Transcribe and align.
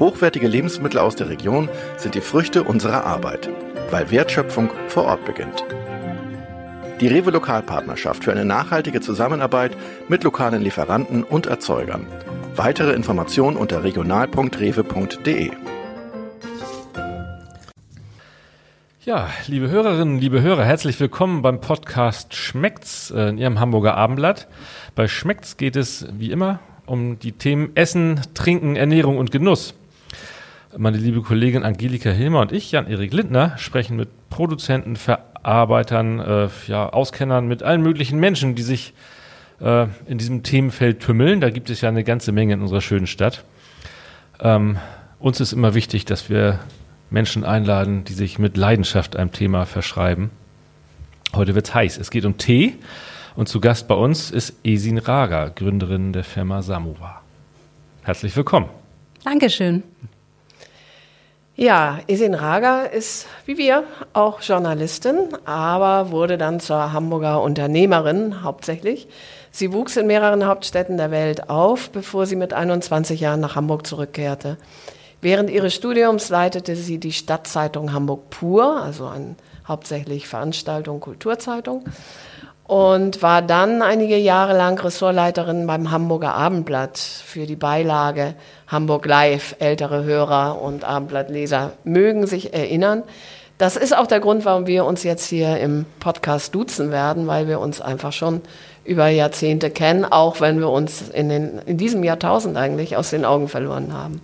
Hochwertige 0.00 0.48
Lebensmittel 0.48 0.98
aus 0.98 1.14
der 1.14 1.28
Region 1.28 1.68
sind 1.98 2.14
die 2.14 2.22
Früchte 2.22 2.64
unserer 2.64 3.04
Arbeit, 3.04 3.50
weil 3.90 4.10
Wertschöpfung 4.10 4.70
vor 4.88 5.04
Ort 5.04 5.26
beginnt. 5.26 5.62
Die 7.02 7.06
Rewe 7.06 7.30
Lokalpartnerschaft 7.30 8.24
für 8.24 8.32
eine 8.32 8.46
nachhaltige 8.46 9.02
Zusammenarbeit 9.02 9.76
mit 10.08 10.24
lokalen 10.24 10.62
Lieferanten 10.62 11.22
und 11.22 11.44
Erzeugern. 11.44 12.06
Weitere 12.56 12.94
Informationen 12.94 13.58
unter 13.58 13.84
regional.rewe.de. 13.84 15.50
Ja, 19.04 19.28
liebe 19.48 19.68
Hörerinnen, 19.68 20.18
liebe 20.18 20.40
Hörer, 20.40 20.64
herzlich 20.64 20.98
willkommen 20.98 21.42
beim 21.42 21.60
Podcast 21.60 22.34
Schmeckt's 22.34 23.10
äh, 23.10 23.28
in 23.28 23.36
Ihrem 23.36 23.60
Hamburger 23.60 23.98
Abendblatt. 23.98 24.48
Bei 24.94 25.08
Schmeckt's 25.08 25.58
geht 25.58 25.76
es 25.76 26.06
wie 26.18 26.30
immer 26.30 26.60
um 26.86 27.18
die 27.18 27.32
Themen 27.32 27.76
Essen, 27.76 28.22
Trinken, 28.32 28.76
Ernährung 28.76 29.18
und 29.18 29.30
Genuss. 29.30 29.74
Meine 30.76 30.98
liebe 30.98 31.20
Kollegin 31.22 31.64
Angelika 31.64 32.10
Hilmer 32.10 32.42
und 32.42 32.52
ich, 32.52 32.70
Jan-Erik 32.70 33.12
Lindner, 33.12 33.58
sprechen 33.58 33.96
mit 33.96 34.08
Produzenten, 34.30 34.94
Verarbeitern, 34.94 36.20
äh, 36.20 36.48
ja, 36.68 36.88
Auskennern, 36.88 37.48
mit 37.48 37.64
allen 37.64 37.82
möglichen 37.82 38.20
Menschen, 38.20 38.54
die 38.54 38.62
sich 38.62 38.94
äh, 39.60 39.88
in 40.06 40.18
diesem 40.18 40.44
Themenfeld 40.44 41.00
tümmeln. 41.00 41.40
Da 41.40 41.50
gibt 41.50 41.70
es 41.70 41.80
ja 41.80 41.88
eine 41.88 42.04
ganze 42.04 42.30
Menge 42.30 42.54
in 42.54 42.60
unserer 42.60 42.82
schönen 42.82 43.08
Stadt. 43.08 43.44
Ähm, 44.38 44.78
uns 45.18 45.40
ist 45.40 45.52
immer 45.52 45.74
wichtig, 45.74 46.04
dass 46.04 46.30
wir 46.30 46.60
Menschen 47.10 47.44
einladen, 47.44 48.04
die 48.04 48.12
sich 48.12 48.38
mit 48.38 48.56
Leidenschaft 48.56 49.16
einem 49.16 49.32
Thema 49.32 49.66
verschreiben. 49.66 50.30
Heute 51.34 51.56
wird's 51.56 51.74
heiß. 51.74 51.98
Es 51.98 52.12
geht 52.12 52.24
um 52.24 52.38
Tee 52.38 52.74
und 53.34 53.48
zu 53.48 53.60
Gast 53.60 53.88
bei 53.88 53.96
uns 53.96 54.30
ist 54.30 54.54
Esin 54.62 54.98
Raga, 54.98 55.48
Gründerin 55.48 56.12
der 56.12 56.22
Firma 56.22 56.62
Samovar. 56.62 57.22
Herzlich 58.02 58.36
willkommen. 58.36 58.68
Dankeschön. 59.24 59.82
Ja, 61.62 61.98
Isin 62.06 62.32
Raga 62.32 62.84
ist 62.84 63.26
wie 63.44 63.58
wir 63.58 63.84
auch 64.14 64.40
Journalistin, 64.40 65.28
aber 65.44 66.10
wurde 66.10 66.38
dann 66.38 66.58
zur 66.58 66.94
Hamburger 66.94 67.42
Unternehmerin 67.42 68.42
hauptsächlich. 68.42 69.08
Sie 69.50 69.70
wuchs 69.74 69.98
in 69.98 70.06
mehreren 70.06 70.46
Hauptstädten 70.46 70.96
der 70.96 71.10
Welt 71.10 71.50
auf, 71.50 71.90
bevor 71.90 72.24
sie 72.24 72.36
mit 72.36 72.54
21 72.54 73.20
Jahren 73.20 73.40
nach 73.40 73.56
Hamburg 73.56 73.86
zurückkehrte. 73.86 74.56
Während 75.20 75.50
ihres 75.50 75.74
Studiums 75.74 76.30
leitete 76.30 76.74
sie 76.76 76.96
die 76.96 77.12
Stadtzeitung 77.12 77.92
Hamburg 77.92 78.30
Pur, 78.30 78.82
also 78.82 79.08
eine 79.08 79.34
hauptsächlich 79.68 80.28
Veranstaltung, 80.28 81.00
Kulturzeitung, 81.00 81.84
und 82.70 83.20
war 83.20 83.42
dann 83.42 83.82
einige 83.82 84.16
Jahre 84.16 84.56
lang 84.56 84.78
Ressortleiterin 84.78 85.66
beim 85.66 85.90
Hamburger 85.90 86.36
Abendblatt 86.36 86.98
für 86.98 87.44
die 87.44 87.56
Beilage 87.56 88.36
Hamburg 88.68 89.06
Live. 89.06 89.56
Ältere 89.58 90.04
Hörer 90.04 90.62
und 90.62 90.84
Abendblattleser 90.84 91.72
mögen 91.82 92.28
sich 92.28 92.54
erinnern. 92.54 93.02
Das 93.58 93.76
ist 93.76 93.92
auch 93.92 94.06
der 94.06 94.20
Grund, 94.20 94.44
warum 94.44 94.68
wir 94.68 94.84
uns 94.84 95.02
jetzt 95.02 95.26
hier 95.26 95.58
im 95.58 95.84
Podcast 95.98 96.54
duzen 96.54 96.92
werden, 96.92 97.26
weil 97.26 97.48
wir 97.48 97.58
uns 97.58 97.80
einfach 97.80 98.12
schon 98.12 98.40
über 98.84 99.08
Jahrzehnte 99.08 99.70
kennen, 99.70 100.04
auch 100.04 100.40
wenn 100.40 100.60
wir 100.60 100.70
uns 100.70 101.08
in, 101.08 101.28
den, 101.28 101.58
in 101.66 101.76
diesem 101.76 102.04
Jahrtausend 102.04 102.56
eigentlich 102.56 102.96
aus 102.96 103.10
den 103.10 103.24
Augen 103.24 103.48
verloren 103.48 103.92
haben. 103.92 104.20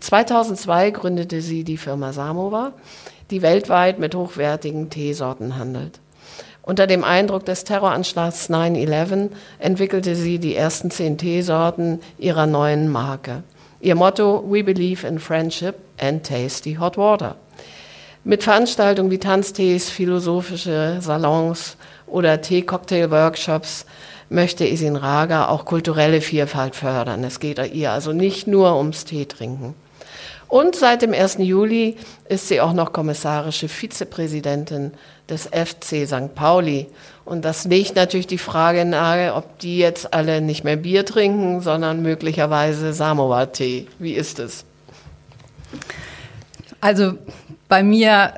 2002 0.00 0.90
gründete 0.90 1.40
sie 1.40 1.62
die 1.62 1.76
Firma 1.76 2.12
Samovar, 2.12 2.72
die 3.30 3.40
weltweit 3.40 4.00
mit 4.00 4.16
hochwertigen 4.16 4.90
Teesorten 4.90 5.56
handelt. 5.56 6.00
Unter 6.68 6.86
dem 6.86 7.02
Eindruck 7.02 7.46
des 7.46 7.64
Terroranschlags 7.64 8.50
9-11 8.50 9.30
entwickelte 9.58 10.14
sie 10.14 10.38
die 10.38 10.54
ersten 10.54 10.90
zehn 10.90 11.16
Teesorten 11.16 12.00
ihrer 12.18 12.44
neuen 12.44 12.90
Marke. 12.90 13.42
Ihr 13.80 13.94
Motto 13.94 14.44
We 14.46 14.62
Believe 14.62 15.06
in 15.06 15.18
Friendship 15.18 15.76
and 15.98 16.26
Tasty 16.26 16.74
Hot 16.74 16.98
Water. 16.98 17.36
Mit 18.22 18.42
Veranstaltungen 18.42 19.10
wie 19.10 19.16
Tanztees, 19.16 19.88
philosophische 19.88 20.98
Salons 21.00 21.78
oder 22.06 22.42
Tee-Cocktail-Workshops 22.42 23.86
möchte 24.28 24.66
Isin 24.66 24.96
Raga 24.96 25.48
auch 25.48 25.64
kulturelle 25.64 26.20
Vielfalt 26.20 26.76
fördern. 26.76 27.24
Es 27.24 27.40
geht 27.40 27.58
ihr 27.72 27.92
also 27.92 28.12
nicht 28.12 28.46
nur 28.46 28.76
ums 28.76 29.06
Teetrinken. 29.06 29.74
Und 30.48 30.76
seit 30.76 31.00
dem 31.02 31.12
1. 31.12 31.38
Juli 31.38 31.96
ist 32.28 32.48
sie 32.48 32.60
auch 32.60 32.72
noch 32.72 32.92
kommissarische 32.92 33.68
Vizepräsidentin 33.68 34.92
des 35.28 35.46
FC 35.46 36.06
St. 36.06 36.34
Pauli. 36.34 36.86
Und 37.24 37.44
das 37.44 37.64
legt 37.64 37.96
natürlich 37.96 38.26
die 38.26 38.38
Frage 38.38 38.84
nahe, 38.84 39.34
ob 39.34 39.58
die 39.58 39.78
jetzt 39.78 40.14
alle 40.14 40.40
nicht 40.40 40.64
mehr 40.64 40.76
Bier 40.76 41.04
trinken, 41.04 41.60
sondern 41.60 42.02
möglicherweise 42.02 42.92
Samoa-Tee. 42.92 43.86
Wie 43.98 44.12
ist 44.12 44.38
es? 44.38 44.64
Also 46.80 47.14
bei 47.68 47.82
mir 47.82 48.32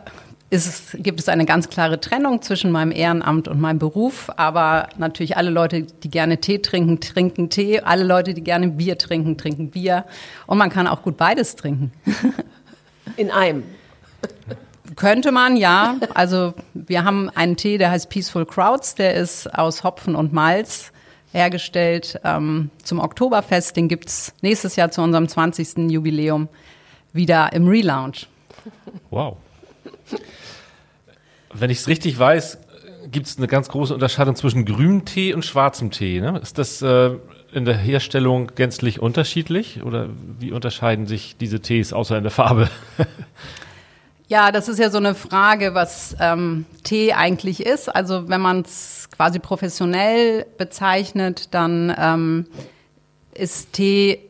es, 0.50 0.96
gibt 0.98 1.20
es 1.20 1.28
eine 1.28 1.44
ganz 1.44 1.68
klare 1.68 2.00
Trennung 2.00 2.42
zwischen 2.42 2.72
meinem 2.72 2.90
Ehrenamt 2.90 3.46
und 3.46 3.60
meinem 3.60 3.78
Beruf. 3.78 4.30
Aber 4.36 4.88
natürlich 4.98 5.36
alle 5.36 5.50
Leute, 5.50 5.82
die 5.82 6.10
gerne 6.10 6.38
Tee 6.38 6.58
trinken, 6.58 7.00
trinken 7.00 7.50
Tee. 7.50 7.80
Alle 7.80 8.02
Leute, 8.02 8.34
die 8.34 8.42
gerne 8.42 8.68
Bier 8.68 8.98
trinken, 8.98 9.38
trinken 9.38 9.70
Bier. 9.70 10.04
Und 10.46 10.58
man 10.58 10.70
kann 10.70 10.88
auch 10.88 11.02
gut 11.02 11.16
beides 11.16 11.54
trinken. 11.54 11.92
In 13.16 13.30
einem. 13.30 13.62
Könnte 14.96 15.32
man, 15.32 15.56
ja. 15.56 15.96
Also 16.14 16.54
wir 16.74 17.04
haben 17.04 17.30
einen 17.30 17.56
Tee, 17.56 17.78
der 17.78 17.90
heißt 17.90 18.10
Peaceful 18.10 18.46
Crowds. 18.46 18.94
Der 18.94 19.14
ist 19.14 19.52
aus 19.54 19.84
Hopfen 19.84 20.14
und 20.16 20.32
Malz 20.32 20.92
hergestellt 21.32 22.18
ähm, 22.24 22.70
zum 22.82 22.98
Oktoberfest. 22.98 23.76
Den 23.76 23.88
gibt's 23.88 24.34
nächstes 24.42 24.76
Jahr 24.76 24.90
zu 24.90 25.02
unserem 25.02 25.28
20. 25.28 25.90
Jubiläum 25.90 26.48
wieder 27.12 27.52
im 27.52 27.68
Relaunch. 27.68 28.26
Wow. 29.10 29.36
Wenn 31.52 31.70
ich 31.70 31.78
es 31.78 31.88
richtig 31.88 32.18
weiß, 32.18 32.58
gibt 33.10 33.26
es 33.26 33.38
eine 33.38 33.46
ganz 33.46 33.68
große 33.68 33.94
Unterscheidung 33.94 34.36
zwischen 34.36 34.64
grünem 34.64 35.04
Tee 35.04 35.34
und 35.34 35.44
schwarzem 35.44 35.90
Tee. 35.90 36.20
Ne? 36.20 36.38
Ist 36.42 36.58
das 36.58 36.82
äh, 36.82 37.16
in 37.52 37.64
der 37.64 37.76
Herstellung 37.76 38.52
gänzlich 38.54 39.00
unterschiedlich 39.00 39.82
oder 39.82 40.08
wie 40.38 40.52
unterscheiden 40.52 41.06
sich 41.06 41.36
diese 41.36 41.60
Tees 41.60 41.92
außer 41.92 42.16
in 42.16 42.22
der 42.22 42.32
Farbe? 42.32 42.68
Ja, 44.30 44.52
das 44.52 44.68
ist 44.68 44.78
ja 44.78 44.90
so 44.90 44.98
eine 44.98 45.16
Frage, 45.16 45.74
was 45.74 46.14
ähm, 46.20 46.64
Tee 46.84 47.14
eigentlich 47.14 47.66
ist. 47.66 47.88
Also 47.88 48.28
wenn 48.28 48.40
man 48.40 48.60
es 48.60 49.08
quasi 49.10 49.40
professionell 49.40 50.46
bezeichnet, 50.56 51.48
dann 51.52 51.92
ähm, 51.98 52.46
ist 53.34 53.72
Tee 53.72 54.20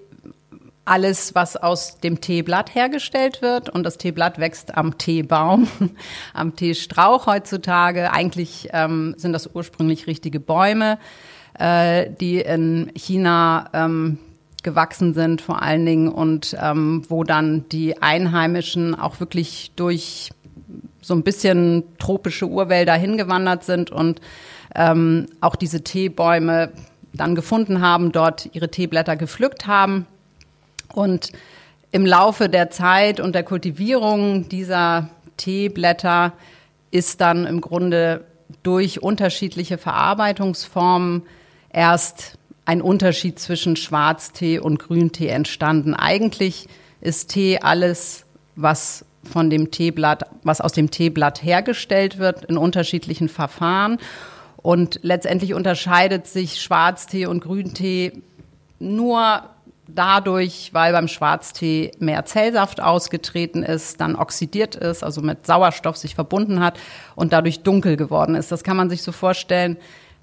alles, 0.86 1.34
was 1.34 1.58
aus 1.58 2.00
dem 2.00 2.22
Teeblatt 2.22 2.74
hergestellt 2.74 3.42
wird. 3.42 3.68
Und 3.68 3.82
das 3.82 3.98
Teeblatt 3.98 4.38
wächst 4.38 4.74
am 4.74 4.96
Teebaum, 4.96 5.68
am 6.32 6.56
Teestrauch 6.56 7.26
heutzutage. 7.26 8.10
Eigentlich 8.10 8.70
ähm, 8.72 9.14
sind 9.18 9.34
das 9.34 9.50
ursprünglich 9.52 10.06
richtige 10.06 10.40
Bäume, 10.40 10.98
äh, 11.58 12.08
die 12.18 12.40
in 12.40 12.90
China 12.94 13.68
ähm, 13.74 14.16
gewachsen 14.62 15.14
sind 15.14 15.40
vor 15.40 15.62
allen 15.62 15.84
Dingen 15.86 16.08
und 16.08 16.56
ähm, 16.60 17.02
wo 17.08 17.24
dann 17.24 17.68
die 17.68 18.00
Einheimischen 18.02 18.94
auch 18.94 19.20
wirklich 19.20 19.72
durch 19.76 20.30
so 21.00 21.14
ein 21.14 21.22
bisschen 21.22 21.84
tropische 21.98 22.46
Urwälder 22.46 22.94
hingewandert 22.94 23.64
sind 23.64 23.90
und 23.90 24.20
ähm, 24.74 25.26
auch 25.40 25.56
diese 25.56 25.82
Teebäume 25.82 26.72
dann 27.12 27.34
gefunden 27.34 27.80
haben, 27.80 28.12
dort 28.12 28.50
ihre 28.52 28.70
Teeblätter 28.70 29.16
gepflückt 29.16 29.66
haben. 29.66 30.06
Und 30.92 31.32
im 31.90 32.06
Laufe 32.06 32.48
der 32.48 32.70
Zeit 32.70 33.20
und 33.20 33.34
der 33.34 33.42
Kultivierung 33.42 34.48
dieser 34.48 35.08
Teeblätter 35.36 36.32
ist 36.90 37.20
dann 37.20 37.46
im 37.46 37.60
Grunde 37.60 38.24
durch 38.62 39.02
unterschiedliche 39.02 39.78
Verarbeitungsformen 39.78 41.22
erst 41.72 42.36
ein 42.64 42.82
Unterschied 42.82 43.38
zwischen 43.38 43.76
Schwarztee 43.76 44.58
und 44.58 44.78
Grüntee 44.78 45.28
entstanden. 45.28 45.94
Eigentlich 45.94 46.68
ist 47.00 47.30
Tee 47.30 47.58
alles, 47.58 48.24
was 48.56 49.04
von 49.24 49.50
dem 49.50 49.70
Teeblatt, 49.70 50.24
was 50.42 50.60
aus 50.60 50.72
dem 50.72 50.90
Teeblatt 50.90 51.42
hergestellt 51.42 52.18
wird, 52.18 52.44
in 52.44 52.56
unterschiedlichen 52.56 53.28
Verfahren. 53.28 53.98
Und 54.56 55.00
letztendlich 55.02 55.54
unterscheidet 55.54 56.26
sich 56.26 56.60
Schwarztee 56.60 57.26
und 57.26 57.40
Grüntee 57.40 58.12
nur 58.78 59.42
dadurch, 59.94 60.70
weil 60.72 60.92
beim 60.92 61.08
Schwarztee 61.08 61.92
mehr 61.98 62.24
Zellsaft 62.24 62.80
ausgetreten 62.80 63.62
ist, 63.62 64.00
dann 64.00 64.16
oxidiert 64.16 64.76
ist, 64.76 65.02
also 65.02 65.20
mit 65.20 65.46
Sauerstoff 65.46 65.96
sich 65.96 66.14
verbunden 66.14 66.60
hat 66.60 66.78
und 67.16 67.32
dadurch 67.32 67.62
dunkel 67.62 67.96
geworden 67.96 68.34
ist. 68.34 68.52
Das 68.52 68.62
kann 68.64 68.76
man 68.76 68.90
sich 68.90 69.02
so 69.02 69.12
vorstellen 69.12 69.76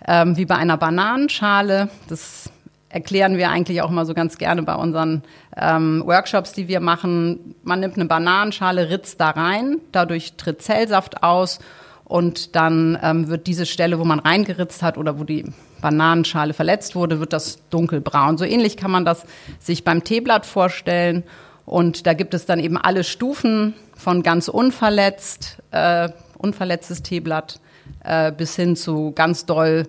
ähm, 0.05 0.37
wie 0.37 0.45
bei 0.45 0.55
einer 0.55 0.77
Bananenschale. 0.77 1.89
Das 2.07 2.49
erklären 2.89 3.37
wir 3.37 3.49
eigentlich 3.49 3.81
auch 3.81 3.89
immer 3.89 4.05
so 4.05 4.13
ganz 4.13 4.37
gerne 4.37 4.63
bei 4.63 4.75
unseren 4.75 5.23
ähm, 5.55 6.03
Workshops, 6.05 6.53
die 6.53 6.67
wir 6.67 6.79
machen. 6.79 7.55
Man 7.63 7.79
nimmt 7.79 7.95
eine 7.95 8.05
Bananenschale, 8.05 8.89
ritzt 8.89 9.19
da 9.19 9.31
rein, 9.31 9.79
dadurch 9.91 10.33
tritt 10.33 10.61
Zellsaft 10.61 11.23
aus 11.23 11.59
und 12.05 12.55
dann 12.55 12.97
ähm, 13.01 13.27
wird 13.27 13.47
diese 13.47 13.65
Stelle, 13.65 13.99
wo 13.99 14.05
man 14.05 14.19
reingeritzt 14.19 14.81
hat 14.81 14.97
oder 14.97 15.19
wo 15.19 15.25
die 15.25 15.45
Bananenschale 15.81 16.53
verletzt 16.53 16.95
wurde, 16.95 17.19
wird 17.19 17.33
das 17.33 17.59
dunkelbraun. 17.69 18.37
So 18.37 18.45
ähnlich 18.45 18.77
kann 18.77 18.91
man 18.91 19.05
das 19.05 19.25
sich 19.59 19.83
beim 19.83 20.03
Teeblatt 20.03 20.45
vorstellen. 20.45 21.23
Und 21.65 22.07
da 22.07 22.13
gibt 22.13 22.33
es 22.33 22.45
dann 22.45 22.59
eben 22.59 22.77
alle 22.77 23.03
Stufen 23.03 23.73
von 23.95 24.23
ganz 24.23 24.47
unverletzt, 24.47 25.57
äh, 25.71 26.09
unverletztes 26.37 27.03
Teeblatt 27.03 27.59
äh, 28.07 28.31
bis 28.31 28.55
hin 28.55 28.75
zu 28.75 29.11
ganz 29.11 29.45
doll 29.45 29.87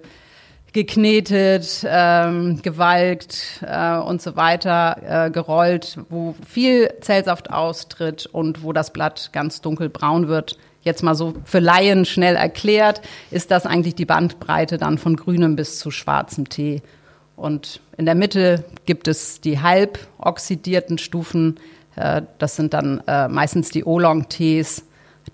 geknetet, 0.73 1.87
ähm, 1.88 2.61
gewalkt 2.62 3.65
äh, 3.67 3.97
und 3.97 4.20
so 4.20 4.37
weiter, 4.37 5.26
äh, 5.26 5.31
gerollt, 5.31 5.99
wo 6.11 6.35
viel 6.47 6.93
Zellsaft 7.00 7.50
austritt 7.50 8.26
und 8.26 8.62
wo 8.62 8.73
das 8.73 8.93
Blatt 8.93 9.31
ganz 9.32 9.61
dunkelbraun 9.61 10.29
wird. 10.29 10.59
Jetzt 10.82 11.03
mal 11.03 11.15
so 11.15 11.35
für 11.44 11.59
Laien 11.59 12.05
schnell 12.05 12.37
erklärt, 12.37 13.00
ist 13.31 13.50
das 13.50 13.67
eigentlich 13.67 13.94
die 13.94 14.05
Bandbreite 14.05 14.79
dann 14.79 14.99
von 14.99 15.17
grünem 15.17 15.56
bis 15.56 15.79
zu 15.79 15.91
schwarzem 15.91 16.49
Tee. 16.49 16.82
Und 17.35 17.81
in 17.97 18.05
der 18.05 18.15
Mitte 18.15 18.65
gibt 18.85 19.09
es 19.09 19.41
die 19.41 19.61
halb 19.61 19.99
oxidierten 20.19 20.99
Stufen. 20.99 21.59
Äh, 21.97 22.23
das 22.38 22.56
sind 22.56 22.75
dann 22.75 23.03
äh, 23.06 23.29
meistens 23.29 23.70
die 23.70 23.85
Oolong-Tees, 23.85 24.85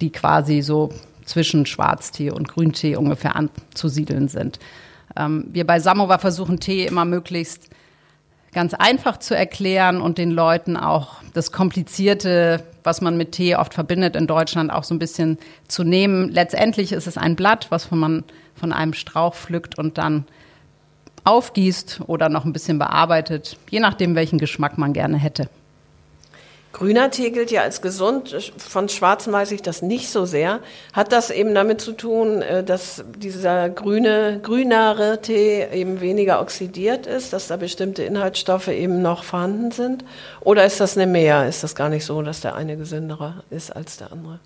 die 0.01 0.11
quasi 0.13 0.63
so 0.63 0.91
zwischen 1.25 1.67
Schwarztee 1.67 2.31
und 2.31 2.49
Grüntee 2.49 2.97
ungefähr 2.97 3.37
anzusiedeln 3.37 4.29
sind. 4.29 4.59
Ähm, 5.17 5.47
wir 5.53 5.67
bei 5.67 5.81
Samovar 5.81 6.19
versuchen 6.19 6.61
Tee 6.61 6.87
immer 6.87 7.05
möglichst 7.05 7.71
ganz 8.53 8.73
einfach 8.73 9.19
zu 9.19 9.37
erklären 9.37 10.01
und 10.01 10.17
den 10.17 10.31
Leuten 10.31 10.77
auch 10.77 11.17
das 11.35 11.53
Komplizierte, 11.53 12.63
was 12.85 13.01
man 13.01 13.17
mit 13.17 13.33
Tee 13.33 13.57
oft 13.57 13.75
verbindet 13.75 14.17
in 14.17 14.27
Deutschland, 14.27 14.73
auch 14.73 14.85
so 14.85 14.95
ein 14.95 15.01
bisschen 15.01 15.39
zu 15.67 15.83
nehmen. 15.83 16.31
Letztendlich 16.31 16.93
ist 16.93 17.07
es 17.07 17.19
ein 17.19 17.37
Blatt, 17.37 17.67
was 17.71 17.91
man 17.91 18.23
von 18.55 18.73
einem 18.73 18.95
Strauch 18.95 19.35
pflückt 19.35 19.77
und 19.77 19.99
dann 19.99 20.25
aufgießt 21.25 22.03
oder 22.07 22.29
noch 22.29 22.45
ein 22.45 22.53
bisschen 22.53 22.79
bearbeitet, 22.79 23.59
je 23.71 23.81
nachdem, 23.81 24.15
welchen 24.15 24.39
Geschmack 24.39 24.79
man 24.79 24.93
gerne 24.93 25.17
hätte. 25.17 25.49
Grüner 26.75 27.09
Tee 27.13 27.31
gilt 27.31 27.53
ja 27.53 27.63
als 27.63 27.83
gesund. 27.83 28.53
Von 28.59 28.89
Schwarzem 28.89 29.33
weiß 29.33 29.53
ich 29.53 29.63
das 29.63 29.81
nicht 29.81 30.11
so 30.11 30.25
sehr. 30.25 30.59
Hat 30.93 31.13
das 31.13 31.31
eben 31.31 31.55
damit 31.55 31.81
zu 31.81 31.93
tun, 31.93 32.43
äh, 32.43 32.65
dass 32.65 33.05
dieser 33.17 33.71
grüne, 33.71 34.41
grünere 34.43 35.21
Tee 35.23 35.65
eben 35.73 36.01
weniger 36.01 36.41
oxidiert 36.41 37.07
ist, 37.07 37.33
dass 37.33 37.47
da 37.47 37.57
bestimmte 37.57 38.03
Inhaltsstoffe 38.03 38.69
eben 38.69 39.03
noch 39.03 39.23
vorhanden 39.23 39.71
sind? 39.71 40.05
Oder 40.41 40.65
ist 40.65 40.81
das 40.81 40.97
eine 40.97 41.07
Mehr? 41.07 41.49
Ist 41.49 41.63
das 41.63 41.77
gar 41.77 41.89
nicht 41.89 42.05
so, 42.05 42.21
dass 42.23 42.41
der 42.41 42.57
eine 42.57 42.77
gesünderer 42.77 43.45
ist 43.51 43.75
als 43.75 43.97
der 43.97 44.11
andere? 44.11 44.41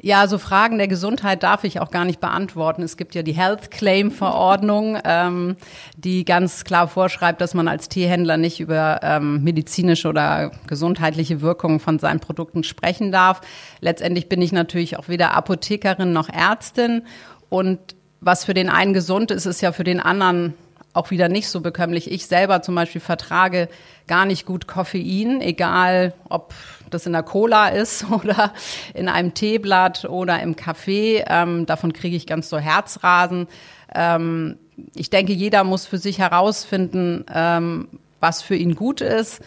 Ja, 0.00 0.28
so 0.28 0.38
Fragen 0.38 0.78
der 0.78 0.86
Gesundheit 0.86 1.42
darf 1.42 1.64
ich 1.64 1.80
auch 1.80 1.90
gar 1.90 2.04
nicht 2.04 2.20
beantworten. 2.20 2.82
Es 2.82 2.96
gibt 2.96 3.16
ja 3.16 3.22
die 3.22 3.32
Health 3.32 3.72
Claim 3.72 4.12
Verordnung, 4.12 4.96
ähm, 5.04 5.56
die 5.96 6.24
ganz 6.24 6.62
klar 6.62 6.86
vorschreibt, 6.86 7.40
dass 7.40 7.52
man 7.52 7.66
als 7.66 7.88
Teehändler 7.88 8.36
nicht 8.36 8.60
über 8.60 9.00
ähm, 9.02 9.42
medizinische 9.42 10.08
oder 10.08 10.52
gesundheitliche 10.68 11.40
Wirkungen 11.40 11.80
von 11.80 11.98
seinen 11.98 12.20
Produkten 12.20 12.62
sprechen 12.62 13.10
darf. 13.10 13.40
Letztendlich 13.80 14.28
bin 14.28 14.40
ich 14.40 14.52
natürlich 14.52 14.96
auch 14.98 15.08
weder 15.08 15.34
Apothekerin 15.34 16.12
noch 16.12 16.28
Ärztin 16.28 17.02
und 17.48 17.78
was 18.20 18.44
für 18.44 18.54
den 18.54 18.68
einen 18.68 18.92
gesund 18.92 19.30
ist, 19.30 19.46
ist 19.46 19.60
ja 19.60 19.72
für 19.72 19.84
den 19.84 20.00
anderen 20.00 20.54
auch 20.92 21.10
wieder 21.10 21.28
nicht 21.28 21.48
so 21.48 21.60
bekömmlich. 21.60 22.10
Ich 22.10 22.26
selber 22.26 22.62
zum 22.62 22.74
Beispiel 22.74 23.00
vertrage 23.00 23.68
gar 24.06 24.24
nicht 24.26 24.46
gut 24.46 24.66
Koffein, 24.66 25.40
egal 25.40 26.14
ob 26.28 26.54
das 26.90 27.06
in 27.06 27.12
der 27.12 27.22
Cola 27.22 27.68
ist 27.68 28.06
oder 28.10 28.52
in 28.94 29.08
einem 29.08 29.34
Teeblatt 29.34 30.04
oder 30.04 30.40
im 30.40 30.56
Kaffee. 30.56 31.24
Ähm, 31.28 31.66
davon 31.66 31.92
kriege 31.92 32.16
ich 32.16 32.26
ganz 32.26 32.48
so 32.48 32.58
Herzrasen. 32.58 33.46
Ähm, 33.94 34.58
ich 34.94 35.10
denke, 35.10 35.32
jeder 35.32 35.64
muss 35.64 35.86
für 35.86 35.98
sich 35.98 36.18
herausfinden, 36.18 37.24
ähm, 37.32 37.88
was 38.20 38.42
für 38.42 38.56
ihn 38.56 38.74
gut 38.74 39.00
ist. 39.00 39.40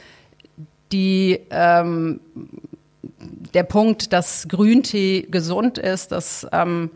Die, 0.92 1.40
ähm, 1.52 2.20
der 3.54 3.64
Punkt, 3.64 4.14
dass 4.14 4.48
Grüntee 4.48 5.28
gesund 5.30 5.78
ist, 5.78 6.12
das 6.12 6.46
ähm, 6.52 6.92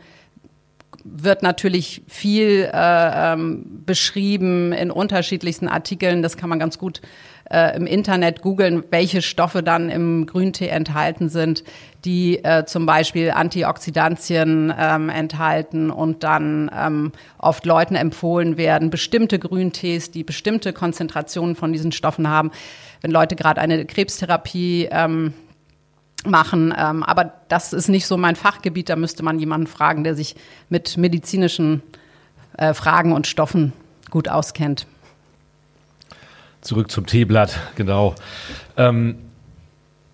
wird 1.04 1.44
natürlich 1.44 2.02
viel 2.08 2.70
äh, 2.74 3.34
ähm, 3.34 3.84
beschrieben 3.86 4.74
in 4.74 4.90
unterschiedlichsten 4.90 5.68
Artikeln. 5.68 6.24
Das 6.24 6.36
kann 6.36 6.50
man 6.50 6.60
ganz 6.60 6.80
gut 6.80 7.02
äh, 7.52 7.76
im 7.76 7.86
Internet 7.86 8.42
googeln, 8.42 8.84
welche 8.90 9.22
Stoffe 9.22 9.64
dann 9.64 9.90
im 9.90 10.26
Grüntee 10.26 10.68
enthalten 10.68 11.30
sind, 11.30 11.64
die 12.04 12.44
äh, 12.44 12.66
zum 12.66 12.86
Beispiel 12.86 13.32
Antioxidantien 13.32 14.74
ähm, 14.78 15.10
enthalten 15.10 15.92
und 15.92 16.24
dann 16.24 16.72
ähm, 16.76 17.12
oft 17.38 17.66
Leuten 17.66 17.96
empfohlen 17.96 18.58
werden, 18.58 18.90
bestimmte 18.90 19.40
Grüntees, 19.40 20.12
die 20.12 20.24
bestimmte 20.24 20.74
Konzentrationen 20.74 21.56
von 21.56 21.74
diesen 21.74 21.92
Stoffen 21.92 22.30
haben. 22.30 22.52
Wenn 23.02 23.12
Leute 23.12 23.36
gerade 23.36 23.62
eine 23.62 23.86
Krebstherapie 23.86 24.90
ähm, 24.92 25.34
machen. 26.26 26.74
Ähm, 26.78 27.04
aber 27.04 27.34
das 27.48 27.74
ist 27.74 27.88
nicht 27.88 28.08
so 28.08 28.18
mein 28.18 28.36
Fachgebiet. 28.36 28.90
Da 28.90 28.96
müsste 28.96 29.24
man 29.24 29.40
jemanden 29.40 29.68
fragen, 29.68 30.04
der 30.04 30.16
sich 30.16 30.36
mit 30.70 30.98
medizinischen 30.98 31.84
äh, 32.58 32.74
Fragen 32.74 33.14
und 33.14 33.28
Stoffen 33.28 33.74
gut 34.10 34.28
auskennt. 34.28 34.88
Zurück 36.66 36.90
zum 36.90 37.06
Teeblatt, 37.06 37.60
genau. 37.76 38.16
Ähm, 38.76 39.18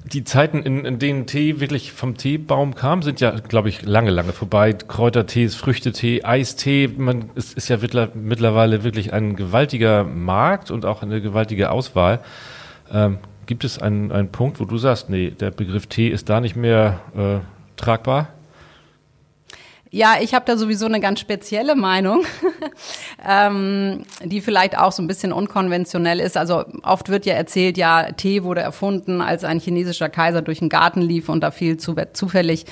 die 0.03 0.25
Zeiten, 0.25 0.63
in, 0.63 0.83
in, 0.83 1.00
denen 1.00 1.25
Tee 1.25 1.62
wirklich 1.62 1.94
vom 1.94 2.18
Teebaum 2.18 2.75
kam, 2.75 3.03
sind 3.03 3.21
ja, 3.21 3.31
glaube 3.31 3.69
ich, 3.69 3.83
lange, 3.83 4.12
lange 4.12 4.33
vorbei. 4.33 4.74
Kräutertees, 4.74 5.56
Früchtetee, 5.56 6.24
Eistee, 6.24 6.89
man, 6.89 7.30
es 7.36 7.53
ist 7.53 7.69
ja 7.69 7.77
mittlerweile 8.13 8.83
wirklich 8.83 9.13
ein 9.13 9.38
gewaltiger 9.38 10.03
Markt 10.03 10.71
und 10.71 10.83
auch 10.83 11.03
eine 11.03 11.21
gewaltige 11.21 11.71
Auswahl. 11.71 12.19
Ähm, 12.92 13.19
Gibt 13.45 13.63
es 13.63 13.80
einen, 13.80 14.12
einen 14.12 14.30
Punkt, 14.30 14.59
wo 14.59 14.65
du 14.65 14.77
sagst, 14.77 15.09
nee, 15.09 15.31
der 15.31 15.51
Begriff 15.51 15.88
Tee 15.88 16.09
ist 16.09 16.27
da 16.27 16.42
nicht 16.42 16.57
mehr 16.57 16.99
äh, 17.16 17.40
tragbar? 17.78 18.28
Ja, 19.94 20.16
ich 20.21 20.33
habe 20.33 20.45
da 20.45 20.56
sowieso 20.56 20.86
eine 20.86 21.02
ganz 21.02 21.19
spezielle 21.19 21.76
Meinung, 21.76 22.24
ähm, 23.28 24.04
die 24.24 24.40
vielleicht 24.40 24.78
auch 24.78 24.94
so 24.94 25.04
ein 25.04 25.07
bisschen 25.07 25.33
unkonventionell 25.33 26.21
ist. 26.21 26.38
Also 26.38 26.64
oft 26.83 27.10
wird 27.10 27.26
ja 27.26 27.33
erzählt, 27.33 27.78
ja, 27.78 28.10
Tee 28.14 28.44
wurde 28.44 28.62
erfunden, 28.62 29.19
als 29.19 29.44
ein 29.44 29.60
chinesischer 29.60 30.07
Kaiser 30.07 30.42
durch 30.42 30.60
den 30.60 30.69
Garten 30.69 31.02
lief 31.02 31.28
und 31.28 31.42
da 31.42 31.52
fiel 31.52 31.76
zu, 31.76 31.94
zufällig 32.14 32.66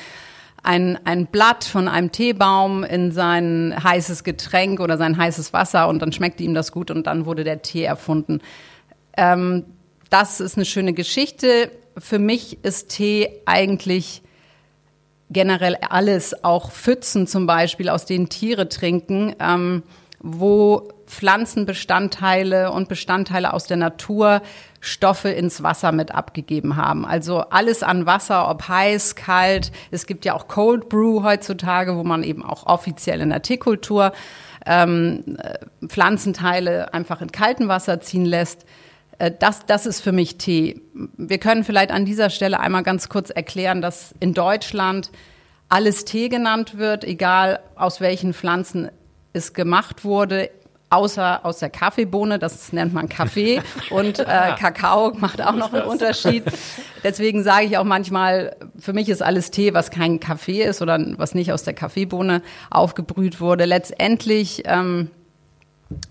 ein, 0.64 0.98
ein 1.04 1.26
Blatt 1.26 1.66
von 1.66 1.90
einem 1.90 2.14
Teebaum 2.14 2.86
in 2.86 3.12
sein 3.12 3.76
heißes 3.84 4.24
Getränk 4.24 4.80
oder 4.80 4.98
sein 4.98 5.18
heißes 5.18 5.52
Wasser 5.52 5.90
und 5.90 6.02
dann 6.02 6.14
schmeckte 6.14 6.44
ihm 6.44 6.54
das 6.54 6.72
gut 6.72 6.90
und 6.90 7.06
dann 7.06 7.26
wurde 7.26 7.44
der 7.44 7.62
Tee 7.62 7.84
erfunden. 7.84 8.40
Ähm, 9.18 9.66
das 10.10 10.40
ist 10.40 10.56
eine 10.56 10.66
schöne 10.66 10.94
Geschichte. 10.94 11.70
Für 11.98 12.18
mich 12.18 12.64
ist 12.64 12.90
Tee 12.90 13.42
eigentlich 13.46 14.22
generell 15.30 15.76
alles, 15.76 16.44
auch 16.44 16.72
Pfützen 16.72 17.28
zum 17.28 17.46
Beispiel, 17.46 17.90
aus 17.90 18.06
denen 18.06 18.30
Tiere 18.30 18.70
trinken, 18.70 19.36
ähm, 19.40 19.84
wo 20.22 20.90
Pflanzenbestandteile 21.06 22.72
und 22.72 22.88
Bestandteile 22.88 23.54
aus 23.54 23.66
der 23.66 23.78
Natur 23.78 24.42
Stoffe 24.80 25.30
ins 25.30 25.64
Wasser 25.64 25.92
mit 25.92 26.14
abgegeben 26.14 26.76
haben. 26.76 27.06
Also 27.06 27.40
alles 27.40 27.84
an 27.84 28.06
Wasser, 28.06 28.50
ob 28.50 28.68
heiß, 28.68 29.16
kalt. 29.16 29.72
Es 29.92 30.06
gibt 30.06 30.24
ja 30.26 30.34
auch 30.34 30.48
Cold 30.48 30.88
Brew 30.88 31.24
heutzutage, 31.24 31.98
wo 31.98 32.04
man 32.04 32.24
eben 32.24 32.44
auch 32.44 32.66
offiziell 32.66 33.22
in 33.22 33.30
der 33.30 33.42
Teekultur 33.42 34.14
ähm, 34.66 35.38
Pflanzenteile 35.86 36.94
einfach 36.94 37.22
in 37.22 37.32
kaltem 37.32 37.68
Wasser 37.68 38.02
ziehen 38.02 38.26
lässt. 38.26 38.66
Äh, 39.20 39.32
das, 39.38 39.66
das 39.68 39.86
ist 39.86 40.02
für 40.02 40.12
mich 40.12 40.38
Tee. 40.38 40.82
Wir 41.18 41.38
können 41.38 41.64
vielleicht 41.64 41.92
an 41.92 42.06
dieser 42.06 42.32
Stelle 42.32 42.60
einmal 42.60 42.84
ganz 42.84 43.10
kurz 43.10 43.30
erklären, 43.30 43.82
dass 43.82 44.16
in 44.20 44.34
Deutschland 44.34 45.12
alles 45.68 46.06
Tee 46.06 46.30
genannt 46.30 46.78
wird, 46.78 47.04
egal 47.04 47.60
aus 47.76 48.02
welchen 48.02 48.34
Pflanzen 48.34 48.90
es 49.34 49.54
gemacht 49.54 50.04
wurde, 50.04 50.50
außer 50.90 51.46
aus 51.46 51.60
der 51.60 51.70
Kaffeebohne, 51.70 52.40
das 52.40 52.74
nennt 52.74 52.94
man 52.94 53.08
Kaffee 53.08 53.62
und 53.92 54.18
äh, 54.18 54.24
Kakao 54.58 55.14
macht 55.14 55.40
auch 55.40 55.54
noch 55.54 55.72
einen 55.72 55.86
Unterschied. 55.86 56.44
Deswegen 57.04 57.44
sage 57.44 57.68
ich 57.68 57.78
auch 57.78 57.84
manchmal, 57.84 58.56
für 58.80 58.94
mich 58.94 59.08
ist 59.10 59.22
alles 59.22 59.52
Tee, 59.52 59.76
was 59.76 59.92
kein 59.92 60.20
Kaffee 60.20 60.64
ist 60.64 60.82
oder 60.82 61.00
was 61.18 61.36
nicht 61.36 61.54
aus 61.54 61.64
der 61.64 61.76
Kaffeebohne 61.76 62.42
aufgebrüht 62.72 63.40
wurde. 63.40 63.66
Letztendlich 63.66 64.64
ähm, 64.66 65.12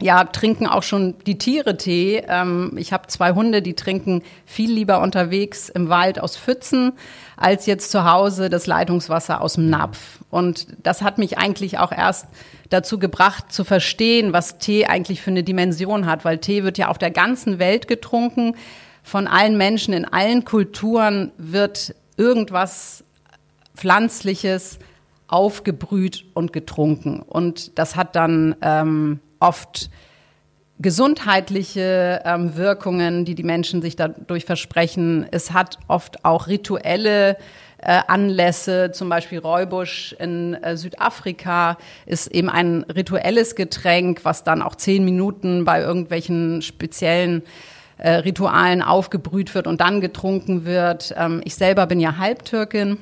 ja, 0.00 0.24
trinken 0.24 0.66
auch 0.66 0.82
schon 0.82 1.14
die 1.26 1.38
Tiere 1.38 1.76
Tee. 1.76 2.22
Ähm, 2.28 2.72
ich 2.76 2.92
habe 2.92 3.06
zwei 3.06 3.32
Hunde, 3.32 3.62
die 3.62 3.74
trinken 3.74 4.22
viel 4.44 4.72
lieber 4.72 5.00
unterwegs 5.00 5.68
im 5.68 5.88
Wald 5.88 6.20
aus 6.20 6.36
Pfützen 6.36 6.92
als 7.36 7.66
jetzt 7.66 7.92
zu 7.92 8.04
Hause 8.04 8.50
das 8.50 8.66
Leitungswasser 8.66 9.40
aus 9.40 9.54
dem 9.54 9.70
Napf. 9.70 10.18
Und 10.30 10.66
das 10.82 11.02
hat 11.02 11.18
mich 11.18 11.38
eigentlich 11.38 11.78
auch 11.78 11.92
erst 11.92 12.26
dazu 12.70 12.98
gebracht 12.98 13.52
zu 13.52 13.62
verstehen, 13.64 14.32
was 14.32 14.58
Tee 14.58 14.86
eigentlich 14.86 15.22
für 15.22 15.30
eine 15.30 15.44
Dimension 15.44 16.06
hat, 16.06 16.24
weil 16.24 16.38
Tee 16.38 16.64
wird 16.64 16.78
ja 16.78 16.88
auf 16.88 16.98
der 16.98 17.12
ganzen 17.12 17.60
Welt 17.60 17.86
getrunken. 17.86 18.56
Von 19.04 19.28
allen 19.28 19.56
Menschen 19.56 19.94
in 19.94 20.04
allen 20.04 20.44
Kulturen 20.44 21.30
wird 21.38 21.94
irgendwas 22.16 23.04
Pflanzliches 23.76 24.80
aufgebrüht 25.28 26.24
und 26.34 26.52
getrunken. 26.52 27.20
Und 27.20 27.78
das 27.78 27.94
hat 27.94 28.16
dann 28.16 28.56
ähm, 28.60 29.20
oft 29.40 29.90
gesundheitliche 30.80 32.22
ähm, 32.24 32.56
Wirkungen, 32.56 33.24
die 33.24 33.34
die 33.34 33.42
Menschen 33.42 33.82
sich 33.82 33.96
dadurch 33.96 34.44
versprechen. 34.44 35.26
Es 35.30 35.52
hat 35.52 35.78
oft 35.88 36.24
auch 36.24 36.46
rituelle 36.46 37.36
äh, 37.78 38.00
Anlässe, 38.06 38.90
zum 38.92 39.08
Beispiel 39.08 39.38
Räubusch 39.38 40.14
in 40.18 40.54
äh, 40.54 40.76
Südafrika 40.76 41.78
ist 42.06 42.28
eben 42.28 42.48
ein 42.48 42.84
rituelles 42.84 43.54
Getränk, 43.54 44.24
was 44.24 44.44
dann 44.44 44.62
auch 44.62 44.74
zehn 44.74 45.04
Minuten 45.04 45.64
bei 45.64 45.80
irgendwelchen 45.80 46.62
speziellen 46.62 47.42
äh, 47.98 48.10
Ritualen 48.10 48.82
aufgebrüht 48.82 49.54
wird 49.54 49.66
und 49.66 49.80
dann 49.80 50.00
getrunken 50.00 50.64
wird. 50.64 51.14
Ähm, 51.16 51.40
ich 51.44 51.56
selber 51.56 51.86
bin 51.86 51.98
ja 52.00 52.18
Halbtürkin 52.18 52.98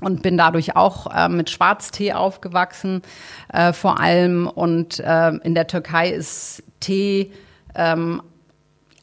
und 0.00 0.22
bin 0.22 0.36
dadurch 0.36 0.76
auch 0.76 1.14
äh, 1.14 1.28
mit 1.28 1.50
Schwarztee 1.50 2.12
aufgewachsen, 2.12 3.02
äh, 3.52 3.72
vor 3.72 4.00
allem. 4.00 4.46
Und 4.46 5.00
äh, 5.00 5.30
in 5.42 5.54
der 5.54 5.66
Türkei 5.66 6.10
ist 6.10 6.62
Tee 6.80 7.32
ähm, 7.74 8.22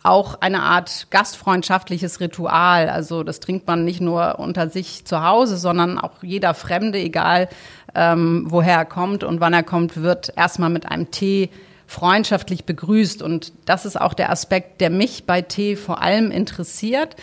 auch 0.03 0.39
eine 0.41 0.61
Art 0.63 1.07
gastfreundschaftliches 1.09 2.19
Ritual. 2.19 2.89
Also 2.89 3.23
das 3.23 3.39
trinkt 3.39 3.67
man 3.67 3.83
nicht 3.83 4.01
nur 4.01 4.39
unter 4.39 4.69
sich 4.69 5.05
zu 5.05 5.23
Hause, 5.23 5.57
sondern 5.57 5.99
auch 5.99 6.23
jeder 6.23 6.53
Fremde, 6.53 6.97
egal 6.97 7.49
ähm, 7.93 8.45
woher 8.47 8.77
er 8.77 8.85
kommt 8.85 9.23
und 9.23 9.41
wann 9.41 9.53
er 9.53 9.63
kommt, 9.63 10.01
wird 10.01 10.31
erstmal 10.35 10.69
mit 10.69 10.89
einem 10.89 11.11
Tee 11.11 11.49
freundschaftlich 11.87 12.65
begrüßt. 12.65 13.21
Und 13.21 13.53
das 13.65 13.85
ist 13.85 13.99
auch 13.99 14.13
der 14.13 14.29
Aspekt, 14.29 14.81
der 14.81 14.89
mich 14.89 15.25
bei 15.25 15.41
Tee 15.41 15.75
vor 15.75 16.01
allem 16.01 16.31
interessiert. 16.31 17.15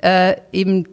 Äh, 0.00 0.36
eben 0.52 0.86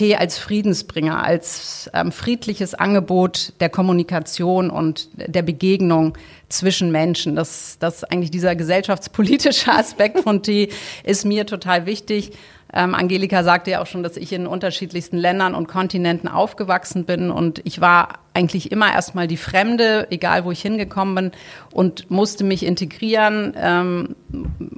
Tee 0.00 0.16
als 0.16 0.38
Friedensbringer, 0.38 1.22
als 1.22 1.90
ähm, 1.92 2.10
friedliches 2.10 2.72
Angebot 2.72 3.52
der 3.60 3.68
Kommunikation 3.68 4.70
und 4.70 5.10
der 5.12 5.42
Begegnung 5.42 6.16
zwischen 6.48 6.90
Menschen. 6.90 7.36
Das, 7.36 7.76
das 7.78 8.02
eigentlich 8.04 8.30
dieser 8.30 8.56
gesellschaftspolitische 8.56 9.70
Aspekt 9.74 10.20
von 10.20 10.42
Tee 10.42 10.70
ist 11.04 11.26
mir 11.26 11.44
total 11.44 11.84
wichtig. 11.84 12.32
Ähm, 12.72 12.94
Angelika 12.94 13.44
sagte 13.44 13.72
ja 13.72 13.82
auch 13.82 13.86
schon, 13.86 14.02
dass 14.02 14.16
ich 14.16 14.32
in 14.32 14.46
unterschiedlichsten 14.46 15.18
Ländern 15.18 15.54
und 15.54 15.68
Kontinenten 15.68 16.28
aufgewachsen 16.28 17.04
bin 17.04 17.30
und 17.30 17.60
ich 17.66 17.82
war 17.82 18.20
eigentlich 18.32 18.72
immer 18.72 18.90
erstmal 18.90 19.26
die 19.26 19.36
Fremde, 19.36 20.06
egal 20.10 20.46
wo 20.46 20.50
ich 20.50 20.62
hingekommen 20.62 21.14
bin 21.14 21.32
und 21.72 22.10
musste 22.10 22.44
mich 22.44 22.64
integrieren 22.64 23.52
ähm, 23.54 24.16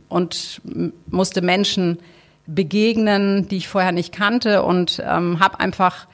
und 0.09 0.61
musste 1.07 1.43
Menschen 1.43 1.99
begegnen, 2.47 3.49
die 3.49 3.59
ich 3.59 3.69
vorher 3.69 3.93
nicht 3.93 4.13
kannte 4.13 4.63
und 4.63 5.03
ähm, 5.05 5.41
habe 5.41 5.61
einfach 5.61 6.07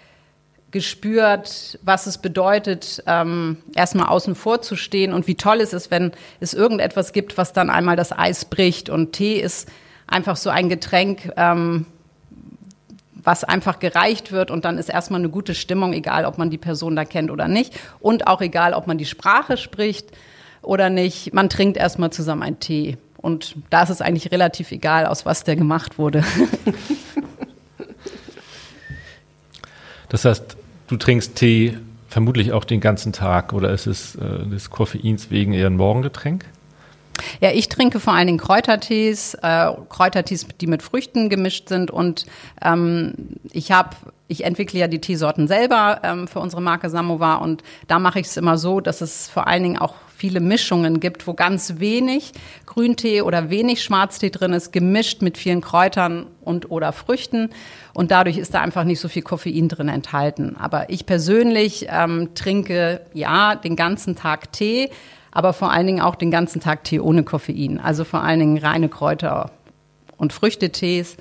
gespürt, 0.71 1.79
was 1.83 2.07
es 2.07 2.19
bedeutet, 2.19 3.03
ähm, 3.07 3.57
erstmal 3.75 4.09
außen 4.09 4.35
vor 4.35 4.61
zu 4.61 4.77
stehen 4.77 5.15
und 5.15 5.27
wie 5.27 5.35
toll 5.35 5.61
es 5.61 5.73
ist, 5.73 5.91
wenn 5.91 6.13
es 6.41 6.53
irgendetwas 6.53 7.13
gibt, 7.13 7.39
was 7.39 7.55
dann 7.55 7.71
einmal 7.71 7.97
das 7.97 8.17
Eis 8.17 8.45
bricht. 8.45 8.91
Und 8.91 9.13
Tee 9.13 9.41
ist 9.41 9.69
einfach 10.07 10.37
so 10.37 10.51
ein 10.51 10.69
Getränk, 10.69 11.33
ähm, 11.37 11.87
was 13.15 13.45
einfach 13.45 13.79
gereicht 13.79 14.31
wird 14.31 14.51
und 14.51 14.65
dann 14.65 14.79
ist 14.79 14.89
erstmal 14.89 15.21
eine 15.21 15.29
gute 15.29 15.55
Stimmung, 15.55 15.93
egal 15.93 16.25
ob 16.25 16.39
man 16.39 16.51
die 16.51 16.59
Person 16.59 16.97
da 16.97 17.05
kennt 17.05 17.31
oder 17.31 17.49
nicht 17.49 17.79
und 18.01 18.27
auch 18.27 18.41
egal, 18.41 18.75
ob 18.75 18.87
man 18.87 18.99
die 18.99 19.07
Sprache 19.07 19.57
spricht 19.57 20.13
oder 20.63 20.89
nicht. 20.91 21.35
Man 21.35 21.49
trinkt 21.49 21.77
erstmal 21.77 22.11
zusammen 22.11 22.43
einen 22.43 22.61
Tee. 22.61 22.97
Und 23.19 23.57
da 23.71 23.83
ist 23.83 23.91
es 23.91 24.01
eigentlich 24.01 24.31
relativ 24.31 24.73
egal, 24.73 25.07
aus 25.07 25.27
was 25.27 25.45
der 25.45 25.57
gemacht 25.57 25.99
wurde. 25.99 26.25
das 30.09 30.25
heißt, 30.25 30.57
du 30.87 30.97
trinkst 30.97 31.35
Tee 31.35 31.77
vermutlich 32.09 32.53
auch 32.53 32.65
den 32.65 32.81
ganzen 32.81 33.13
Tag 33.13 33.53
oder 33.53 33.71
ist 33.71 33.87
es 33.87 34.15
äh, 34.15 34.47
des 34.47 34.71
Koffeins 34.71 35.31
wegen 35.31 35.53
eher 35.53 35.67
ein 35.67 35.77
Morgengetränk? 35.77 36.47
Ja, 37.41 37.51
ich 37.51 37.69
trinke 37.69 38.01
vor 38.01 38.15
allen 38.15 38.29
Dingen 38.29 38.39
Kräutertees, 38.39 39.35
äh, 39.35 39.73
Kräutertees, 39.89 40.47
die 40.61 40.67
mit 40.67 40.83
Früchten 40.83 41.29
gemischt 41.29 41.69
sind 41.69 41.91
und 41.91 42.27
ähm, 42.63 43.15
ich 43.51 43.73
habe 43.73 43.97
ich 44.29 44.45
entwickle 44.45 44.79
ja 44.79 44.89
die 44.89 45.01
Teesorten 45.01 45.49
selber 45.49 46.01
ähm, 46.05 46.29
für 46.29 46.41
unsere 46.41 46.63
Marke 46.63 46.91
Samovar 46.91 47.41
und 47.41 47.63
da 47.89 47.99
mache 47.99 48.21
ich 48.21 48.27
es 48.27 48.37
immer 48.37 48.59
so, 48.59 48.81
dass 48.81 49.01
es 49.01 49.29
vor 49.29 49.47
allen 49.47 49.63
Dingen 49.63 49.79
auch 49.79 49.95
viele 50.19 50.41
Mischungen 50.41 50.99
gibt, 50.99 51.29
wo 51.29 51.33
ganz 51.33 51.75
wenig 51.79 52.33
Grüntee 52.67 53.23
oder 53.23 53.51
wenig 53.51 53.85
Schwarztee 53.85 54.31
drin 54.31 54.53
ist, 54.53 54.73
gemischt 54.73 55.23
mit 55.23 55.39
vielen 55.39 55.61
Kräutern 55.61 56.27
und 56.43 56.73
oder 56.73 56.93
Früchten. 56.93 57.51
Und 57.95 58.11
dadurch 58.11 58.37
ist 58.37 58.53
da 58.53 58.61
einfach 58.61 58.83
nicht 58.83 58.99
so 58.99 59.07
viel 59.07 59.23
Koffein 59.23 59.69
drin 59.69 59.89
enthalten. 59.89 60.57
Aber 60.59 60.91
ich 60.91 61.07
persönlich 61.07 61.87
ähm, 61.89 62.35
trinke 62.35 63.03
ja 63.15 63.55
den 63.55 63.77
ganzen 63.77 64.17
Tag 64.17 64.53
Tee, 64.53 64.91
aber 65.31 65.53
vor 65.53 65.71
allen 65.71 65.87
Dingen 65.87 66.01
auch 66.01 66.17
den 66.17 66.33
ganzen 66.33 66.61
Tag 66.61 66.83
Tee 66.83 66.99
ohne 66.99 67.23
Koffein. 67.23 67.79
Also 67.79 68.03
vor 68.03 68.25
allen 68.25 68.41
Dingen 68.41 68.59
reine 68.59 68.89
Kräuter 68.89 69.53
und 70.17 70.33
Früchtetees. 70.33 71.17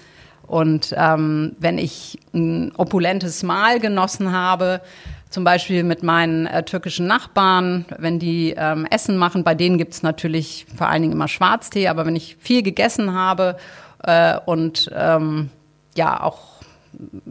Und 0.47 0.95
ähm, 0.97 1.55
wenn 1.59 1.77
ich 1.77 2.17
ein 2.33 2.71
opulentes 2.77 3.43
Mahl 3.43 3.79
genossen 3.79 4.31
habe, 4.31 4.81
zum 5.29 5.43
Beispiel 5.43 5.83
mit 5.83 6.03
meinen 6.03 6.45
äh, 6.45 6.63
türkischen 6.63 7.07
Nachbarn, 7.07 7.85
wenn 7.97 8.19
die 8.19 8.53
ähm, 8.57 8.85
Essen 8.89 9.17
machen, 9.17 9.43
bei 9.43 9.55
denen 9.55 9.77
gibt's 9.77 10.03
natürlich 10.03 10.65
vor 10.75 10.87
allen 10.87 11.01
Dingen 11.01 11.13
immer 11.13 11.27
Schwarztee, 11.27 11.87
aber 11.87 12.05
wenn 12.05 12.15
ich 12.15 12.37
viel 12.39 12.63
gegessen 12.63 13.13
habe 13.13 13.57
äh, 14.03 14.37
und 14.45 14.89
ähm, 14.95 15.49
ja 15.95 16.21
auch 16.21 16.39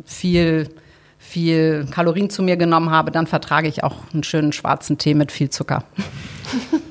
viel 0.04 0.68
viel 1.18 1.86
Kalorien 1.90 2.30
zu 2.30 2.42
mir 2.42 2.56
genommen 2.56 2.90
habe, 2.90 3.10
dann 3.10 3.26
vertrage 3.26 3.66
ich 3.66 3.82
auch 3.82 3.96
einen 4.12 4.22
schönen 4.22 4.52
schwarzen 4.52 4.96
Tee 4.96 5.14
mit 5.14 5.32
viel 5.32 5.50
Zucker. 5.50 5.82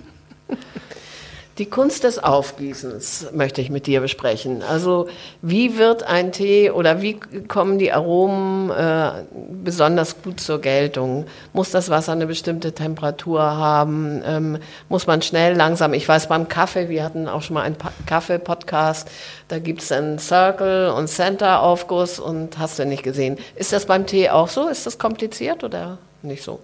Die 1.57 1.67
Kunst 1.67 2.03
des 2.03 2.21
Aufgießens 2.21 3.27
möchte 3.31 3.61
ich 3.61 3.69
mit 3.69 3.87
dir 3.87 4.01
besprechen. 4.01 4.61
Also 4.61 5.07
wie 5.41 5.77
wird 5.77 6.03
ein 6.03 6.33
Tee 6.33 6.69
oder 6.69 7.01
wie 7.01 7.17
kommen 7.47 7.79
die 7.79 7.93
Aromen 7.93 8.69
äh, 8.71 9.23
besonders 9.63 10.21
gut 10.21 10.41
zur 10.41 10.59
Geltung? 10.59 11.27
Muss 11.53 11.71
das 11.71 11.89
Wasser 11.89 12.11
eine 12.11 12.27
bestimmte 12.27 12.73
Temperatur 12.73 13.41
haben? 13.41 14.21
Ähm, 14.25 14.57
muss 14.89 15.07
man 15.07 15.21
schnell, 15.21 15.55
langsam? 15.55 15.93
Ich 15.93 16.05
weiß 16.09 16.27
beim 16.27 16.49
Kaffee, 16.49 16.89
wir 16.89 17.05
hatten 17.05 17.29
auch 17.29 17.41
schon 17.41 17.53
mal 17.53 17.61
einen 17.63 17.77
Kaffee-Podcast, 18.05 19.09
da 19.47 19.57
gibt 19.57 19.81
es 19.81 19.93
einen 19.93 20.19
Circle- 20.19 20.89
und 20.89 21.07
Center-Aufguss 21.07 22.19
und 22.19 22.57
hast 22.57 22.79
du 22.79 22.85
nicht 22.85 23.03
gesehen. 23.03 23.37
Ist 23.55 23.71
das 23.71 23.85
beim 23.85 24.05
Tee 24.05 24.29
auch 24.29 24.49
so? 24.49 24.67
Ist 24.67 24.85
das 24.85 24.97
kompliziert 24.97 25.63
oder 25.63 25.99
nicht 26.25 26.43
so? 26.43 26.59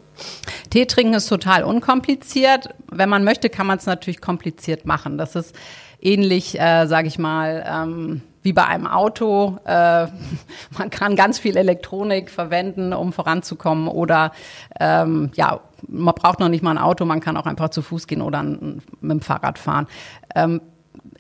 Tee 0.70 0.86
trinken 0.86 1.14
ist 1.14 1.28
total 1.28 1.64
unkompliziert. 1.64 2.70
Wenn 2.90 3.10
man 3.10 3.24
möchte, 3.24 3.50
kann 3.50 3.68
man 3.68 3.78
es 3.78 3.86
natürlich 3.86 4.22
kompliziert 4.22 4.86
machen. 4.86 5.18
Das 5.18 5.36
ist 5.36 5.56
ähnlich, 6.02 6.60
äh, 6.60 6.88
sage 6.88 7.08
ich 7.08 7.20
mal, 7.20 7.66
ähm, 7.68 8.22
wie 8.44 8.54
bei 8.54 8.66
einem 8.66 8.88
Auto. 8.88 9.58
Äh, 9.66 10.08
man 10.78 10.90
kann 10.90 11.16
ganz 11.16 11.40
viel 11.40 11.58
Elektronik 11.58 12.30
verwenden, 12.30 12.94
um 12.94 13.14
voranzukommen. 13.14 13.88
Oder 13.88 14.32
ähm, 14.80 15.32
ja, 15.36 15.62
man 15.88 16.16
braucht 16.16 16.40
noch 16.40 16.50
nicht 16.50 16.64
mal 16.64 16.72
ein 16.72 16.78
Auto, 16.78 17.06
man 17.06 17.22
kann 17.22 17.38
auch 17.38 17.46
einfach 17.46 17.70
zu 17.70 17.82
Fuß 17.82 18.08
gehen 18.08 18.22
oder 18.22 18.44
mit 18.44 18.82
dem 19.02 19.22
Fahrrad 19.22 19.60
fahren. 19.60 19.88
Ähm, 20.36 20.62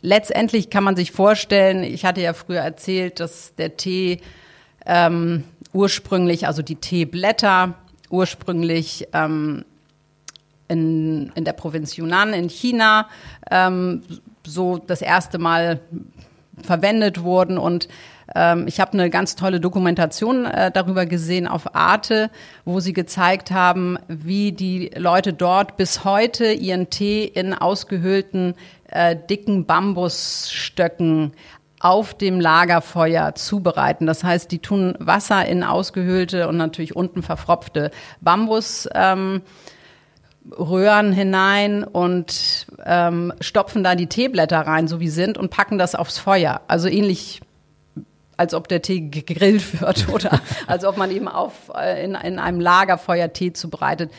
letztendlich 0.01 0.69
kann 0.69 0.83
man 0.83 0.95
sich 0.95 1.11
vorstellen, 1.11 1.83
ich 1.83 2.05
hatte 2.05 2.21
ja 2.21 2.33
früher 2.33 2.61
erzählt, 2.61 3.19
dass 3.19 3.55
der 3.55 3.77
Tee 3.77 4.21
ähm, 4.85 5.43
ursprünglich, 5.73 6.47
also 6.47 6.61
die 6.61 6.75
Teeblätter, 6.75 7.75
ursprünglich 8.11 9.07
ähm, 9.13 9.65
in, 10.67 11.31
in 11.35 11.43
der 11.43 11.53
Provinz 11.53 11.95
Yunnan 11.95 12.33
in 12.33 12.49
China 12.49 13.07
ähm, 13.49 14.03
so 14.45 14.77
das 14.77 15.01
erste 15.01 15.37
Mal 15.37 15.81
verwendet 16.63 17.23
wurden. 17.23 17.57
Und 17.57 17.87
ähm, 18.35 18.67
ich 18.67 18.79
habe 18.79 18.93
eine 18.93 19.09
ganz 19.09 19.35
tolle 19.35 19.59
Dokumentation 19.59 20.45
äh, 20.45 20.71
darüber 20.71 21.05
gesehen 21.05 21.47
auf 21.47 21.75
Arte, 21.75 22.29
wo 22.65 22.79
sie 22.79 22.93
gezeigt 22.93 23.51
haben, 23.51 23.97
wie 24.07 24.51
die 24.51 24.91
Leute 24.95 25.33
dort 25.33 25.77
bis 25.77 26.03
heute 26.03 26.51
ihren 26.51 26.89
Tee 26.89 27.25
in 27.25 27.53
ausgehöhlten 27.53 28.55
äh, 28.89 29.15
dicken 29.29 29.65
Bambusstöcken 29.65 31.33
auf 31.81 32.13
dem 32.13 32.39
Lagerfeuer 32.39 33.33
zubereiten. 33.35 34.05
Das 34.05 34.23
heißt, 34.23 34.51
die 34.51 34.59
tun 34.59 34.95
Wasser 34.99 35.45
in 35.45 35.63
ausgehöhlte 35.63 36.47
und 36.47 36.57
natürlich 36.57 36.95
unten 36.95 37.23
verfropfte 37.23 37.91
Bambus. 38.21 38.87
Ähm, 38.93 39.41
Röhren 40.57 41.11
hinein 41.11 41.83
und 41.83 42.65
ähm, 42.83 43.31
stopfen 43.41 43.83
da 43.83 43.95
die 43.95 44.07
Teeblätter 44.07 44.59
rein, 44.59 44.87
so 44.87 44.99
wie 44.99 45.09
sind, 45.09 45.37
und 45.37 45.51
packen 45.51 45.77
das 45.77 45.93
aufs 45.93 46.17
Feuer. 46.17 46.61
Also 46.67 46.87
ähnlich 46.87 47.41
als 48.37 48.55
ob 48.55 48.67
der 48.67 48.81
Tee 48.81 49.01
gegrillt 49.01 49.81
wird 49.81 50.09
oder 50.13 50.41
als 50.65 50.83
ob 50.83 50.97
man 50.97 51.11
eben 51.11 51.27
auf, 51.27 51.71
äh, 51.75 52.03
in, 52.03 52.15
in 52.15 52.39
einem 52.39 52.59
Lagerfeuer 52.59 53.31
Tee 53.33 53.53
zubereitet. 53.53 54.11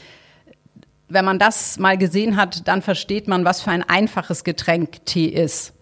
Wenn 1.09 1.25
man 1.25 1.39
das 1.39 1.79
mal 1.79 1.99
gesehen 1.99 2.37
hat, 2.37 2.69
dann 2.69 2.83
versteht 2.83 3.27
man, 3.27 3.45
was 3.45 3.61
für 3.61 3.71
ein 3.71 3.83
einfaches 3.83 4.45
Getränk 4.45 5.05
Tee 5.05 5.27
ist. 5.27 5.75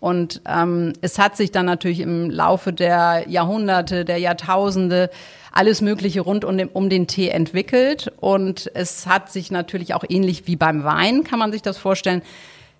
Und 0.00 0.42
ähm, 0.46 0.92
es 1.00 1.18
hat 1.18 1.36
sich 1.36 1.52
dann 1.52 1.66
natürlich 1.66 2.00
im 2.00 2.30
Laufe 2.30 2.72
der 2.72 3.24
Jahrhunderte, 3.28 4.04
der 4.04 4.18
Jahrtausende 4.18 5.10
alles 5.52 5.80
Mögliche 5.80 6.20
rund 6.20 6.44
um 6.44 6.58
den, 6.58 6.68
um 6.68 6.90
den 6.90 7.06
Tee 7.06 7.28
entwickelt. 7.28 8.12
Und 8.20 8.70
es 8.74 9.06
hat 9.06 9.32
sich 9.32 9.50
natürlich 9.50 9.94
auch 9.94 10.04
ähnlich 10.08 10.46
wie 10.46 10.56
beim 10.56 10.84
Wein, 10.84 11.24
kann 11.24 11.38
man 11.38 11.52
sich 11.52 11.62
das 11.62 11.78
vorstellen, 11.78 12.22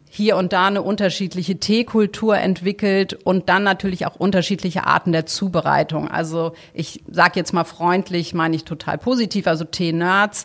hier 0.09 0.37
und 0.37 0.53
da 0.53 0.69
eine 0.69 0.83
unterschiedliche 0.83 1.59
Teekultur 1.59 2.39
entwickelt 2.39 3.15
und 3.15 3.49
dann 3.49 3.65
natürlich 3.65 4.07
auch 4.07 4.17
unterschiedliche 4.17 4.87
Arten 4.87 5.13
der 5.13 5.27
Zubereitung. 5.27 6.09
Also 6.09 6.53
ich 6.73 7.03
sage 7.11 7.33
jetzt 7.37 7.53
mal 7.53 7.65
freundlich, 7.65 8.33
meine 8.33 8.57
ich 8.57 8.65
total 8.65 8.99
positiv, 8.99 9.47
also 9.47 9.65
Tee-Nerds. 9.65 10.45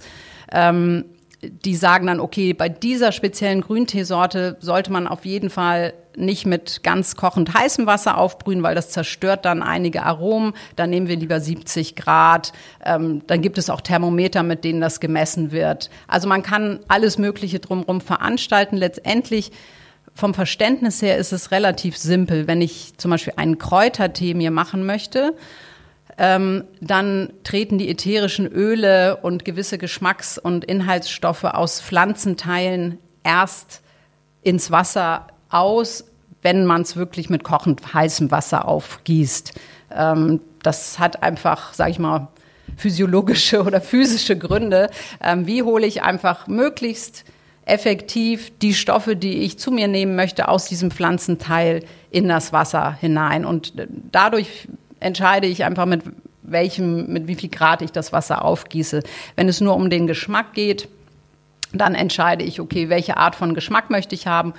Ähm, 0.51 1.05
die 1.41 1.75
sagen 1.75 2.07
dann, 2.07 2.19
okay, 2.19 2.53
bei 2.53 2.69
dieser 2.69 3.11
speziellen 3.11 3.61
Grünteesorte 3.61 4.57
sollte 4.59 4.91
man 4.91 5.07
auf 5.07 5.25
jeden 5.25 5.49
Fall 5.49 5.93
nicht 6.15 6.45
mit 6.45 6.83
ganz 6.83 7.15
kochend 7.15 7.53
heißem 7.53 7.85
Wasser 7.85 8.17
aufbrühen, 8.17 8.63
weil 8.63 8.75
das 8.75 8.89
zerstört 8.89 9.45
dann 9.45 9.63
einige 9.63 10.03
Aromen. 10.03 10.53
Dann 10.75 10.89
nehmen 10.89 11.07
wir 11.07 11.15
lieber 11.15 11.39
70 11.39 11.95
Grad. 11.95 12.53
Ähm, 12.85 13.23
dann 13.27 13.41
gibt 13.41 13.57
es 13.57 13.69
auch 13.69 13.81
Thermometer, 13.81 14.43
mit 14.43 14.63
denen 14.63 14.81
das 14.81 14.99
gemessen 14.99 15.51
wird. 15.51 15.89
Also 16.07 16.27
man 16.27 16.43
kann 16.43 16.79
alles 16.87 17.17
Mögliche 17.17 17.59
drumherum 17.59 18.01
veranstalten. 18.01 18.77
Letztendlich 18.77 19.51
vom 20.13 20.33
Verständnis 20.33 21.01
her 21.01 21.17
ist 21.17 21.31
es 21.31 21.51
relativ 21.51 21.97
simpel. 21.97 22.47
Wenn 22.47 22.61
ich 22.61 22.97
zum 22.97 23.09
Beispiel 23.11 23.33
einen 23.37 23.57
Kräutertee 23.57 24.33
mir 24.33 24.51
machen 24.51 24.85
möchte, 24.85 25.33
ähm, 26.23 26.65
dann 26.81 27.33
treten 27.43 27.79
die 27.79 27.89
ätherischen 27.89 28.45
Öle 28.45 29.17
und 29.17 29.43
gewisse 29.43 29.79
Geschmacks- 29.79 30.37
und 30.37 30.63
Inhaltsstoffe 30.63 31.45
aus 31.45 31.81
Pflanzenteilen 31.81 32.99
erst 33.23 33.81
ins 34.43 34.69
Wasser 34.69 35.25
aus, 35.49 36.05
wenn 36.43 36.67
man 36.67 36.83
es 36.83 36.95
wirklich 36.95 37.31
mit 37.31 37.43
kochend 37.43 37.95
heißem 37.95 38.29
Wasser 38.29 38.67
aufgießt. 38.67 39.53
Ähm, 39.95 40.41
das 40.61 40.99
hat 40.99 41.23
einfach, 41.23 41.73
sage 41.73 41.89
ich 41.89 41.97
mal, 41.97 42.27
physiologische 42.77 43.63
oder 43.63 43.81
physische 43.81 44.37
Gründe. 44.37 44.91
Ähm, 45.23 45.47
wie 45.47 45.63
hole 45.63 45.87
ich 45.87 46.03
einfach 46.03 46.45
möglichst 46.45 47.25
effektiv 47.65 48.51
die 48.59 48.75
Stoffe, 48.75 49.15
die 49.15 49.39
ich 49.39 49.57
zu 49.57 49.71
mir 49.71 49.87
nehmen 49.87 50.15
möchte, 50.15 50.49
aus 50.49 50.67
diesem 50.67 50.91
Pflanzenteil 50.91 51.83
in 52.11 52.27
das 52.27 52.53
Wasser 52.53 52.95
hinein. 52.99 53.43
Und 53.43 53.73
dadurch 54.11 54.67
entscheide 55.01 55.47
ich 55.47 55.65
einfach 55.65 55.85
mit 55.85 56.03
welchem, 56.43 57.11
mit 57.11 57.27
wie 57.27 57.35
viel 57.35 57.49
Grad 57.49 57.81
ich 57.81 57.91
das 57.91 58.13
Wasser 58.13 58.43
aufgieße. 58.45 59.03
Wenn 59.35 59.49
es 59.49 59.61
nur 59.61 59.75
um 59.75 59.89
den 59.89 60.07
Geschmack 60.07 60.53
geht, 60.53 60.87
dann 61.73 61.95
entscheide 61.95 62.43
ich, 62.43 62.59
okay, 62.59 62.89
welche 62.89 63.17
Art 63.17 63.35
von 63.35 63.53
Geschmack 63.53 63.89
möchte 63.89 64.15
ich 64.15 64.27
haben 64.27 64.53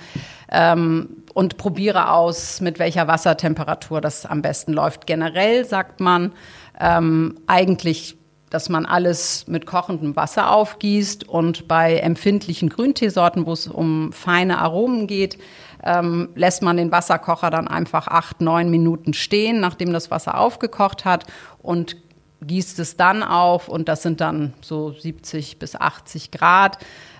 ähm, 0.51 1.09
und 1.33 1.57
probiere 1.57 2.11
aus, 2.11 2.61
mit 2.61 2.79
welcher 2.79 3.07
Wassertemperatur 3.07 4.01
das 4.01 4.25
am 4.25 4.41
besten 4.41 4.73
läuft. 4.73 5.05
Generell 5.05 5.65
sagt 5.65 5.99
man 5.99 6.31
ähm, 6.79 7.37
eigentlich, 7.47 8.17
dass 8.53 8.69
man 8.69 8.85
alles 8.85 9.47
mit 9.47 9.65
kochendem 9.65 10.15
Wasser 10.15 10.51
aufgießt 10.51 11.27
und 11.27 11.67
bei 11.67 11.97
empfindlichen 11.97 12.69
Grünteesorten, 12.69 13.47
wo 13.47 13.53
es 13.53 13.65
um 13.65 14.13
feine 14.13 14.59
Aromen 14.59 15.07
geht, 15.07 15.39
ähm, 15.83 16.29
lässt 16.35 16.61
man 16.61 16.77
den 16.77 16.91
Wasserkocher 16.91 17.49
dann 17.49 17.67
einfach 17.67 18.07
acht, 18.07 18.41
neun 18.41 18.69
Minuten 18.69 19.15
stehen, 19.15 19.59
nachdem 19.59 19.91
das 19.91 20.11
Wasser 20.11 20.37
aufgekocht 20.37 21.03
hat 21.03 21.25
und 21.63 21.97
gießt 22.41 22.77
es 22.77 22.95
dann 22.95 23.23
auf 23.23 23.69
und 23.69 23.89
das 23.89 24.03
sind 24.03 24.21
dann 24.21 24.53
so 24.61 24.91
70 24.91 25.57
bis 25.57 25.75
80 25.75 26.29
Grad. 26.29 26.77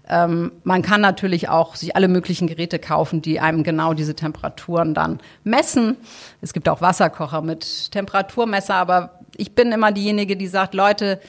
Ähm, 0.08 0.52
man 0.64 0.84
kann 0.84 1.02
natürlich 1.02 1.50
auch 1.50 1.76
sich 1.76 1.96
alle 1.96 2.10
möglichen 2.10 2.46
Geräte 2.48 2.78
kaufen, 2.78 3.24
die 3.24 3.40
einem 3.40 3.64
genau 3.64 3.96
diese 3.96 4.16
Temperaturen 4.16 4.94
dann 4.94 5.20
messen. 5.44 5.98
Es 6.42 6.54
gibt 6.54 6.70
auch 6.70 6.82
Wasserkocher 6.82 7.42
mit 7.42 7.92
Temperaturmesser, 7.92 8.76
aber 8.76 9.20
ich 9.38 9.56
bin 9.56 9.72
immer 9.72 9.92
diejenige, 9.92 10.36
die 10.38 10.48
sagt, 10.48 10.74
Leute, 10.74 11.20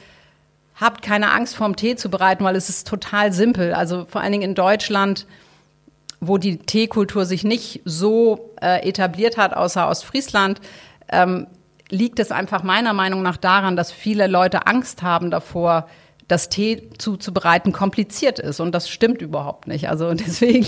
habt 0.75 1.03
keine 1.03 1.33
Angst 1.33 1.57
vorm 1.57 1.77
Tee 1.77 1.97
zu 1.97 2.11
bereiten, 2.11 2.45
weil 2.45 2.57
es 2.57 2.69
ist 2.69 2.87
total 2.87 3.33
simpel. 3.33 3.75
Also 3.75 4.07
vor 4.07 4.21
allen 4.21 4.33
Dingen 4.33 4.51
in 4.51 4.55
Deutschland 4.55 5.27
wo 6.27 6.39
die 6.39 6.59
Teekultur 6.59 7.25
sich 7.25 7.45
nicht 7.45 7.81
so 7.85 8.51
äh, 8.61 8.87
etabliert 8.89 9.37
hat, 9.37 9.55
außer 9.55 9.89
Ostfriesland, 9.89 10.61
ähm, 11.09 11.47
liegt 11.91 12.19
es 12.19 12.31
einfach 12.31 12.63
meiner 12.63 12.93
Meinung 12.93 13.23
nach 13.23 13.37
daran, 13.37 13.77
dass 13.77 13.93
viele 13.93 14.27
Leute 14.27 14.67
Angst 14.67 15.03
haben 15.03 15.31
davor, 15.31 15.89
dass 16.29 16.49
Tee 16.49 16.89
zuzubereiten 16.97 17.73
kompliziert 17.73 18.39
ist. 18.39 18.61
Und 18.61 18.75
das 18.75 18.89
stimmt 18.89 19.21
überhaupt 19.21 19.69
nicht. 19.69 19.89
Also 19.89 20.15
deswegen 20.15 20.67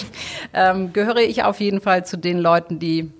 ähm, 0.53 0.92
gehöre 0.92 1.18
ich 1.20 1.44
auf 1.44 1.61
jeden 1.61 1.81
Fall 1.81 2.05
zu 2.05 2.18
den 2.18 2.38
Leuten, 2.38 2.79
die 2.79 3.11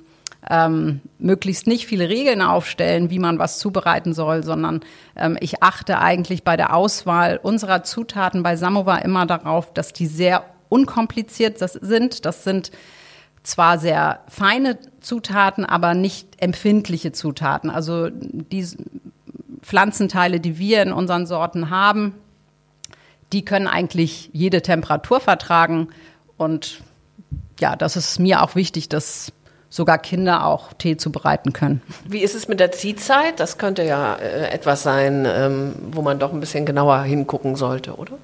ähm, 0.49 1.01
möglichst 1.19 1.67
nicht 1.67 1.87
viele 1.87 2.09
Regeln 2.09 2.41
aufstellen, 2.41 3.11
wie 3.11 3.19
man 3.19 3.39
was 3.39 3.59
zubereiten 3.59 4.15
soll, 4.15 4.45
sondern 4.45 4.81
ähm, 5.17 5.37
ich 5.41 5.63
achte 5.63 5.99
eigentlich 5.99 6.45
bei 6.45 6.57
der 6.57 6.75
Auswahl 6.75 7.41
unserer 7.43 7.83
Zutaten 7.83 8.43
bei 8.43 8.57
Samovar 8.57 9.05
immer 9.05 9.27
darauf, 9.27 9.73
dass 9.73 9.93
die 9.93 10.07
sehr 10.07 10.45
unkompliziert 10.69 11.59
sind. 11.59 12.25
Das 12.25 12.45
sind 12.45 12.71
zwar 13.43 13.79
sehr 13.79 14.21
feine 14.29 14.79
Zutaten, 15.01 15.65
aber 15.65 15.95
nicht 15.95 16.29
empfindliche 16.43 17.13
Zutaten. 17.13 17.71
Also 17.71 18.09
die 18.11 18.67
Pflanzenteile, 19.63 20.41
die 20.41 20.59
wir 20.59 20.83
in 20.83 20.93
unseren 20.93 21.27
Sorten 21.27 21.71
haben, 21.71 22.15
die 23.33 23.45
können 23.45 23.67
eigentlich 23.67 24.31
jede 24.33 24.63
Temperatur 24.63 25.21
vertragen. 25.21 25.89
Und 26.37 26.83
ja, 27.59 27.75
das 27.75 27.97
ist 27.97 28.19
mir 28.19 28.43
auch 28.43 28.55
wichtig, 28.55 28.89
dass 28.89 29.33
sogar 29.69 29.99
Kinder 29.99 30.47
auch 30.47 30.73
Tee 30.73 30.97
zubereiten 30.97 31.53
können. 31.53 31.83
Wie 32.07 32.21
ist 32.21 32.35
es 32.35 32.49
mit 32.49 32.61
der 32.61 32.73
Ziehzeit? 32.73 33.41
Das 33.41 33.59
könnte 33.59 33.83
ja 33.83 34.15
äh, 34.15 34.51
etwas 34.51 34.83
sein, 34.83 35.27
ähm, 35.29 35.75
wo 35.91 36.03
man 36.03 36.19
doch 36.19 36.33
ein 36.33 36.41
bisschen 36.41 36.67
genauer 36.67 37.03
hingucken 37.03 37.57
sollte, 37.57 37.95
oder? 37.97 38.19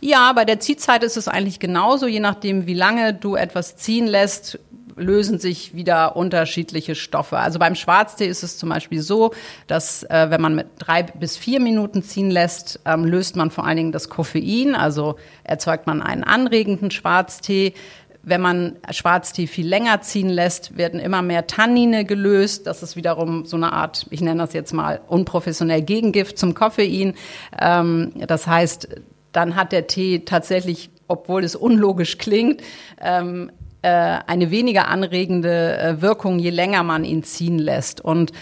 Ja, 0.00 0.32
bei 0.32 0.44
der 0.44 0.58
Ziehzeit 0.60 1.04
ist 1.04 1.16
es 1.16 1.28
eigentlich 1.28 1.60
genauso. 1.60 2.06
Je 2.06 2.20
nachdem, 2.20 2.66
wie 2.66 2.74
lange 2.74 3.14
du 3.14 3.36
etwas 3.36 3.76
ziehen 3.76 4.06
lässt, 4.06 4.58
lösen 5.00 5.38
sich 5.38 5.74
wieder 5.74 6.16
unterschiedliche 6.16 6.94
Stoffe. 6.94 7.38
Also 7.38 7.58
beim 7.58 7.74
Schwarztee 7.74 8.26
ist 8.26 8.42
es 8.42 8.58
zum 8.58 8.68
Beispiel 8.68 9.00
so, 9.00 9.32
dass 9.66 10.02
äh, 10.04 10.26
wenn 10.30 10.40
man 10.40 10.54
mit 10.54 10.68
drei 10.78 11.02
bis 11.02 11.36
vier 11.36 11.60
Minuten 11.60 12.02
ziehen 12.02 12.30
lässt, 12.30 12.80
ähm, 12.84 13.04
löst 13.04 13.36
man 13.36 13.50
vor 13.50 13.64
allen 13.66 13.76
Dingen 13.76 13.92
das 13.92 14.08
Koffein, 14.08 14.74
also 14.74 15.16
erzeugt 15.42 15.86
man 15.86 16.02
einen 16.02 16.24
anregenden 16.24 16.90
Schwarztee. 16.90 17.74
Wenn 18.22 18.40
man 18.40 18.76
Schwarztee 18.90 19.46
viel 19.46 19.66
länger 19.66 20.02
ziehen 20.02 20.28
lässt, 20.28 20.76
werden 20.76 21.00
immer 21.00 21.22
mehr 21.22 21.46
Tannine 21.46 22.04
gelöst. 22.04 22.66
Das 22.66 22.82
ist 22.82 22.96
wiederum 22.96 23.46
so 23.46 23.56
eine 23.56 23.72
Art, 23.72 24.06
ich 24.10 24.20
nenne 24.20 24.42
das 24.42 24.52
jetzt 24.52 24.72
mal 24.72 25.00
unprofessionell 25.08 25.82
Gegengift 25.82 26.38
zum 26.38 26.54
Koffein. 26.54 27.14
Ähm, 27.58 28.12
das 28.26 28.46
heißt, 28.46 28.88
dann 29.32 29.56
hat 29.56 29.72
der 29.72 29.86
Tee 29.86 30.20
tatsächlich, 30.20 30.90
obwohl 31.08 31.44
es 31.44 31.56
unlogisch 31.56 32.18
klingt, 32.18 32.62
ähm, 33.00 33.50
äh, 33.82 34.18
eine 34.26 34.50
weniger 34.50 34.88
anregende 34.88 35.78
äh, 35.78 36.02
Wirkung, 36.02 36.38
je 36.38 36.50
länger 36.50 36.82
man 36.82 37.04
ihn 37.04 37.22
ziehen 37.22 37.58
lässt. 37.58 38.02
Und 38.02 38.32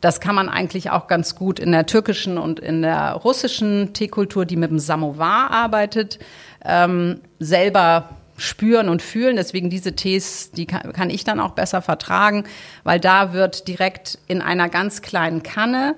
das 0.00 0.20
kann 0.20 0.36
man 0.36 0.48
eigentlich 0.48 0.90
auch 0.90 1.08
ganz 1.08 1.34
gut 1.34 1.58
in 1.58 1.72
der 1.72 1.86
türkischen 1.86 2.38
und 2.38 2.60
in 2.60 2.82
der 2.82 3.12
russischen 3.12 3.92
Teekultur, 3.92 4.44
die 4.44 4.56
mit 4.56 4.70
dem 4.70 4.78
Samovar 4.78 5.50
arbeitet, 5.50 6.20
ähm, 6.64 7.20
selber 7.40 8.10
spüren 8.36 8.88
und 8.88 9.02
fühlen. 9.02 9.36
Deswegen 9.36 9.70
diese 9.70 9.94
Tees, 9.94 10.50
die 10.50 10.66
kann, 10.66 10.92
kann 10.92 11.10
ich 11.10 11.24
dann 11.24 11.40
auch 11.40 11.52
besser 11.52 11.82
vertragen, 11.82 12.44
weil 12.82 13.00
da 13.00 13.32
wird 13.32 13.68
direkt 13.68 14.18
in 14.26 14.42
einer 14.42 14.68
ganz 14.68 15.02
kleinen 15.02 15.42
Kanne 15.42 15.96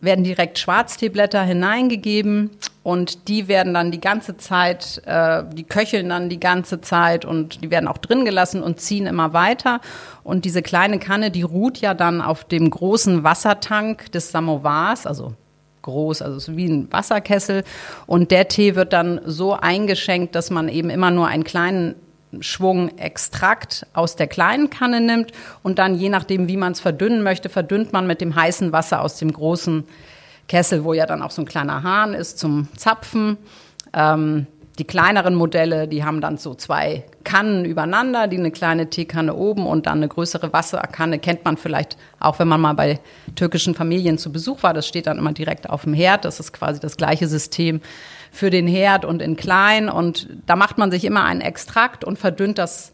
werden 0.00 0.24
direkt 0.24 0.58
Schwarzteeblätter 0.58 1.42
hineingegeben 1.42 2.50
und 2.82 3.28
die 3.28 3.48
werden 3.48 3.74
dann 3.74 3.90
die 3.90 4.00
ganze 4.00 4.36
Zeit, 4.36 5.02
äh, 5.06 5.42
die 5.52 5.64
köcheln 5.64 6.08
dann 6.08 6.28
die 6.28 6.38
ganze 6.38 6.80
Zeit 6.80 7.24
und 7.24 7.62
die 7.62 7.70
werden 7.70 7.88
auch 7.88 7.98
drin 7.98 8.24
gelassen 8.24 8.62
und 8.62 8.80
ziehen 8.80 9.06
immer 9.06 9.32
weiter. 9.32 9.80
Und 10.22 10.44
diese 10.44 10.62
kleine 10.62 10.98
Kanne, 10.98 11.30
die 11.30 11.42
ruht 11.42 11.78
ja 11.78 11.94
dann 11.94 12.20
auf 12.20 12.44
dem 12.44 12.70
großen 12.70 13.24
Wassertank 13.24 14.12
des 14.12 14.30
Samovars, 14.30 15.06
also 15.06 15.34
groß, 15.88 16.22
also 16.22 16.38
so 16.38 16.56
wie 16.56 16.66
ein 16.66 16.92
Wasserkessel. 16.92 17.64
Und 18.06 18.30
der 18.30 18.48
Tee 18.48 18.74
wird 18.74 18.92
dann 18.92 19.20
so 19.24 19.54
eingeschenkt, 19.54 20.34
dass 20.34 20.50
man 20.50 20.68
eben 20.68 20.90
immer 20.90 21.10
nur 21.10 21.26
einen 21.26 21.44
kleinen 21.44 21.94
Schwung 22.40 22.98
Extrakt 22.98 23.86
aus 23.94 24.16
der 24.16 24.26
kleinen 24.26 24.68
Kanne 24.68 25.00
nimmt 25.00 25.32
und 25.62 25.78
dann 25.78 25.94
je 25.94 26.10
nachdem, 26.10 26.46
wie 26.46 26.58
man 26.58 26.72
es 26.72 26.80
verdünnen 26.80 27.22
möchte, 27.22 27.48
verdünnt 27.48 27.92
man 27.92 28.06
mit 28.06 28.20
dem 28.20 28.34
heißen 28.34 28.70
Wasser 28.70 29.00
aus 29.00 29.16
dem 29.16 29.32
großen 29.32 29.84
Kessel, 30.46 30.84
wo 30.84 30.92
ja 30.92 31.06
dann 31.06 31.22
auch 31.22 31.30
so 31.30 31.42
ein 31.42 31.46
kleiner 31.46 31.82
Hahn 31.82 32.12
ist 32.12 32.38
zum 32.38 32.68
Zapfen. 32.76 33.38
Ähm, 33.94 34.46
die 34.78 34.84
kleineren 34.84 35.34
Modelle, 35.34 35.88
die 35.88 36.04
haben 36.04 36.20
dann 36.20 36.38
so 36.38 36.54
zwei 36.54 37.04
Kannen 37.24 37.64
übereinander, 37.64 38.28
die 38.28 38.38
eine 38.38 38.52
kleine 38.52 38.88
Teekanne 38.88 39.34
oben 39.34 39.66
und 39.66 39.86
dann 39.86 39.98
eine 39.98 40.08
größere 40.08 40.52
Wasserkanne. 40.52 41.18
Kennt 41.18 41.44
man 41.44 41.56
vielleicht 41.56 41.96
auch, 42.20 42.38
wenn 42.38 42.46
man 42.46 42.60
mal 42.60 42.74
bei 42.74 43.00
türkischen 43.34 43.74
Familien 43.74 44.18
zu 44.18 44.30
Besuch 44.30 44.62
war. 44.62 44.74
Das 44.74 44.86
steht 44.86 45.08
dann 45.08 45.18
immer 45.18 45.32
direkt 45.32 45.68
auf 45.68 45.82
dem 45.82 45.94
Herd. 45.94 46.24
Das 46.24 46.38
ist 46.38 46.52
quasi 46.52 46.78
das 46.78 46.96
gleiche 46.96 47.26
System 47.26 47.80
für 48.30 48.50
den 48.50 48.68
Herd 48.68 49.04
und 49.04 49.20
in 49.20 49.36
klein. 49.36 49.88
Und 49.88 50.28
da 50.46 50.54
macht 50.54 50.78
man 50.78 50.92
sich 50.92 51.04
immer 51.04 51.24
einen 51.24 51.40
Extrakt 51.40 52.04
und 52.04 52.18
verdünnt 52.18 52.58
das 52.58 52.92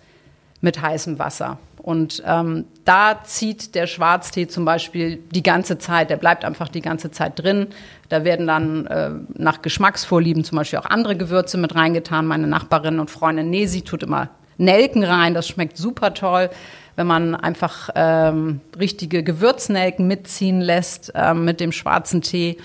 mit 0.62 0.80
heißem 0.80 1.18
Wasser. 1.18 1.58
Und 1.84 2.22
ähm, 2.24 2.64
da 2.86 3.20
zieht 3.24 3.74
der 3.74 3.86
Schwarztee 3.86 4.48
zum 4.48 4.64
Beispiel 4.64 5.18
die 5.32 5.42
ganze 5.42 5.76
Zeit, 5.76 6.08
der 6.08 6.16
bleibt 6.16 6.42
einfach 6.42 6.70
die 6.70 6.80
ganze 6.80 7.10
Zeit 7.10 7.38
drin. 7.38 7.66
Da 8.08 8.24
werden 8.24 8.46
dann 8.46 8.86
äh, 8.86 9.10
nach 9.34 9.60
Geschmacksvorlieben 9.60 10.44
zum 10.44 10.56
Beispiel 10.56 10.78
auch 10.78 10.86
andere 10.86 11.14
Gewürze 11.14 11.58
mit 11.58 11.74
reingetan. 11.74 12.24
Meine 12.24 12.46
Nachbarin 12.46 13.00
und 13.00 13.10
Freundin 13.10 13.50
Nesi 13.50 13.82
tut 13.82 14.02
immer 14.02 14.30
Nelken 14.56 15.04
rein, 15.04 15.34
das 15.34 15.46
schmeckt 15.46 15.76
super 15.76 16.14
toll. 16.14 16.48
Wenn 16.96 17.06
man 17.06 17.34
einfach 17.34 17.90
ähm, 17.94 18.62
richtige 18.78 19.22
Gewürznelken 19.22 20.06
mitziehen 20.06 20.62
lässt 20.62 21.12
ähm, 21.14 21.44
mit 21.44 21.60
dem 21.60 21.70
schwarzen 21.70 22.22
Tee. 22.22 22.56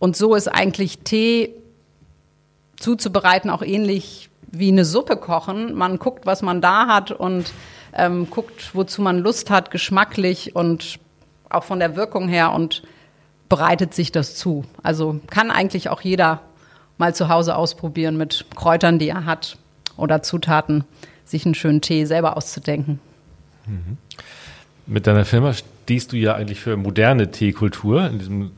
Und 0.00 0.16
so 0.16 0.34
ist 0.34 0.48
eigentlich 0.48 0.98
Tee 1.04 1.54
zuzubereiten 2.76 3.50
auch 3.50 3.62
ähnlich 3.62 4.30
wie 4.50 4.72
eine 4.72 4.84
Suppe 4.84 5.16
kochen. 5.16 5.74
Man 5.74 6.00
guckt, 6.00 6.26
was 6.26 6.42
man 6.42 6.60
da 6.60 6.88
hat 6.88 7.12
und 7.12 7.52
ähm, 7.92 8.28
guckt, 8.30 8.74
wozu 8.74 9.02
man 9.02 9.18
Lust 9.18 9.50
hat, 9.50 9.70
geschmacklich 9.70 10.54
und 10.54 10.98
auch 11.50 11.64
von 11.64 11.78
der 11.78 11.96
Wirkung 11.96 12.28
her 12.28 12.52
und 12.52 12.82
bereitet 13.48 13.94
sich 13.94 14.12
das 14.12 14.34
zu. 14.36 14.64
Also 14.82 15.20
kann 15.30 15.50
eigentlich 15.50 15.88
auch 15.88 16.00
jeder 16.00 16.40
mal 16.98 17.14
zu 17.14 17.28
Hause 17.28 17.56
ausprobieren 17.56 18.16
mit 18.16 18.46
Kräutern, 18.54 18.98
die 18.98 19.08
er 19.08 19.24
hat 19.24 19.56
oder 19.96 20.22
Zutaten, 20.22 20.84
sich 21.24 21.44
einen 21.44 21.54
schönen 21.54 21.80
Tee 21.80 22.04
selber 22.04 22.36
auszudenken. 22.36 23.00
Mhm. 23.66 23.96
Mit 24.86 25.06
deiner 25.06 25.24
Firma 25.24 25.52
stehst 25.52 26.12
du 26.12 26.16
ja 26.16 26.34
eigentlich 26.34 26.60
für 26.60 26.76
moderne 26.76 27.30
Teekultur 27.30 28.06
in 28.06 28.18
diesem 28.18 28.50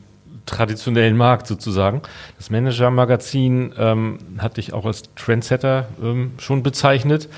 traditionellen 0.45 1.17
Markt 1.17 1.47
sozusagen. 1.47 2.01
Das 2.37 2.49
Manager-Magazin 2.49 3.73
ähm, 3.77 4.17
hat 4.37 4.57
dich 4.57 4.73
auch 4.73 4.85
als 4.85 5.03
Trendsetter 5.15 5.87
ähm, 6.01 6.31
schon 6.39 6.63
bezeichnet. 6.63 7.29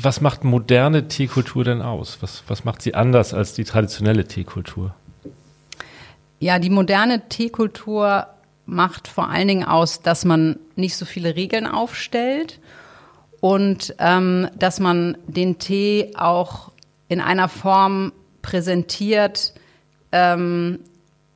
Was 0.00 0.20
macht 0.20 0.44
moderne 0.44 1.08
Teekultur 1.08 1.64
denn 1.64 1.82
aus? 1.82 2.18
Was, 2.20 2.44
was 2.46 2.64
macht 2.64 2.82
sie 2.82 2.94
anders 2.94 3.34
als 3.34 3.54
die 3.54 3.64
traditionelle 3.64 4.26
Teekultur? 4.26 4.94
Ja, 6.38 6.60
die 6.60 6.70
moderne 6.70 7.28
Teekultur 7.28 8.28
macht 8.64 9.08
vor 9.08 9.28
allen 9.28 9.48
Dingen 9.48 9.64
aus, 9.64 10.00
dass 10.00 10.24
man 10.24 10.60
nicht 10.76 10.94
so 10.94 11.04
viele 11.04 11.34
Regeln 11.34 11.66
aufstellt 11.66 12.60
und 13.40 13.96
ähm, 13.98 14.48
dass 14.56 14.78
man 14.78 15.18
den 15.26 15.58
Tee 15.58 16.12
auch 16.16 16.70
in 17.08 17.20
einer 17.20 17.48
Form 17.48 18.12
präsentiert, 18.40 19.52
ähm, 20.12 20.78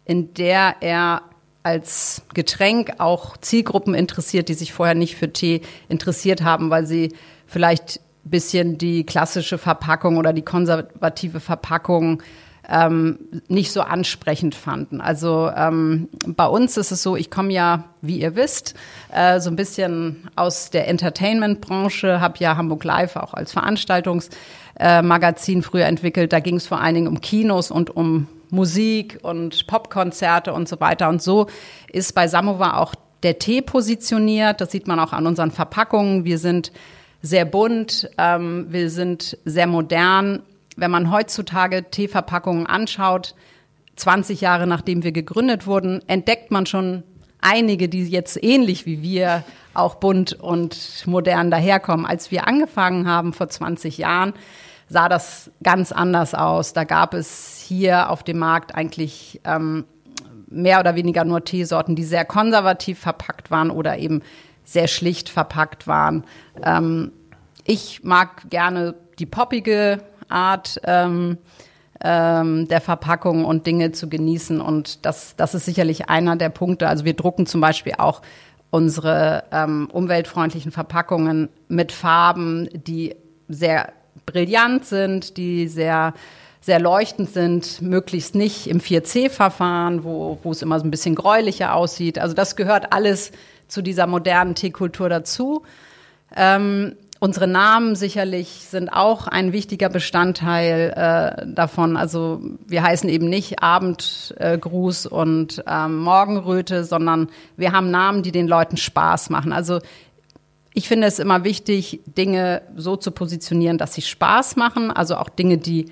in 0.04 0.34
der 0.34 0.76
er 0.82 1.22
als 1.64 2.22
Getränk 2.32 2.94
auch 2.98 3.36
Zielgruppen 3.38 3.94
interessiert, 3.94 4.48
die 4.48 4.54
sich 4.54 4.72
vorher 4.72 4.94
nicht 4.94 5.16
für 5.16 5.32
Tee 5.32 5.62
interessiert 5.88 6.42
haben, 6.42 6.70
weil 6.70 6.86
sie 6.86 7.12
vielleicht 7.46 8.00
bisschen 8.24 8.78
die 8.78 9.04
klassische 9.04 9.58
Verpackung 9.58 10.16
oder 10.16 10.32
die 10.32 10.42
konservative 10.42 11.40
Verpackung 11.40 12.22
ähm, 12.68 13.18
nicht 13.48 13.72
so 13.72 13.80
ansprechend 13.80 14.54
fanden. 14.54 15.00
Also 15.00 15.50
ähm, 15.54 16.08
bei 16.26 16.46
uns 16.46 16.76
ist 16.76 16.92
es 16.92 17.02
so, 17.02 17.16
ich 17.16 17.30
komme 17.30 17.52
ja, 17.52 17.84
wie 18.00 18.20
ihr 18.20 18.36
wisst, 18.36 18.74
äh, 19.12 19.40
so 19.40 19.50
ein 19.50 19.56
bisschen 19.56 20.28
aus 20.36 20.70
der 20.70 20.88
Entertainment-Branche, 20.88 22.20
habe 22.20 22.38
ja 22.38 22.56
Hamburg 22.56 22.84
Live 22.84 23.16
auch 23.16 23.34
als 23.34 23.52
Veranstaltungsmagazin 23.52 25.58
äh, 25.58 25.62
früher 25.62 25.86
entwickelt. 25.86 26.32
Da 26.32 26.40
ging 26.40 26.56
es 26.56 26.66
vor 26.66 26.80
allen 26.80 26.94
Dingen 26.94 27.08
um 27.08 27.20
Kinos 27.20 27.70
und 27.70 27.94
um 27.96 28.28
Musik 28.50 29.18
und 29.22 29.66
Popkonzerte 29.66 30.52
und 30.52 30.68
so 30.68 30.78
weiter. 30.78 31.08
Und 31.08 31.22
so 31.22 31.46
ist 31.90 32.14
bei 32.14 32.28
Samovar 32.28 32.78
auch 32.78 32.94
der 33.22 33.38
Tee 33.38 33.62
positioniert. 33.62 34.60
Das 34.60 34.70
sieht 34.70 34.86
man 34.86 35.00
auch 35.00 35.12
an 35.12 35.26
unseren 35.26 35.50
Verpackungen. 35.50 36.24
Wir 36.24 36.38
sind 36.38 36.72
sehr 37.22 37.44
bunt, 37.44 38.10
ähm, 38.18 38.66
wir 38.68 38.90
sind 38.90 39.38
sehr 39.44 39.66
modern. 39.66 40.42
Wenn 40.76 40.90
man 40.90 41.10
heutzutage 41.10 41.90
Teeverpackungen 41.90 42.66
anschaut, 42.66 43.34
20 43.96 44.40
Jahre 44.40 44.66
nachdem 44.66 45.04
wir 45.04 45.12
gegründet 45.12 45.66
wurden, 45.66 46.02
entdeckt 46.08 46.50
man 46.50 46.66
schon 46.66 47.04
einige, 47.40 47.88
die 47.88 48.04
jetzt 48.04 48.42
ähnlich 48.42 48.86
wie 48.86 49.02
wir 49.02 49.44
auch 49.74 49.96
bunt 49.96 50.32
und 50.32 51.04
modern 51.06 51.50
daherkommen. 51.50 52.06
Als 52.06 52.30
wir 52.30 52.46
angefangen 52.46 53.06
haben 53.06 53.32
vor 53.32 53.48
20 53.48 53.98
Jahren, 53.98 54.32
sah 54.88 55.08
das 55.08 55.50
ganz 55.62 55.92
anders 55.92 56.34
aus. 56.34 56.72
Da 56.72 56.84
gab 56.84 57.14
es 57.14 57.64
hier 57.66 58.10
auf 58.10 58.22
dem 58.22 58.38
Markt 58.38 58.74
eigentlich 58.74 59.40
ähm, 59.44 59.84
mehr 60.48 60.80
oder 60.80 60.94
weniger 60.94 61.24
nur 61.24 61.44
Teesorten, 61.44 61.96
die 61.96 62.04
sehr 62.04 62.24
konservativ 62.24 62.98
verpackt 62.98 63.50
waren 63.50 63.70
oder 63.70 63.98
eben 63.98 64.22
sehr 64.64 64.88
schlicht 64.88 65.28
verpackt 65.28 65.86
waren. 65.86 66.24
Ähm, 66.62 67.12
ich 67.64 68.02
mag 68.02 68.50
gerne 68.50 68.94
die 69.18 69.26
poppige 69.26 70.02
Art 70.28 70.80
ähm, 70.84 71.38
ähm, 72.02 72.66
der 72.68 72.80
Verpackung 72.80 73.44
und 73.44 73.66
Dinge 73.66 73.92
zu 73.92 74.08
genießen. 74.08 74.60
Und 74.60 75.04
das, 75.06 75.36
das 75.36 75.54
ist 75.54 75.64
sicherlich 75.64 76.08
einer 76.08 76.36
der 76.36 76.48
Punkte. 76.48 76.88
Also 76.88 77.04
wir 77.04 77.14
drucken 77.14 77.46
zum 77.46 77.60
Beispiel 77.60 77.94
auch 77.98 78.22
unsere 78.70 79.44
ähm, 79.52 79.88
umweltfreundlichen 79.92 80.72
Verpackungen 80.72 81.48
mit 81.68 81.92
Farben, 81.92 82.68
die 82.72 83.14
sehr 83.48 83.92
brillant 84.26 84.84
sind, 84.86 85.36
die 85.36 85.68
sehr 85.68 86.14
sehr 86.62 86.78
leuchtend 86.78 87.28
sind, 87.30 87.82
möglichst 87.82 88.36
nicht 88.36 88.68
im 88.68 88.78
4C-Verfahren, 88.78 90.04
wo, 90.04 90.38
wo 90.44 90.52
es 90.52 90.62
immer 90.62 90.78
so 90.78 90.86
ein 90.86 90.92
bisschen 90.92 91.16
gräulicher 91.16 91.74
aussieht. 91.74 92.20
Also 92.20 92.34
das 92.34 92.54
gehört 92.54 92.92
alles 92.92 93.32
zu 93.72 93.82
dieser 93.82 94.06
modernen 94.06 94.54
Teekultur 94.54 95.08
dazu. 95.08 95.62
Ähm, 96.36 96.94
unsere 97.20 97.46
Namen 97.46 97.96
sicherlich 97.96 98.66
sind 98.68 98.90
auch 98.90 99.28
ein 99.28 99.52
wichtiger 99.52 99.88
Bestandteil 99.88 100.92
äh, 100.94 101.46
davon. 101.46 101.96
Also 101.96 102.40
wir 102.66 102.82
heißen 102.82 103.08
eben 103.08 103.28
nicht 103.28 103.62
Abendgruß 103.62 105.06
äh, 105.06 105.08
und 105.08 105.64
ähm, 105.66 105.98
Morgenröte, 106.00 106.84
sondern 106.84 107.28
wir 107.56 107.72
haben 107.72 107.90
Namen, 107.90 108.22
die 108.22 108.32
den 108.32 108.46
Leuten 108.46 108.76
Spaß 108.76 109.30
machen. 109.30 109.52
Also 109.52 109.78
ich 110.74 110.88
finde 110.88 111.06
es 111.06 111.18
immer 111.18 111.44
wichtig, 111.44 112.00
Dinge 112.06 112.62
so 112.76 112.96
zu 112.96 113.10
positionieren, 113.10 113.78
dass 113.78 113.94
sie 113.94 114.02
Spaß 114.02 114.56
machen. 114.56 114.90
Also 114.90 115.16
auch 115.16 115.28
Dinge, 115.30 115.58
die 115.58 115.90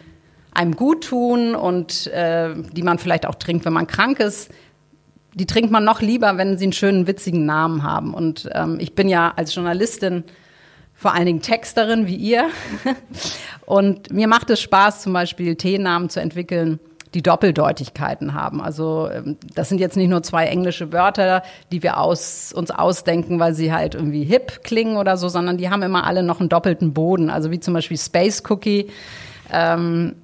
einem 0.53 0.77
gut 0.77 1.05
tun 1.05 1.55
und 1.55 2.09
äh, 2.09 2.55
die 2.73 2.83
man 2.83 2.99
vielleicht 2.99 3.25
auch 3.25 3.37
trinkt, 3.37 3.65
wenn 3.65 3.73
man 3.73 3.87
krank 3.87 4.21
ist. 4.21 4.51
Die 5.41 5.47
trinkt 5.47 5.71
man 5.71 5.85
noch 5.85 6.03
lieber, 6.03 6.37
wenn 6.37 6.59
sie 6.59 6.67
einen 6.67 6.75
schönen, 6.75 7.07
witzigen 7.07 7.47
Namen 7.47 7.83
haben. 7.83 8.13
Und 8.13 8.51
ähm, 8.53 8.77
ich 8.79 8.95
bin 8.95 9.09
ja 9.09 9.33
als 9.37 9.55
Journalistin 9.55 10.25
vor 10.93 11.15
allen 11.15 11.25
Dingen 11.25 11.41
Texterin 11.41 12.07
wie 12.07 12.17
ihr. 12.17 12.51
und 13.65 14.13
mir 14.13 14.29
macht 14.29 14.51
es 14.51 14.61
Spaß, 14.61 15.01
zum 15.01 15.15
Beispiel 15.15 15.57
Teenamen 15.57 16.11
zu 16.11 16.21
entwickeln, 16.21 16.79
die 17.15 17.23
Doppeldeutigkeiten 17.23 18.35
haben. 18.35 18.61
Also 18.61 19.09
ähm, 19.11 19.39
das 19.55 19.71
sind 19.71 19.81
jetzt 19.81 19.97
nicht 19.97 20.11
nur 20.11 20.23
zwei 20.23 20.45
englische 20.45 20.93
Wörter, 20.93 21.43
die 21.73 21.83
wir 21.83 21.99
aus, 21.99 22.53
uns 22.53 22.71
ausdenken, 22.71 23.39
weil 23.39 23.55
sie 23.55 23.73
halt 23.73 23.95
irgendwie 23.95 24.25
hip 24.25 24.63
klingen 24.63 24.99
oder 24.99 25.17
so, 25.17 25.31
sondern 25.31 25.57
die 25.57 25.71
haben 25.71 25.81
immer 25.81 26.07
alle 26.07 26.23
noch 26.23 26.41
einen 26.41 26.51
doppelten 26.51 26.93
Boden. 26.93 27.31
Also 27.31 27.51
wie 27.51 27.61
zum 27.61 27.73
Beispiel 27.73 27.97
Space 27.97 28.43
Cookie. 28.47 28.91
Ähm, 29.51 30.17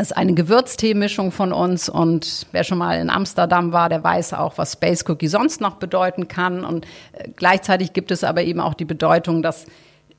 ist 0.00 0.16
eine 0.16 0.34
Gewürzteemischung 0.34 1.32
von 1.32 1.52
uns 1.52 1.88
und 1.88 2.46
wer 2.52 2.64
schon 2.64 2.78
mal 2.78 3.00
in 3.00 3.08
Amsterdam 3.08 3.72
war, 3.72 3.88
der 3.88 4.04
weiß 4.04 4.34
auch, 4.34 4.58
was 4.58 4.74
Space 4.74 5.04
Cookie 5.08 5.28
sonst 5.28 5.60
noch 5.60 5.76
bedeuten 5.76 6.28
kann. 6.28 6.64
Und 6.64 6.84
äh, 7.12 7.28
gleichzeitig 7.34 7.92
gibt 7.92 8.10
es 8.10 8.22
aber 8.22 8.42
eben 8.42 8.60
auch 8.60 8.74
die 8.74 8.84
Bedeutung, 8.84 9.42
dass 9.42 9.66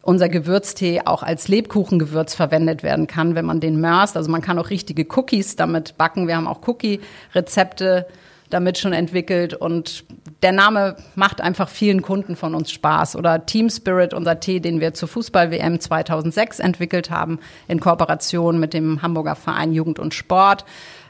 unser 0.01 0.29
Gewürztee 0.29 1.01
auch 1.05 1.21
als 1.21 1.47
Lebkuchengewürz 1.47 2.33
verwendet 2.33 2.81
werden 2.81 3.07
kann, 3.07 3.35
wenn 3.35 3.45
man 3.45 3.59
den 3.59 3.79
mörst. 3.79 4.15
Also 4.17 4.31
man 4.31 4.41
kann 4.41 4.57
auch 4.57 4.69
richtige 4.69 5.05
Cookies 5.15 5.57
damit 5.57 5.97
backen. 5.97 6.27
Wir 6.27 6.37
haben 6.37 6.47
auch 6.47 6.65
Cookie-Rezepte 6.65 8.07
damit 8.49 8.77
schon 8.77 8.93
entwickelt 8.93 9.53
und 9.53 10.05
der 10.43 10.51
Name 10.51 10.95
macht 11.15 11.41
einfach 11.41 11.67
vielen 11.67 12.01
Kunden 12.01 12.35
von 12.35 12.53
uns 12.53 12.71
Spaß. 12.71 13.15
Oder 13.15 13.45
Team 13.45 13.69
Spirit, 13.69 14.13
unser 14.13 14.39
Tee, 14.39 14.59
den 14.59 14.79
wir 14.79 14.93
zur 14.93 15.07
Fußball-WM 15.07 15.79
2006 15.79 16.59
entwickelt 16.59 17.09
haben, 17.09 17.39
in 17.67 17.79
Kooperation 17.79 18.59
mit 18.59 18.73
dem 18.73 19.01
Hamburger 19.01 19.35
Verein 19.35 19.73
Jugend 19.73 19.97
und 19.97 20.13
Sport. 20.13 20.63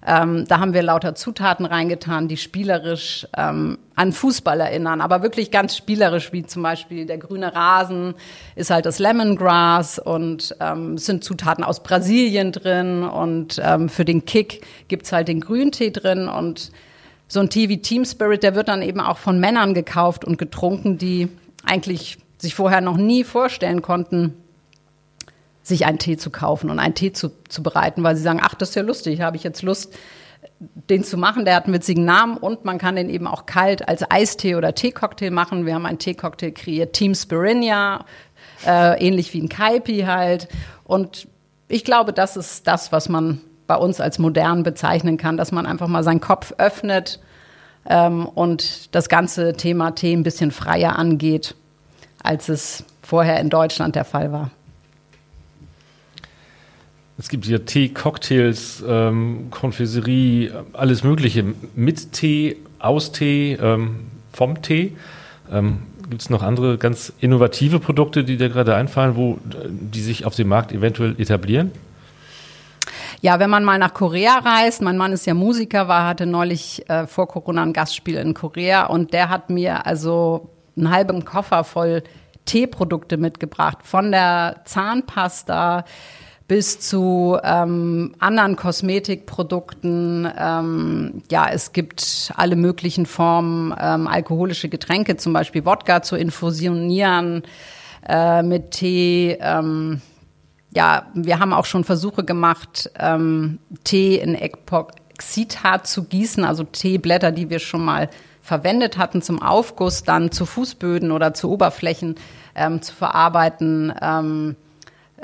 Ähm, 0.05 0.45
da 0.47 0.59
haben 0.59 0.73
wir 0.73 0.83
lauter 0.83 1.15
Zutaten 1.15 1.65
reingetan, 1.65 2.29
die 2.29 2.37
spielerisch 2.37 3.27
ähm, 3.35 3.77
an 3.95 4.13
Fußball 4.13 4.61
erinnern, 4.61 5.01
aber 5.01 5.21
wirklich 5.21 5.51
ganz 5.51 5.75
spielerisch, 5.75 6.31
wie 6.31 6.45
zum 6.45 6.63
Beispiel 6.63 7.05
der 7.05 7.17
grüne 7.17 7.53
Rasen 7.53 8.13
ist 8.55 8.69
halt 8.69 8.85
das 8.85 8.99
Lemongrass 8.99 9.99
und 9.99 10.55
ähm, 10.61 10.93
es 10.93 11.07
sind 11.07 11.25
Zutaten 11.25 11.63
aus 11.63 11.83
Brasilien 11.83 12.53
drin 12.53 13.03
und 13.03 13.59
ähm, 13.61 13.89
für 13.89 14.05
den 14.05 14.23
Kick 14.23 14.65
gibt's 14.87 15.11
halt 15.11 15.27
den 15.27 15.41
Grüntee 15.41 15.91
drin 15.91 16.29
und 16.29 16.71
so 17.27 17.39
ein 17.39 17.49
Tee 17.49 17.69
wie 17.69 17.81
Team 17.81 18.05
Spirit, 18.05 18.43
der 18.43 18.55
wird 18.55 18.67
dann 18.67 18.81
eben 18.81 18.99
auch 18.99 19.17
von 19.17 19.39
Männern 19.39 19.73
gekauft 19.73 20.23
und 20.25 20.37
getrunken, 20.37 20.97
die 20.97 21.29
eigentlich 21.63 22.17
sich 22.37 22.55
vorher 22.55 22.81
noch 22.81 22.97
nie 22.97 23.23
vorstellen 23.23 23.81
konnten, 23.81 24.33
sich 25.63 25.85
einen 25.85 25.99
Tee 25.99 26.17
zu 26.17 26.29
kaufen 26.29 26.69
und 26.69 26.79
einen 26.79 26.95
Tee 26.95 27.11
zu, 27.11 27.31
zu 27.49 27.61
bereiten, 27.61 28.03
weil 28.03 28.15
sie 28.15 28.23
sagen, 28.23 28.39
ach, 28.41 28.55
das 28.55 28.69
ist 28.69 28.75
ja 28.75 28.83
lustig, 28.83 29.21
habe 29.21 29.35
ich 29.35 29.43
jetzt 29.43 29.61
Lust, 29.63 29.93
den 30.59 31.03
zu 31.03 31.17
machen. 31.17 31.45
Der 31.45 31.55
hat 31.55 31.65
einen 31.65 31.73
witzigen 31.73 32.05
Namen 32.05 32.37
und 32.37 32.63
man 32.63 32.77
kann 32.77 32.95
den 32.95 33.09
eben 33.09 33.27
auch 33.27 33.45
kalt 33.45 33.87
als 33.87 34.09
Eistee 34.09 34.55
oder 34.55 34.73
Teecocktail 34.73 35.31
machen. 35.31 35.65
Wir 35.65 35.75
haben 35.75 35.85
einen 35.85 35.99
Teecocktail 35.99 36.51
kreiert, 36.51 36.93
Team 36.93 37.13
Spirinia, 37.13 38.05
äh, 38.65 39.05
ähnlich 39.05 39.33
wie 39.33 39.41
ein 39.41 39.49
Kaipi 39.49 40.01
halt. 40.01 40.47
Und 40.83 41.27
ich 41.67 41.83
glaube, 41.83 42.13
das 42.13 42.37
ist 42.37 42.65
das, 42.65 42.91
was 42.91 43.09
man 43.09 43.41
bei 43.67 43.75
uns 43.75 43.99
als 43.99 44.17
modern 44.17 44.63
bezeichnen 44.63 45.17
kann, 45.17 45.37
dass 45.37 45.51
man 45.51 45.65
einfach 45.65 45.87
mal 45.87 46.03
seinen 46.03 46.21
Kopf 46.21 46.53
öffnet 46.57 47.19
ähm, 47.85 48.25
und 48.25 48.95
das 48.95 49.09
ganze 49.09 49.53
Thema 49.53 49.91
Tee 49.91 50.13
ein 50.13 50.23
bisschen 50.23 50.51
freier 50.51 50.97
angeht, 50.97 51.55
als 52.23 52.49
es 52.49 52.83
vorher 53.01 53.39
in 53.39 53.49
Deutschland 53.49 53.95
der 53.95 54.05
Fall 54.05 54.31
war. 54.31 54.51
Es 57.19 57.29
gibt 57.29 57.45
hier 57.45 57.65
Tee, 57.65 57.89
Cocktails, 57.89 58.83
ähm, 58.87 59.47
Konfiserie, 59.49 60.51
alles 60.73 61.03
Mögliche 61.03 61.43
mit 61.75 62.11
Tee, 62.13 62.57
aus 62.79 63.11
Tee, 63.11 63.53
ähm, 63.53 64.01
vom 64.31 64.61
Tee. 64.61 64.93
Ähm, 65.51 65.79
gibt 66.09 66.21
es 66.21 66.29
noch 66.29 66.43
andere 66.43 66.77
ganz 66.77 67.11
innovative 67.19 67.79
Produkte, 67.79 68.23
die 68.23 68.37
dir 68.37 68.49
gerade 68.49 68.75
einfallen, 68.75 69.15
wo 69.15 69.39
die 69.43 70.01
sich 70.01 70.25
auf 70.25 70.35
dem 70.35 70.47
Markt 70.47 70.71
eventuell 70.71 71.19
etablieren? 71.19 71.71
Ja, 73.21 73.39
wenn 73.39 73.49
man 73.49 73.63
mal 73.63 73.79
nach 73.79 73.93
Korea 73.93 74.37
reist, 74.37 74.81
mein 74.81 74.97
Mann 74.97 75.11
ist 75.11 75.25
ja 75.25 75.33
Musiker, 75.33 75.87
war, 75.87 76.05
hatte 76.05 76.25
neulich 76.25 76.87
äh, 76.89 77.07
vor 77.07 77.27
Corona 77.27 77.63
ein 77.63 77.73
Gastspiel 77.73 78.17
in 78.17 78.33
Korea 78.33 78.85
und 78.85 79.11
der 79.13 79.29
hat 79.29 79.49
mir 79.49 79.87
also 79.87 80.49
einen 80.75 80.91
halben 80.91 81.25
Koffer 81.25 81.63
voll 81.63 82.03
Teeprodukte 82.45 83.17
mitgebracht, 83.17 83.79
von 83.83 84.11
der 84.11 84.61
Zahnpasta 84.65 85.83
bis 86.47 86.79
zu 86.79 87.37
ähm, 87.43 88.15
anderen 88.19 88.55
Kosmetikprodukten. 88.55 90.31
Ähm, 90.37 91.23
ja, 91.29 91.49
es 91.51 91.73
gibt 91.73 92.31
alle 92.35 92.55
möglichen 92.55 93.05
Formen, 93.05 93.75
ähm, 93.79 94.07
alkoholische 94.07 94.69
Getränke, 94.69 95.17
zum 95.17 95.33
Beispiel 95.33 95.65
Wodka 95.65 96.03
zu 96.03 96.15
infusionieren 96.15 97.43
äh, 98.07 98.43
mit 98.43 98.71
Tee. 98.71 99.37
Ähm, 99.41 100.01
ja, 100.71 101.07
wir 101.13 101.39
haben 101.39 101.53
auch 101.53 101.65
schon 101.65 101.83
Versuche 101.83 102.23
gemacht, 102.23 102.91
ähm, 102.99 103.59
Tee 103.83 104.15
in 104.15 104.35
Epoxidharz 104.35 105.91
zu 105.91 106.03
gießen, 106.03 106.43
also 106.43 106.63
Teeblätter, 106.63 107.31
die 107.31 107.49
wir 107.49 107.59
schon 107.59 107.83
mal 107.83 108.09
verwendet 108.41 108.97
hatten 108.97 109.21
zum 109.21 109.41
Aufguss, 109.41 110.03
dann 110.03 110.31
zu 110.31 110.45
Fußböden 110.45 111.11
oder 111.11 111.33
zu 111.33 111.51
Oberflächen 111.51 112.15
ähm, 112.55 112.81
zu 112.81 112.93
verarbeiten. 112.93 113.93
Ähm, 114.01 114.55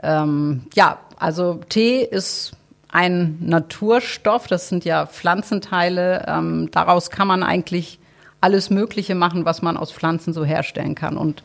ähm, 0.01 0.63
ja, 0.73 0.99
also 1.17 1.61
Tee 1.69 2.01
ist 2.03 2.53
ein 2.89 3.37
Naturstoff, 3.39 4.47
das 4.47 4.69
sind 4.69 4.85
ja 4.85 5.05
Pflanzenteile. 5.05 6.25
Ähm, 6.27 6.69
daraus 6.71 7.09
kann 7.09 7.27
man 7.27 7.43
eigentlich 7.43 7.99
alles 8.39 8.69
Mögliche 8.69 9.15
machen, 9.15 9.45
was 9.45 9.61
man 9.61 9.77
aus 9.77 9.91
Pflanzen 9.91 10.33
so 10.33 10.43
herstellen 10.43 10.95
kann. 10.95 11.17
Und 11.17 11.43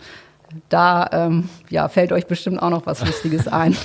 da 0.69 1.09
ähm, 1.13 1.49
ja, 1.69 1.89
fällt 1.89 2.13
euch 2.13 2.27
bestimmt 2.27 2.63
auch 2.63 2.71
noch 2.71 2.87
was 2.87 3.05
Lustiges 3.05 3.49
ein. 3.49 3.77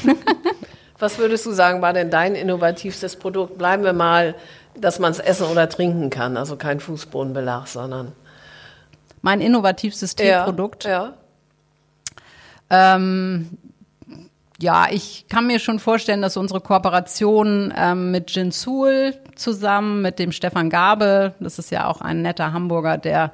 was 0.99 1.17
würdest 1.17 1.45
du 1.45 1.52
sagen, 1.52 1.82
war 1.82 1.93
denn 1.93 2.10
dein 2.10 2.36
innovativstes 2.36 3.17
Produkt? 3.17 3.58
Bleiben 3.58 3.84
wir 3.84 3.93
mal, 3.93 4.36
dass 4.76 4.99
man 4.99 5.12
es 5.12 5.19
essen 5.19 5.47
oder 5.47 5.69
trinken 5.69 6.10
kann, 6.10 6.38
also 6.38 6.56
kein 6.56 6.80
Fußbodenbelag, 6.80 7.67
sondern. 7.67 8.13
Mein 9.21 9.41
innovativstes 9.41 10.15
Teeprodukt. 10.15 10.86
Ja. 10.86 11.13
ja. 12.71 12.95
Ähm, 12.95 13.58
ja, 14.60 14.88
ich 14.89 15.26
kann 15.30 15.47
mir 15.47 15.60
schon 15.60 15.80
vorstellen, 15.80 16.21
dass 16.21 16.38
unsere 16.38 16.62
Kooperation 16.62 17.73
ähm, 17.76 18.12
mit 18.12 18.32
Gin 18.32 18.52
Sul 18.52 19.13
zusammen 19.36 20.02
mit 20.02 20.19
dem 20.19 20.32
Stefan 20.32 20.69
Gabe, 20.69 21.34
das 21.39 21.60
ist 21.60 21.71
ja 21.71 21.88
auch 21.88 22.02
ein 22.02 22.21
netter 22.21 22.54
Hamburger, 22.54 22.97
der 22.97 23.34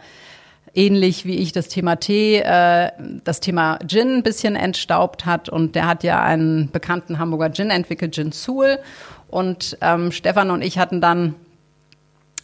ähnlich 0.73 1.25
wie 1.25 1.37
ich 1.37 1.51
das 1.51 1.67
Thema 1.67 1.97
Tee, 1.97 2.37
äh, 2.37 2.91
das 3.23 3.39
Thema 3.39 3.79
Gin 3.87 4.17
ein 4.17 4.23
bisschen 4.23 4.55
entstaubt 4.55 5.25
hat. 5.25 5.49
Und 5.49 5.75
der 5.75 5.87
hat 5.87 6.03
ja 6.03 6.21
einen 6.21 6.71
bekannten 6.71 7.19
Hamburger 7.19 7.51
Gin 7.51 7.69
entwickelt, 7.69 8.13
Gin 8.13 8.31
Sul 8.31 8.79
und 9.27 9.77
ähm, 9.81 10.11
Stefan 10.11 10.51
und 10.51 10.61
ich 10.61 10.79
hatten 10.79 11.01
dann 11.01 11.35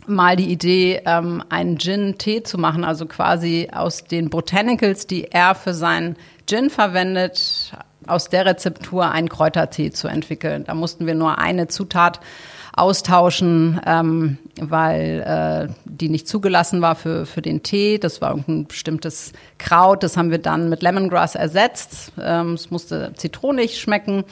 mal 0.08 0.36
die 0.36 0.52
Idee, 0.52 1.02
ähm, 1.06 1.44
einen 1.50 1.78
Gin-Tee 1.78 2.44
zu 2.44 2.58
machen, 2.58 2.84
also 2.84 3.06
quasi 3.06 3.70
aus 3.74 4.04
den 4.04 4.30
Botanicals, 4.30 5.08
die 5.08 5.32
er 5.32 5.56
für 5.56 5.74
seinen 5.74 6.16
Gin 6.48 6.70
verwendet, 6.70 7.74
aus 8.08 8.30
der 8.30 8.46
Rezeptur 8.46 9.10
einen 9.10 9.30
Kräutertee 9.30 9.92
zu 9.92 10.08
entwickeln. 10.08 10.64
Da 10.66 10.76
mussten 10.76 11.08
wir 11.08 11.16
nur 11.16 11.40
eine 11.40 11.68
Zutat 11.68 12.20
austauschen, 12.76 13.80
ähm, 13.86 14.38
weil 14.60 15.22
äh, 15.70 15.74
die 15.86 16.10
nicht 16.10 16.28
zugelassen 16.28 16.82
war 16.82 16.96
für, 16.96 17.26
für 17.26 17.42
den 17.42 17.64
Tee. 17.64 17.98
Das 17.98 18.22
war 18.22 18.32
irgendein 18.32 18.68
bestimmtes 18.68 19.32
Kraut. 19.58 20.04
Das 20.04 20.18
haben 20.18 20.30
wir 20.30 20.40
dann 20.40 20.70
mit 20.70 20.82
Lemongrass 20.84 21.36
ersetzt. 21.36 22.12
Ähm, 22.22 22.54
es 22.54 22.72
musste 22.72 23.14
zitronig 23.16 23.80
schmecken. 23.80 24.26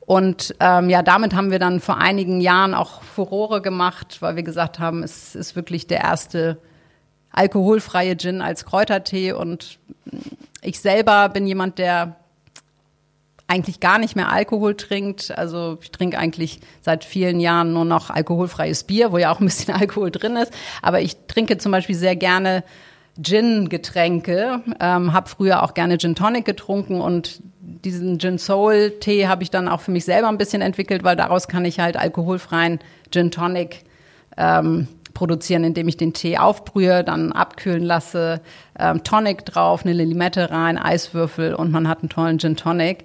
Und 0.00 0.54
ähm, 0.60 0.88
ja, 0.88 1.02
damit 1.02 1.34
haben 1.34 1.50
wir 1.50 1.58
dann 1.58 1.80
vor 1.80 1.98
einigen 1.98 2.40
Jahren 2.40 2.74
auch 2.74 3.02
Furore 3.02 3.60
gemacht, 3.60 4.18
weil 4.20 4.36
wir 4.36 4.42
gesagt 4.42 4.78
haben, 4.78 5.02
es 5.02 5.34
ist 5.34 5.56
wirklich 5.56 5.86
der 5.86 6.00
erste 6.00 6.58
alkoholfreie 7.30 8.16
Gin 8.16 8.40
als 8.40 8.64
Kräutertee. 8.64 9.32
Und 9.32 9.78
ich 10.62 10.80
selber 10.80 11.28
bin 11.28 11.46
jemand, 11.46 11.78
der 11.78 12.16
eigentlich 13.46 13.80
gar 13.80 13.98
nicht 13.98 14.16
mehr 14.16 14.32
Alkohol 14.32 14.74
trinkt. 14.74 15.36
Also 15.36 15.78
ich 15.82 15.90
trinke 15.90 16.18
eigentlich 16.18 16.60
seit 16.80 17.04
vielen 17.04 17.40
Jahren 17.40 17.72
nur 17.72 17.84
noch 17.84 18.10
alkoholfreies 18.10 18.84
Bier, 18.84 19.12
wo 19.12 19.18
ja 19.18 19.30
auch 19.32 19.40
ein 19.40 19.46
bisschen 19.46 19.74
Alkohol 19.74 20.10
drin 20.10 20.36
ist. 20.36 20.52
Aber 20.82 21.00
ich 21.00 21.16
trinke 21.28 21.58
zum 21.58 21.72
Beispiel 21.72 21.94
sehr 21.94 22.16
gerne 22.16 22.64
Gin-Getränke, 23.22 24.62
ähm, 24.80 25.12
habe 25.12 25.28
früher 25.28 25.62
auch 25.62 25.74
gerne 25.74 25.98
Gin 25.98 26.16
Tonic 26.16 26.44
getrunken 26.44 27.00
und 27.00 27.40
diesen 27.60 28.18
Gin 28.18 28.38
Soul 28.38 28.94
Tee 28.98 29.28
habe 29.28 29.44
ich 29.44 29.50
dann 29.50 29.68
auch 29.68 29.80
für 29.80 29.92
mich 29.92 30.04
selber 30.04 30.28
ein 30.28 30.38
bisschen 30.38 30.62
entwickelt, 30.62 31.04
weil 31.04 31.14
daraus 31.14 31.46
kann 31.46 31.64
ich 31.64 31.78
halt 31.78 31.96
alkoholfreien 31.96 32.80
Gin 33.12 33.30
Tonic 33.30 33.84
ähm, 34.36 34.88
produzieren, 35.14 35.64
indem 35.64 35.88
ich 35.88 35.96
den 35.96 36.12
Tee 36.12 36.36
aufbrühe, 36.36 37.04
dann 37.04 37.32
abkühlen 37.32 37.82
lasse, 37.82 38.40
ähm, 38.78 39.02
Tonic 39.04 39.44
drauf, 39.44 39.84
eine 39.84 39.92
Limette 39.92 40.50
rein, 40.50 40.76
Eiswürfel 40.76 41.54
und 41.54 41.70
man 41.70 41.88
hat 41.88 42.00
einen 42.00 42.08
tollen 42.08 42.38
Gin 42.38 42.56
Tonic. 42.56 43.04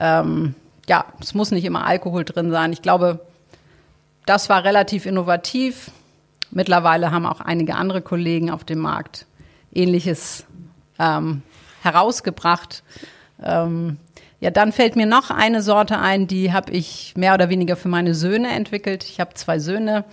Ähm, 0.00 0.54
ja, 0.88 1.04
es 1.20 1.34
muss 1.34 1.50
nicht 1.52 1.64
immer 1.64 1.86
Alkohol 1.86 2.24
drin 2.24 2.50
sein. 2.50 2.72
Ich 2.72 2.82
glaube, 2.82 3.20
das 4.26 4.48
war 4.48 4.64
relativ 4.64 5.06
innovativ. 5.06 5.90
Mittlerweile 6.50 7.12
haben 7.12 7.26
auch 7.26 7.40
einige 7.40 7.76
andere 7.76 8.02
Kollegen 8.02 8.50
auf 8.50 8.64
dem 8.64 8.80
Markt 8.80 9.26
Ähnliches 9.72 10.46
ähm, 10.98 11.42
herausgebracht. 11.82 12.82
Ähm, 13.42 13.98
ja, 14.40 14.50
dann 14.50 14.72
fällt 14.72 14.96
mir 14.96 15.06
noch 15.06 15.30
eine 15.30 15.62
Sorte 15.62 15.98
ein, 15.98 16.26
die 16.26 16.52
habe 16.52 16.72
ich 16.72 17.14
mehr 17.16 17.34
oder 17.34 17.50
weniger 17.50 17.76
für 17.76 17.88
meine 17.88 18.14
Söhne 18.14 18.48
entwickelt. 18.48 19.04
Ich 19.04 19.20
habe 19.20 19.34
zwei 19.34 19.58
Söhne 19.58 20.04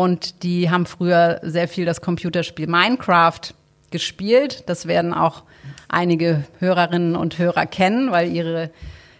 und 0.00 0.44
die 0.44 0.70
haben 0.70 0.86
früher 0.86 1.40
sehr 1.42 1.68
viel 1.68 1.84
das 1.84 2.00
Computerspiel 2.00 2.66
Minecraft 2.66 3.52
gespielt. 3.90 4.64
Das 4.66 4.86
werden 4.86 5.12
auch 5.12 5.42
einige 5.90 6.44
Hörerinnen 6.58 7.16
und 7.16 7.38
Hörer 7.38 7.66
kennen, 7.66 8.10
weil 8.10 8.32
ihre 8.32 8.70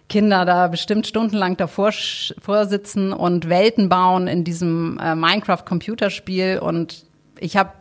Kinder 0.08 0.46
da 0.46 0.68
bestimmt 0.68 1.06
stundenlang 1.06 1.58
davor 1.58 1.92
sitzen 1.92 3.12
und 3.12 3.50
Welten 3.50 3.90
bauen 3.90 4.26
in 4.26 4.42
diesem 4.42 4.98
äh, 4.98 5.14
Minecraft-Computerspiel. 5.14 6.60
Und 6.60 7.04
ich 7.38 7.58
habe 7.58 7.72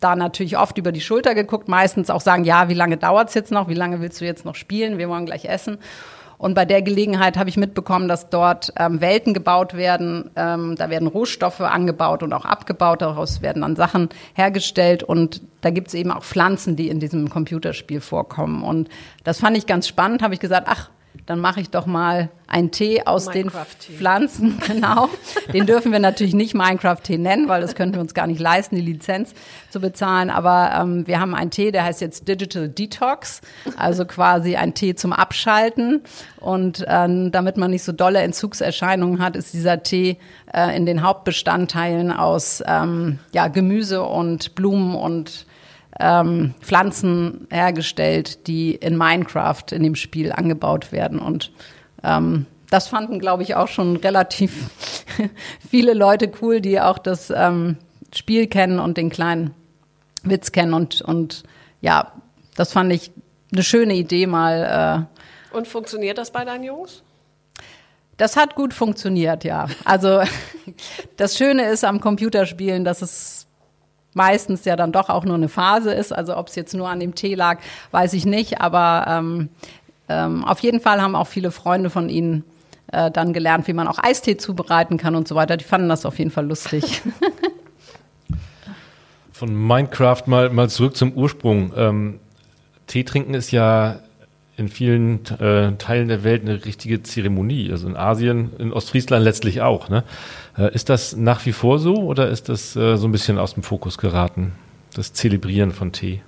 da 0.00 0.16
natürlich 0.16 0.58
oft 0.58 0.76
über 0.76 0.90
die 0.90 1.00
Schulter 1.00 1.36
geguckt, 1.36 1.68
meistens 1.68 2.10
auch 2.10 2.20
sagen, 2.20 2.42
ja, 2.42 2.68
wie 2.68 2.74
lange 2.74 2.96
dauert's 2.96 3.34
jetzt 3.34 3.52
noch, 3.52 3.68
wie 3.68 3.74
lange 3.74 4.00
willst 4.00 4.20
du 4.20 4.24
jetzt 4.24 4.44
noch 4.44 4.56
spielen, 4.56 4.98
wir 4.98 5.08
wollen 5.08 5.24
gleich 5.24 5.44
essen. 5.44 5.78
Und 6.40 6.54
bei 6.54 6.64
der 6.64 6.80
Gelegenheit 6.80 7.36
habe 7.36 7.50
ich 7.50 7.58
mitbekommen, 7.58 8.08
dass 8.08 8.30
dort 8.30 8.72
ähm, 8.78 9.02
Welten 9.02 9.34
gebaut 9.34 9.74
werden. 9.74 10.30
Ähm, 10.36 10.74
da 10.74 10.88
werden 10.88 11.06
Rohstoffe 11.06 11.60
angebaut 11.60 12.22
und 12.22 12.32
auch 12.32 12.46
abgebaut. 12.46 13.02
Daraus 13.02 13.42
werden 13.42 13.60
dann 13.60 13.76
Sachen 13.76 14.08
hergestellt. 14.32 15.02
Und 15.02 15.42
da 15.60 15.68
gibt 15.68 15.88
es 15.88 15.94
eben 15.94 16.10
auch 16.10 16.24
Pflanzen, 16.24 16.76
die 16.76 16.88
in 16.88 16.98
diesem 16.98 17.28
Computerspiel 17.28 18.00
vorkommen. 18.00 18.64
Und 18.64 18.88
das 19.22 19.40
fand 19.40 19.54
ich 19.54 19.66
ganz 19.66 19.86
spannend. 19.86 20.22
Habe 20.22 20.32
ich 20.32 20.40
gesagt, 20.40 20.66
ach, 20.70 20.88
dann 21.26 21.40
mache 21.40 21.60
ich 21.60 21.70
doch 21.70 21.86
mal 21.86 22.28
einen 22.46 22.72
Tee 22.72 23.06
aus 23.06 23.26
den 23.26 23.50
Pflanzen, 23.50 24.60
genau. 24.66 25.08
Den 25.52 25.66
dürfen 25.66 25.92
wir 25.92 26.00
natürlich 26.00 26.34
nicht 26.34 26.54
Minecraft-Tee 26.54 27.18
nennen, 27.18 27.48
weil 27.48 27.60
das 27.60 27.76
könnten 27.76 27.94
wir 27.94 28.00
uns 28.00 28.14
gar 28.14 28.26
nicht 28.26 28.40
leisten, 28.40 28.74
die 28.74 28.82
Lizenz 28.82 29.34
zu 29.70 29.80
bezahlen. 29.80 30.30
Aber 30.30 30.72
ähm, 30.80 31.06
wir 31.06 31.20
haben 31.20 31.34
einen 31.34 31.50
Tee, 31.50 31.70
der 31.70 31.84
heißt 31.84 32.00
jetzt 32.00 32.26
Digital 32.26 32.68
Detox, 32.68 33.40
also 33.76 34.04
quasi 34.04 34.56
ein 34.56 34.74
Tee 34.74 34.96
zum 34.96 35.12
Abschalten. 35.12 36.02
Und 36.40 36.84
ähm, 36.88 37.30
damit 37.30 37.56
man 37.56 37.70
nicht 37.70 37.84
so 37.84 37.92
dolle 37.92 38.20
Entzugserscheinungen 38.20 39.20
hat, 39.20 39.36
ist 39.36 39.54
dieser 39.54 39.82
Tee 39.84 40.18
äh, 40.52 40.76
in 40.76 40.86
den 40.86 41.02
Hauptbestandteilen 41.02 42.10
aus 42.10 42.62
ähm, 42.66 43.20
ja, 43.32 43.46
Gemüse 43.48 44.02
und 44.02 44.56
Blumen 44.56 44.96
und 44.96 45.46
ähm, 45.98 46.54
Pflanzen 46.60 47.46
hergestellt, 47.50 48.46
die 48.46 48.74
in 48.74 48.96
Minecraft 48.96 49.64
in 49.72 49.82
dem 49.82 49.94
Spiel 49.94 50.32
angebaut 50.32 50.92
werden. 50.92 51.18
Und 51.18 51.52
ähm, 52.04 52.46
das 52.70 52.88
fanden, 52.88 53.18
glaube 53.18 53.42
ich, 53.42 53.56
auch 53.56 53.68
schon 53.68 53.96
relativ 53.96 54.70
viele 55.68 55.94
Leute 55.94 56.30
cool, 56.40 56.60
die 56.60 56.80
auch 56.80 56.98
das 56.98 57.30
ähm, 57.34 57.76
Spiel 58.14 58.46
kennen 58.46 58.78
und 58.78 58.96
den 58.96 59.10
kleinen 59.10 59.54
Witz 60.22 60.52
kennen. 60.52 60.74
Und, 60.74 61.00
und 61.02 61.42
ja, 61.80 62.12
das 62.54 62.72
fand 62.72 62.92
ich 62.92 63.10
eine 63.52 63.62
schöne 63.62 63.94
Idee 63.94 64.26
mal. 64.26 65.08
Äh, 65.52 65.56
und 65.56 65.66
funktioniert 65.66 66.18
das 66.18 66.30
bei 66.30 66.44
deinen 66.44 66.64
Jungs? 66.64 67.02
Das 68.16 68.36
hat 68.36 68.54
gut 68.54 68.74
funktioniert, 68.74 69.44
ja. 69.44 69.66
Also 69.84 70.22
das 71.16 71.36
Schöne 71.36 71.64
ist 71.70 71.84
am 71.84 72.00
Computerspielen, 72.00 72.84
dass 72.84 73.02
es 73.02 73.39
meistens 74.14 74.64
ja 74.64 74.76
dann 74.76 74.92
doch 74.92 75.08
auch 75.08 75.24
nur 75.24 75.34
eine 75.36 75.48
Phase 75.48 75.92
ist. 75.92 76.12
Also 76.12 76.36
ob 76.36 76.48
es 76.48 76.56
jetzt 76.56 76.74
nur 76.74 76.88
an 76.88 77.00
dem 77.00 77.14
Tee 77.14 77.34
lag, 77.34 77.58
weiß 77.90 78.12
ich 78.14 78.26
nicht. 78.26 78.60
Aber 78.60 79.04
ähm, 79.08 79.48
ähm, 80.08 80.44
auf 80.44 80.60
jeden 80.60 80.80
Fall 80.80 81.00
haben 81.00 81.14
auch 81.14 81.26
viele 81.26 81.50
Freunde 81.50 81.90
von 81.90 82.08
ihnen 82.08 82.44
äh, 82.92 83.10
dann 83.10 83.32
gelernt, 83.32 83.68
wie 83.68 83.72
man 83.72 83.88
auch 83.88 83.98
Eistee 83.98 84.36
zubereiten 84.36 84.96
kann 84.96 85.14
und 85.14 85.28
so 85.28 85.34
weiter. 85.34 85.56
Die 85.56 85.64
fanden 85.64 85.88
das 85.88 86.04
auf 86.04 86.18
jeden 86.18 86.30
Fall 86.30 86.46
lustig. 86.46 87.02
Von 89.32 89.54
Minecraft 89.54 90.22
mal, 90.26 90.50
mal 90.50 90.68
zurück 90.68 90.96
zum 90.96 91.12
Ursprung. 91.12 91.72
Ähm, 91.74 92.20
Tee 92.86 93.04
trinken 93.04 93.32
ist 93.32 93.52
ja 93.52 94.00
in 94.60 94.68
vielen 94.68 95.26
äh, 95.40 95.72
Teilen 95.78 96.08
der 96.08 96.22
Welt 96.22 96.42
eine 96.42 96.64
richtige 96.64 97.02
Zeremonie. 97.02 97.70
Also 97.72 97.88
in 97.88 97.96
Asien, 97.96 98.50
in 98.58 98.72
Ostfriesland 98.72 99.24
letztlich 99.24 99.62
auch. 99.62 99.88
Ne? 99.88 100.04
Äh, 100.56 100.72
ist 100.74 100.88
das 100.88 101.16
nach 101.16 101.44
wie 101.46 101.52
vor 101.52 101.78
so 101.78 101.96
oder 101.96 102.28
ist 102.28 102.48
das 102.48 102.76
äh, 102.76 102.96
so 102.96 103.08
ein 103.08 103.12
bisschen 103.12 103.38
aus 103.38 103.54
dem 103.54 103.62
Fokus 103.62 103.98
geraten, 103.98 104.52
das 104.94 105.12
Zelebrieren 105.12 105.72
von 105.72 105.92
Tee? 105.92 106.22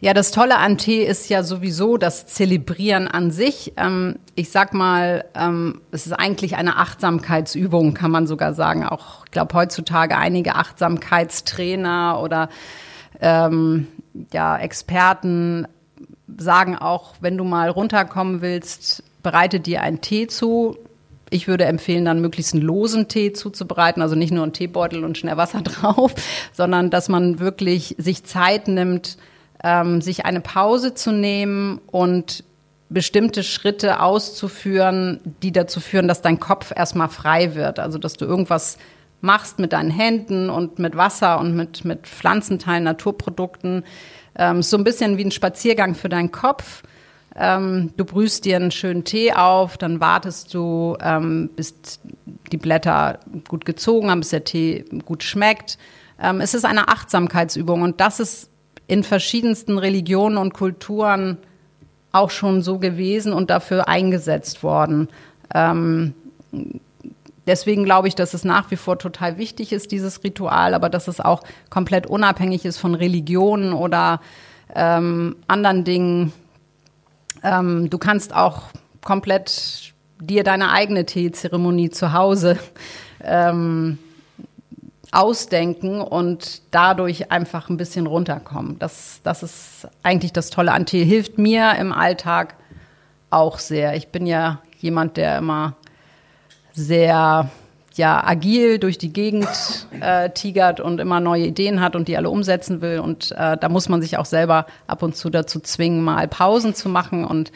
Ja, 0.00 0.12
das 0.12 0.32
Tolle 0.32 0.58
an 0.58 0.76
Tee 0.76 1.02
ist 1.02 1.30
ja 1.30 1.42
sowieso 1.42 1.96
das 1.96 2.26
Zelebrieren 2.26 3.08
an 3.08 3.30
sich. 3.30 3.72
Ähm, 3.78 4.16
ich 4.34 4.50
sag 4.50 4.74
mal, 4.74 5.24
ähm, 5.34 5.80
es 5.92 6.04
ist 6.04 6.12
eigentlich 6.12 6.56
eine 6.56 6.76
Achtsamkeitsübung, 6.76 7.94
kann 7.94 8.10
man 8.10 8.26
sogar 8.26 8.52
sagen. 8.52 8.84
Auch, 8.84 9.24
ich 9.24 9.30
glaube, 9.30 9.54
heutzutage 9.54 10.18
einige 10.18 10.56
Achtsamkeitstrainer 10.56 12.20
oder 12.22 12.50
ähm, 13.20 13.86
ja, 14.32 14.58
Experten 14.58 15.66
sagen 16.36 16.76
auch, 16.76 17.14
wenn 17.20 17.36
du 17.36 17.44
mal 17.44 17.68
runterkommen 17.68 18.40
willst, 18.40 19.02
bereite 19.22 19.60
dir 19.60 19.82
einen 19.82 20.00
Tee 20.00 20.26
zu. 20.26 20.76
Ich 21.30 21.48
würde 21.48 21.64
empfehlen, 21.64 22.04
dann 22.04 22.20
möglichst 22.20 22.54
einen 22.54 22.62
losen 22.62 23.08
Tee 23.08 23.32
zuzubereiten, 23.32 24.02
also 24.02 24.14
nicht 24.14 24.32
nur 24.32 24.42
einen 24.42 24.52
Teebeutel 24.52 25.04
und 25.04 25.18
schnell 25.18 25.36
Wasser 25.36 25.62
drauf, 25.62 26.14
sondern 26.52 26.90
dass 26.90 27.08
man 27.08 27.40
wirklich 27.40 27.96
sich 27.98 28.24
Zeit 28.24 28.68
nimmt, 28.68 29.16
ähm, 29.62 30.00
sich 30.00 30.24
eine 30.24 30.40
Pause 30.40 30.94
zu 30.94 31.12
nehmen 31.12 31.80
und 31.86 32.44
bestimmte 32.90 33.42
Schritte 33.42 34.00
auszuführen, 34.00 35.20
die 35.42 35.52
dazu 35.52 35.80
führen, 35.80 36.06
dass 36.06 36.22
dein 36.22 36.38
Kopf 36.38 36.72
erstmal 36.74 37.08
frei 37.08 37.54
wird. 37.54 37.80
Also 37.80 37.98
dass 37.98 38.14
du 38.14 38.24
irgendwas 38.24 38.78
machst 39.20 39.58
mit 39.58 39.72
deinen 39.72 39.90
Händen 39.90 40.50
und 40.50 40.78
mit 40.78 40.96
Wasser 40.96 41.40
und 41.40 41.56
mit, 41.56 41.84
mit 41.84 42.06
Pflanzenteilen, 42.06 42.84
Naturprodukten, 42.84 43.84
ähm, 44.36 44.62
so 44.62 44.76
ein 44.76 44.84
bisschen 44.84 45.18
wie 45.18 45.24
ein 45.24 45.30
Spaziergang 45.30 45.94
für 45.94 46.08
deinen 46.08 46.32
Kopf. 46.32 46.82
Ähm, 47.36 47.92
du 47.96 48.04
brühst 48.04 48.44
dir 48.44 48.56
einen 48.56 48.70
schönen 48.70 49.04
Tee 49.04 49.32
auf, 49.32 49.76
dann 49.76 50.00
wartest 50.00 50.54
du, 50.54 50.96
ähm, 51.00 51.50
bis 51.56 51.74
die 52.52 52.56
Blätter 52.56 53.18
gut 53.48 53.64
gezogen 53.64 54.10
haben, 54.10 54.20
bis 54.20 54.30
der 54.30 54.44
Tee 54.44 54.84
gut 55.04 55.22
schmeckt. 55.24 55.78
Ähm, 56.22 56.40
es 56.40 56.54
ist 56.54 56.64
eine 56.64 56.88
Achtsamkeitsübung 56.88 57.82
und 57.82 58.00
das 58.00 58.20
ist 58.20 58.50
in 58.86 59.02
verschiedensten 59.02 59.78
Religionen 59.78 60.36
und 60.36 60.54
Kulturen 60.54 61.38
auch 62.12 62.30
schon 62.30 62.62
so 62.62 62.78
gewesen 62.78 63.32
und 63.32 63.50
dafür 63.50 63.88
eingesetzt 63.88 64.62
worden. 64.62 65.08
Deswegen 67.46 67.84
glaube 67.84 68.08
ich, 68.08 68.14
dass 68.14 68.34
es 68.34 68.44
nach 68.44 68.70
wie 68.70 68.76
vor 68.76 68.98
total 68.98 69.36
wichtig 69.38 69.72
ist, 69.72 69.92
dieses 69.92 70.24
Ritual, 70.24 70.74
aber 70.74 70.88
dass 70.88 71.08
es 71.08 71.20
auch 71.20 71.42
komplett 71.70 72.06
unabhängig 72.06 72.64
ist 72.64 72.78
von 72.78 72.94
Religionen 72.94 73.72
oder 73.72 74.20
ähm, 74.74 75.36
anderen 75.46 75.84
Dingen. 75.84 76.32
Ähm, 77.42 77.90
du 77.90 77.98
kannst 77.98 78.34
auch 78.34 78.62
komplett 79.02 79.92
dir 80.20 80.44
deine 80.44 80.70
eigene 80.70 81.04
Teezeremonie 81.04 81.90
zu 81.90 82.12
Hause 82.12 82.58
ähm, 83.22 83.98
ausdenken 85.12 86.00
und 86.00 86.62
dadurch 86.70 87.30
einfach 87.30 87.68
ein 87.68 87.76
bisschen 87.76 88.06
runterkommen. 88.06 88.78
Das, 88.78 89.20
das 89.22 89.42
ist 89.42 89.88
eigentlich 90.02 90.32
das 90.32 90.50
Tolle 90.50 90.72
an 90.72 90.86
Tee. 90.86 91.04
Hilft 91.04 91.38
mir 91.38 91.74
im 91.78 91.92
Alltag 91.92 92.56
auch 93.30 93.58
sehr. 93.58 93.94
Ich 93.96 94.08
bin 94.08 94.26
ja 94.26 94.60
jemand, 94.78 95.16
der 95.16 95.38
immer 95.38 95.76
sehr 96.74 97.48
ja, 97.94 98.26
agil 98.26 98.78
durch 98.78 98.98
die 98.98 99.12
Gegend 99.12 99.48
äh, 100.00 100.30
tigert 100.30 100.80
und 100.80 101.00
immer 101.00 101.20
neue 101.20 101.46
Ideen 101.46 101.80
hat 101.80 101.94
und 101.94 102.08
die 102.08 102.16
alle 102.16 102.28
umsetzen 102.28 102.80
will. 102.80 102.98
Und 102.98 103.32
äh, 103.32 103.56
da 103.56 103.68
muss 103.68 103.88
man 103.88 104.02
sich 104.02 104.18
auch 104.18 104.24
selber 104.24 104.66
ab 104.86 105.02
und 105.02 105.16
zu 105.16 105.30
dazu 105.30 105.60
zwingen, 105.60 106.02
mal 106.02 106.26
Pausen 106.26 106.74
zu 106.74 106.88
machen. 106.88 107.24
Und 107.24 107.52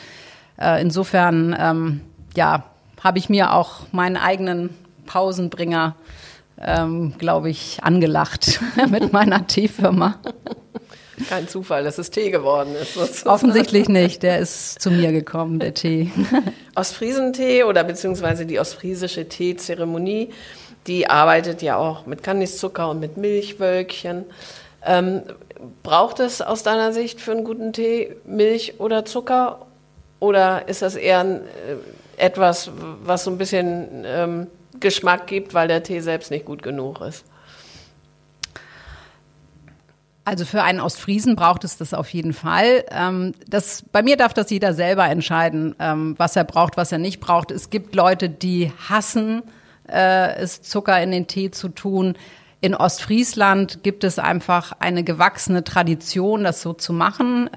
äh, 0.60 0.80
insofern, 0.80 1.56
ähm, 1.58 2.00
ja, 2.36 2.64
habe 3.02 3.18
ich 3.18 3.28
mir 3.28 3.52
auch 3.52 3.80
meinen 3.92 4.16
eigenen 4.16 4.70
Pausenbringer, 5.06 5.96
ähm, 6.60 7.14
glaube 7.18 7.50
ich, 7.50 7.80
angelacht 7.82 8.60
mit 8.90 9.12
meiner 9.12 9.46
Teefirma. 9.46 10.16
Kein 11.28 11.48
Zufall, 11.48 11.84
dass 11.84 11.98
es 11.98 12.10
Tee 12.10 12.30
geworden 12.30 12.74
ist. 12.80 12.94
Sozusagen. 12.94 13.28
Offensichtlich 13.30 13.88
nicht. 13.88 14.22
Der 14.22 14.38
ist 14.38 14.80
zu 14.80 14.90
mir 14.90 15.12
gekommen, 15.12 15.58
der 15.58 15.74
Tee. 15.74 16.10
Ostfriesentee 16.74 17.64
oder 17.64 17.84
beziehungsweise 17.84 18.46
die 18.46 18.58
ostfriesische 18.58 19.28
Teezeremonie, 19.28 20.30
die 20.86 21.08
arbeitet 21.08 21.62
ja 21.62 21.76
auch 21.76 22.06
mit 22.06 22.22
Kandiszucker 22.22 22.90
und 22.90 23.00
mit 23.00 23.16
Milchwölkchen. 23.16 24.24
Ähm, 24.84 25.22
braucht 25.82 26.20
es 26.20 26.40
aus 26.40 26.62
deiner 26.62 26.92
Sicht 26.92 27.20
für 27.20 27.32
einen 27.32 27.44
guten 27.44 27.72
Tee 27.72 28.16
Milch 28.24 28.74
oder 28.78 29.04
Zucker? 29.04 29.66
Oder 30.20 30.68
ist 30.68 30.82
das 30.82 30.96
eher 30.96 31.20
ein, 31.20 31.36
äh, 31.36 32.24
etwas, 32.24 32.70
was 33.02 33.24
so 33.24 33.30
ein 33.30 33.38
bisschen 33.38 34.04
ähm, 34.06 34.46
Geschmack 34.80 35.26
gibt, 35.26 35.54
weil 35.54 35.68
der 35.68 35.82
Tee 35.82 36.00
selbst 36.00 36.30
nicht 36.30 36.44
gut 36.44 36.62
genug 36.62 37.00
ist? 37.00 37.24
Also 40.28 40.44
für 40.44 40.62
einen 40.62 40.80
Ostfriesen 40.80 41.36
braucht 41.36 41.64
es 41.64 41.78
das 41.78 41.94
auf 41.94 42.12
jeden 42.12 42.34
Fall. 42.34 42.84
Ähm, 42.90 43.32
das, 43.46 43.82
bei 43.92 44.02
mir 44.02 44.18
darf 44.18 44.34
das 44.34 44.50
jeder 44.50 44.74
selber 44.74 45.06
entscheiden, 45.08 45.74
ähm, 45.78 46.16
was 46.18 46.36
er 46.36 46.44
braucht, 46.44 46.76
was 46.76 46.92
er 46.92 46.98
nicht 46.98 47.18
braucht. 47.18 47.50
Es 47.50 47.70
gibt 47.70 47.94
Leute, 47.94 48.28
die 48.28 48.70
hassen 48.90 49.42
äh, 49.90 50.34
es, 50.34 50.60
Zucker 50.60 51.02
in 51.02 51.12
den 51.12 51.28
Tee 51.28 51.50
zu 51.50 51.70
tun. 51.70 52.12
In 52.60 52.74
Ostfriesland 52.74 53.82
gibt 53.82 54.04
es 54.04 54.18
einfach 54.18 54.72
eine 54.80 55.02
gewachsene 55.02 55.64
Tradition, 55.64 56.44
das 56.44 56.60
so 56.60 56.74
zu 56.74 56.92
machen. 56.92 57.48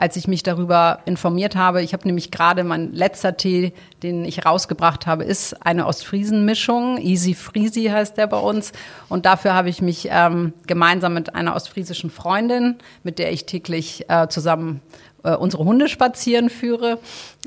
Als 0.00 0.16
ich 0.16 0.26
mich 0.26 0.42
darüber 0.42 1.00
informiert 1.04 1.56
habe. 1.56 1.82
Ich 1.82 1.92
habe 1.92 2.06
nämlich 2.06 2.30
gerade 2.30 2.64
mein 2.64 2.94
letzter 2.94 3.36
Tee, 3.36 3.74
den 4.02 4.24
ich 4.24 4.46
rausgebracht 4.46 5.06
habe, 5.06 5.24
ist 5.24 5.66
eine 5.66 5.86
Ostfriesen-Mischung. 5.86 6.96
Easy 6.96 7.34
Friesi 7.34 7.84
heißt 7.84 8.16
der 8.16 8.26
bei 8.26 8.38
uns. 8.38 8.72
Und 9.10 9.26
dafür 9.26 9.52
habe 9.52 9.68
ich 9.68 9.82
mich 9.82 10.08
ähm, 10.10 10.54
gemeinsam 10.66 11.12
mit 11.12 11.34
einer 11.34 11.54
ostfriesischen 11.54 12.08
Freundin, 12.08 12.76
mit 13.02 13.18
der 13.18 13.30
ich 13.30 13.44
täglich 13.44 14.08
äh, 14.08 14.26
zusammen 14.28 14.80
äh, 15.22 15.34
unsere 15.34 15.64
Hunde 15.64 15.86
spazieren 15.86 16.48
führe 16.48 16.98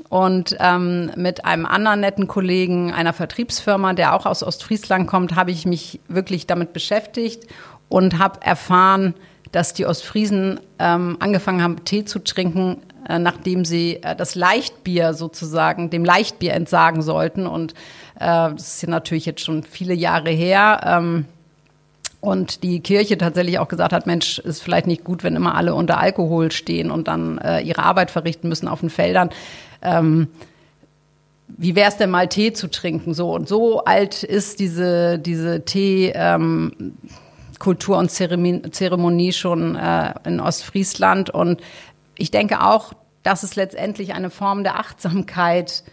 und 0.08 0.56
ähm, 0.60 1.10
mit 1.16 1.44
einem 1.44 1.66
anderen 1.66 1.98
netten 1.98 2.28
Kollegen 2.28 2.92
einer 2.92 3.12
Vertriebsfirma, 3.12 3.94
der 3.94 4.14
auch 4.14 4.26
aus 4.26 4.44
Ostfriesland 4.44 5.08
kommt, 5.08 5.34
habe 5.34 5.50
ich 5.50 5.66
mich 5.66 5.98
wirklich 6.06 6.46
damit 6.46 6.72
beschäftigt 6.72 7.48
und 7.88 8.20
habe 8.20 8.40
erfahren, 8.42 9.14
dass 9.54 9.72
die 9.72 9.86
Ostfriesen 9.86 10.58
ähm, 10.80 11.16
angefangen 11.20 11.62
haben, 11.62 11.84
Tee 11.84 12.04
zu 12.04 12.18
trinken, 12.18 12.78
äh, 13.08 13.20
nachdem 13.20 13.64
sie 13.64 14.02
äh, 14.02 14.16
das 14.16 14.34
Leichtbier 14.34 15.14
sozusagen, 15.14 15.90
dem 15.90 16.04
Leichtbier 16.04 16.54
entsagen 16.54 17.02
sollten. 17.02 17.46
Und 17.46 17.72
äh, 18.16 18.50
das 18.50 18.74
ist 18.74 18.82
ja 18.82 18.90
natürlich 18.90 19.26
jetzt 19.26 19.44
schon 19.44 19.62
viele 19.62 19.94
Jahre 19.94 20.30
her. 20.30 20.80
Ähm, 20.84 21.26
und 22.20 22.64
die 22.64 22.80
Kirche 22.80 23.16
tatsächlich 23.16 23.58
auch 23.60 23.68
gesagt 23.68 23.92
hat, 23.92 24.06
Mensch, 24.06 24.40
ist 24.40 24.62
vielleicht 24.62 24.88
nicht 24.88 25.04
gut, 25.04 25.22
wenn 25.22 25.36
immer 25.36 25.54
alle 25.54 25.74
unter 25.74 26.00
Alkohol 26.00 26.50
stehen 26.50 26.90
und 26.90 27.06
dann 27.06 27.38
äh, 27.38 27.60
ihre 27.60 27.82
Arbeit 27.82 28.10
verrichten 28.10 28.48
müssen 28.48 28.66
auf 28.66 28.80
den 28.80 28.90
Feldern. 28.90 29.30
Ähm, 29.82 30.28
wie 31.46 31.76
wäre 31.76 31.88
es 31.88 31.96
denn 31.96 32.10
mal 32.10 32.26
Tee 32.28 32.52
zu 32.52 32.68
trinken? 32.70 33.14
So 33.14 33.32
und 33.32 33.46
so 33.46 33.84
alt 33.84 34.22
ist 34.22 34.58
diese 34.58 35.18
diese 35.18 35.64
Tee 35.64 36.12
ähm, 36.14 36.96
Kultur 37.58 37.98
und 37.98 38.10
Zeremonie 38.10 39.32
schon 39.32 39.76
äh, 39.76 40.14
in 40.24 40.40
Ostfriesland. 40.40 41.30
Und 41.30 41.60
ich 42.16 42.30
denke 42.30 42.62
auch, 42.62 42.92
dass 43.22 43.42
es 43.42 43.56
letztendlich 43.56 44.14
eine 44.14 44.30
Form 44.30 44.64
der 44.64 44.78
Achtsamkeit 44.78 45.84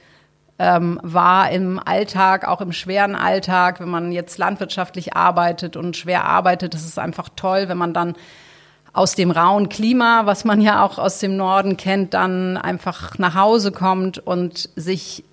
ähm, 0.60 1.00
war 1.02 1.50
im 1.50 1.80
Alltag, 1.84 2.48
auch 2.48 2.62
im 2.62 2.72
schweren 2.72 3.16
Alltag, 3.16 3.80
wenn 3.80 3.90
man 3.90 4.12
jetzt 4.12 4.38
landwirtschaftlich 4.38 5.16
arbeitet 5.16 5.76
und 5.76 5.98
schwer 5.98 6.26
arbeitet. 6.26 6.74
Das 6.74 6.86
ist 6.86 7.00
einfach 7.00 7.30
toll, 7.36 7.68
wenn 7.68 7.78
man 7.78 7.94
dann 7.94 8.16
aus 8.94 9.16
dem 9.16 9.32
rauen 9.32 9.70
Klima, 9.70 10.26
was 10.26 10.46
man 10.46 10.62
ja 10.62 10.86
auch 10.86 11.00
aus 11.00 11.20
dem 11.20 11.38
Norden 11.38 11.78
kennt, 11.78 12.14
dann 12.14 12.58
einfach 12.58 13.18
nach 13.18 13.36
Hause 13.36 13.72
kommt 13.72 14.20
und 14.20 14.70
sich 14.76 15.24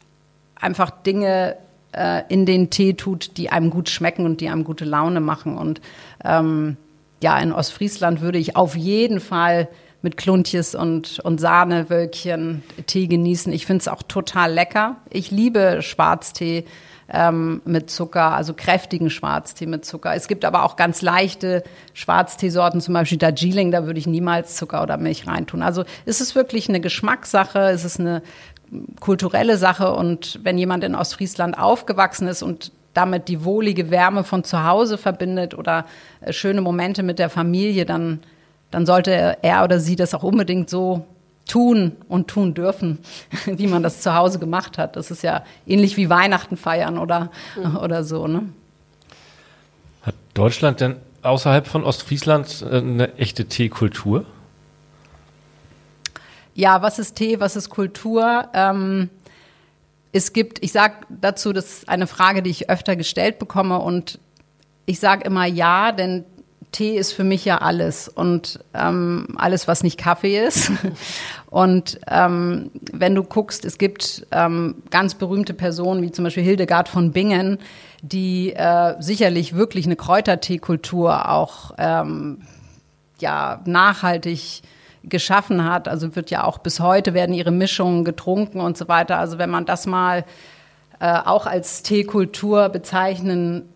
einfach 0.61 0.91
Dinge 0.91 1.57
äh, 1.93 2.23
in 2.29 2.47
den 2.47 2.71
Tee 2.71 2.95
tut, 2.95 3.37
die 3.37 3.51
einem 3.51 3.71
gut 3.71 3.89
schmecken 3.89 4.25
und 4.25 4.41
die 4.41 4.49
einem 4.49 4.65
gute 4.65 4.85
Laune 4.85 5.21
machen. 5.21 5.57
Und 5.57 5.81
ähm, 6.25 6.77
ja, 7.23 7.39
in 7.39 7.53
Ostfriesland 7.53 8.21
würde 8.21 8.39
ich 8.39 8.57
auf 8.57 8.77
jeden 8.77 9.21
Fall 9.21 9.69
mit 10.03 10.17
Kluntjes 10.17 10.75
und, 10.75 11.19
und 11.21 11.41
Sahnewölkchen 11.41 12.63
Tee 12.87 13.09
genießen. 13.09 13.53
Ich 13.53 13.67
finde 13.67 13.81
es 13.81 13.89
auch 13.89 14.03
total 14.03 14.53
lecker. 14.53 14.97
Ich 15.11 15.31
liebe 15.31 15.83
Schwarztee 15.83 16.65
ähm, 17.11 17.63
mit 17.65 17.91
Zucker, 17.91 18.33
also 18.33 18.55
kräftigen 18.55 19.11
Schwarztee 19.11 19.67
mit 19.67 19.85
Zucker. 19.85 20.15
Es 20.15 20.29
gibt 20.29 20.45
aber 20.45 20.65
auch 20.65 20.77
ganz 20.77 21.03
leichte 21.03 21.65
Schwarzteesorten, 21.95 22.81
zum 22.81 22.95
Beispiel 22.95 23.19
Darjeeling, 23.19 23.71
da 23.71 23.87
würde 23.87 23.99
ich 23.99 24.07
niemals 24.07 24.57
Zucker 24.57 24.83
oder 24.83 24.99
Milch 24.99 25.27
reintun. 25.27 25.63
Also 25.63 25.85
ist 26.05 26.21
es 26.21 26.35
wirklich 26.35 26.69
eine 26.69 26.81
Geschmackssache, 26.81 27.71
ist 27.71 27.85
es 27.85 27.99
eine 27.99 28.23
kulturelle 29.01 29.57
Sache 29.57 29.93
und 29.93 30.41
wenn 30.43 30.59
jemand 30.59 30.85
in 30.85 30.95
Ostfriesland 30.95 31.59
aufgewachsen 31.59 32.29
ist 32.29 32.43
und 32.43 32.73
damit 32.95 33.29
die 33.29 33.45
wohlige 33.45 33.91
Wärme 33.91 34.25
von 34.25 34.45
zu 34.45 34.65
Hause 34.65 34.99
verbindet 34.99 35.55
oder 35.55 35.87
äh, 36.21 36.33
schöne 36.33 36.61
Momente 36.61 37.03
mit 37.03 37.19
der 37.19 37.31
Familie, 37.31 37.87
dann, 37.87 38.21
dann 38.71 38.87
sollte 38.87 39.39
er 39.43 39.65
oder 39.65 39.79
sie 39.79 39.97
das 39.97 40.15
auch 40.15 40.23
unbedingt 40.23 40.69
so 40.69 41.05
tun 41.47 41.93
und 42.09 42.29
tun 42.29 42.55
dürfen, 42.55 42.99
wie 43.47 43.67
man 43.67 43.83
das 43.83 44.01
zu 44.01 44.15
Hause 44.15 44.39
gemacht 44.39 44.79
hat. 44.79 44.97
Das 44.97 45.11
ist 45.11 45.23
ja 45.23 45.45
ähnlich 45.67 45.97
wie 45.97 46.11
Weihnachten 46.11 46.57
feiern 46.57 46.99
oder, 46.99 47.31
mhm. 47.57 47.77
oder 47.77 48.05
so. 48.05 48.27
Ne? 48.27 48.43
Hat 50.03 50.15
Deutschland 50.35 50.81
denn 50.81 50.97
außerhalb 51.23 51.67
von 51.67 51.85
Ostfriesland 51.85 52.65
äh, 52.69 52.79
eine 52.79 53.15
echte 53.15 53.47
Teekultur? 53.47 54.25
Ja, 56.59 56.83
was 56.83 56.99
ist 56.99 57.15
Tee, 57.15 57.39
was 57.39 57.55
ist 57.55 57.71
Kultur? 57.71 58.49
Ähm, 58.53 59.11
es 60.11 60.33
gibt, 60.33 60.61
ich 60.61 60.73
sage 60.73 60.95
dazu, 61.09 61.53
das 61.53 61.67
ist 61.67 61.89
eine 61.89 62.09
Frage, 62.09 62.43
die 62.43 62.51
ich 62.51 62.69
öfter 62.69 62.97
gestellt 62.97 63.39
bekomme 63.39 63.79
und 63.79 64.19
ich 64.85 64.99
sage 64.99 65.23
immer 65.23 65.47
ja, 65.47 65.93
denn 65.93 66.25
Tee 66.73 66.97
ist 66.97 67.13
für 67.13 67.23
mich 67.23 67.45
ja 67.45 67.59
alles 67.59 68.09
und 68.09 68.59
ähm, 68.75 69.29
alles, 69.37 69.69
was 69.69 69.85
nicht 69.85 69.99
Kaffee 70.01 70.45
ist. 70.45 70.73
Und 71.51 71.99
ähm, 72.09 72.71
wenn 72.93 73.15
du 73.15 73.23
guckst, 73.23 73.65
es 73.65 73.79
gibt 73.79 74.27
ähm, 74.33 74.83
ganz 74.91 75.15
berühmte 75.15 75.55
Personen 75.55 76.03
wie 76.03 76.13
zum 76.13 76.25
Beispiel 76.25 76.43
Hildegard 76.43 76.91
von 76.91 77.13
Bingen, 77.13 77.59
die 78.03 78.53
äh, 78.53 79.01
sicherlich 79.01 79.55
wirklich 79.55 79.87
eine 79.87 79.97
Kräuterteekultur 79.97 81.31
auch 81.31 81.73
ähm, 81.79 82.43
ja 83.19 83.63
nachhaltig 83.65 84.63
geschaffen 85.05 85.65
hat. 85.65 85.89
Also 85.89 86.15
wird 86.17 86.31
ja 86.31 86.45
auch 86.45 86.59
bis 86.59 86.81
heute 86.81 87.15
werden 87.15 87.35
ihre 87.35 87.51
Mischungen 87.51 88.05
getrunken 88.05 88.61
und 88.61 88.77
so 88.77 88.89
weiter. 88.89 89.19
Also 89.19 89.39
wenn 89.39 89.51
man 89.51 89.65
das 89.65 89.87
mal 89.87 90.25
äh, 91.01 91.19
auch 91.25 91.47
als 91.47 91.83
Teekultur 91.83 92.69
bezeichnen 92.69 93.69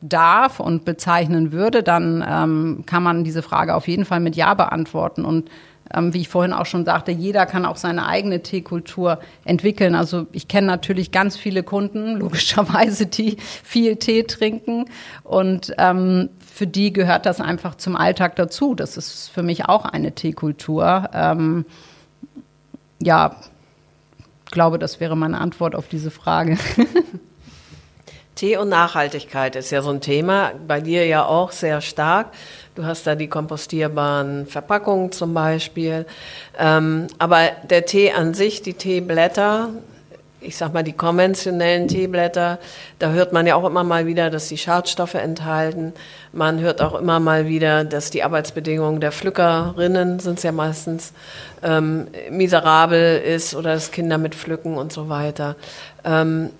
darf 0.00 0.60
und 0.60 0.84
bezeichnen 0.84 1.52
würde, 1.52 1.82
dann 1.82 2.24
ähm, 2.28 2.84
kann 2.86 3.02
man 3.02 3.24
diese 3.24 3.42
Frage 3.42 3.74
auf 3.74 3.88
jeden 3.88 4.04
Fall 4.04 4.20
mit 4.20 4.36
Ja 4.36 4.54
beantworten. 4.54 5.24
Und 5.24 5.50
ähm, 5.94 6.12
wie 6.12 6.20
ich 6.20 6.28
vorhin 6.28 6.52
auch 6.52 6.66
schon 6.66 6.84
sagte, 6.84 7.12
jeder 7.12 7.46
kann 7.46 7.64
auch 7.64 7.76
seine 7.76 8.06
eigene 8.06 8.42
Teekultur 8.42 9.18
entwickeln. 9.44 9.94
Also 9.94 10.26
ich 10.32 10.48
kenne 10.48 10.66
natürlich 10.66 11.12
ganz 11.12 11.36
viele 11.36 11.62
Kunden, 11.62 12.16
logischerweise, 12.18 13.06
die 13.06 13.36
viel 13.38 13.96
Tee 13.96 14.24
trinken. 14.24 14.86
Und 15.22 15.72
ähm, 15.78 16.30
für 16.56 16.66
die 16.66 16.90
gehört 16.90 17.26
das 17.26 17.38
einfach 17.38 17.74
zum 17.74 17.96
Alltag 17.96 18.34
dazu. 18.36 18.74
Das 18.74 18.96
ist 18.96 19.28
für 19.28 19.42
mich 19.42 19.66
auch 19.66 19.84
eine 19.84 20.12
Teekultur. 20.12 21.10
Ähm, 21.12 21.66
ja, 22.98 23.36
glaube, 24.50 24.78
das 24.78 24.98
wäre 24.98 25.18
meine 25.18 25.38
Antwort 25.38 25.74
auf 25.74 25.86
diese 25.86 26.10
Frage. 26.10 26.56
Tee 28.36 28.56
und 28.56 28.70
Nachhaltigkeit 28.70 29.54
ist 29.54 29.70
ja 29.70 29.82
so 29.82 29.90
ein 29.90 30.00
Thema, 30.00 30.52
bei 30.66 30.80
dir 30.80 31.04
ja 31.04 31.26
auch 31.26 31.52
sehr 31.52 31.82
stark. 31.82 32.28
Du 32.74 32.86
hast 32.86 33.06
da 33.06 33.16
die 33.16 33.28
kompostierbaren 33.28 34.46
Verpackungen 34.46 35.12
zum 35.12 35.34
Beispiel. 35.34 36.06
Ähm, 36.58 37.08
aber 37.18 37.50
der 37.68 37.84
Tee 37.84 38.12
an 38.12 38.32
sich, 38.32 38.62
die 38.62 38.72
Teeblätter, 38.72 39.68
ich 40.46 40.56
sag 40.56 40.72
mal 40.72 40.82
die 40.82 40.92
konventionellen 40.92 41.88
Teeblätter, 41.88 42.58
da 42.98 43.10
hört 43.10 43.32
man 43.32 43.46
ja 43.46 43.56
auch 43.56 43.64
immer 43.64 43.84
mal 43.84 44.06
wieder, 44.06 44.30
dass 44.30 44.48
die 44.48 44.58
Schadstoffe 44.58 45.14
enthalten. 45.14 45.92
Man 46.32 46.60
hört 46.60 46.80
auch 46.80 46.94
immer 46.94 47.20
mal 47.20 47.46
wieder, 47.46 47.84
dass 47.84 48.10
die 48.10 48.22
Arbeitsbedingungen 48.22 49.00
der 49.00 49.12
Pflückerinnen 49.12 50.20
sind 50.20 50.42
ja 50.42 50.52
meistens 50.52 51.12
ähm, 51.62 52.08
miserabel 52.30 53.18
ist 53.18 53.54
oder 53.54 53.74
dass 53.74 53.90
Kinder 53.90 54.18
mit 54.18 54.34
pflücken 54.34 54.76
und 54.78 54.92
so 54.92 55.08
weiter. 55.08 55.56
Ähm, 56.04 56.50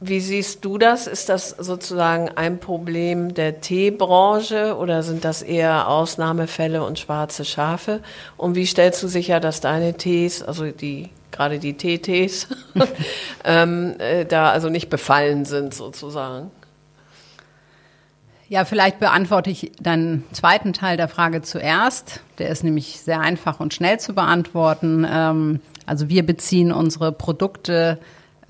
wie 0.00 0.20
siehst 0.20 0.64
du 0.64 0.78
das? 0.78 1.06
Ist 1.06 1.28
das 1.28 1.50
sozusagen 1.50 2.30
ein 2.30 2.58
Problem 2.58 3.34
der 3.34 3.60
Teebranche 3.60 4.76
oder 4.76 5.02
sind 5.02 5.24
das 5.24 5.42
eher 5.42 5.88
Ausnahmefälle 5.88 6.82
und 6.84 6.98
schwarze 6.98 7.44
Schafe? 7.44 8.00
Und 8.36 8.54
wie 8.54 8.66
stellst 8.66 9.02
du 9.02 9.08
sicher, 9.08 9.40
dass 9.40 9.60
deine 9.60 9.94
Tees, 9.94 10.42
also 10.42 10.70
die 10.70 11.10
gerade 11.30 11.58
die 11.58 11.76
TTs, 11.76 12.48
ähm, 13.44 13.94
äh, 13.98 14.24
da 14.24 14.50
also 14.50 14.68
nicht 14.68 14.88
befallen 14.88 15.44
sind 15.44 15.74
sozusagen? 15.74 16.50
Ja, 18.48 18.64
vielleicht 18.66 19.00
beantworte 19.00 19.50
ich 19.50 19.72
deinen 19.80 20.24
zweiten 20.32 20.72
Teil 20.74 20.96
der 20.96 21.08
Frage 21.08 21.42
zuerst. 21.42 22.20
Der 22.38 22.50
ist 22.50 22.64
nämlich 22.64 23.00
sehr 23.00 23.20
einfach 23.20 23.60
und 23.60 23.72
schnell 23.72 23.98
zu 23.98 24.14
beantworten. 24.14 25.06
Ähm, 25.10 25.60
also 25.86 26.08
wir 26.08 26.24
beziehen 26.24 26.70
unsere 26.70 27.12
Produkte 27.12 27.98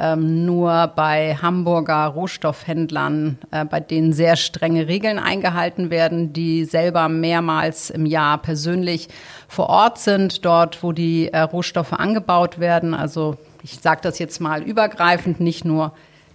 ähm, 0.02 0.44
nur 0.44 0.88
bei 0.96 1.36
Hamburger 1.40 2.06
Rohstoffhändlern, 2.06 3.38
äh, 3.52 3.64
bei 3.64 3.78
denen 3.78 4.12
sehr 4.12 4.34
strenge 4.34 4.88
Regeln 4.88 5.20
eingehalten 5.20 5.90
werden, 5.90 6.32
die 6.32 6.64
selber 6.64 7.08
mehrmals 7.08 7.88
im 7.88 8.04
Jahr 8.04 8.38
persönlich 8.38 9.08
vor 9.46 9.68
Ort 9.68 9.98
sind, 9.98 10.44
dort, 10.44 10.82
wo 10.82 10.90
die 10.90 11.28
äh, 11.28 11.38
Rohstoffe 11.40 11.92
angebaut 11.92 12.58
werden. 12.58 12.94
Also 12.94 13.36
ich 13.62 13.78
sage 13.78 14.00
das 14.02 14.18
jetzt 14.18 14.40
mal 14.40 14.62
übergreifend, 14.62 15.38
nicht 15.38 15.64
nur 15.64 15.92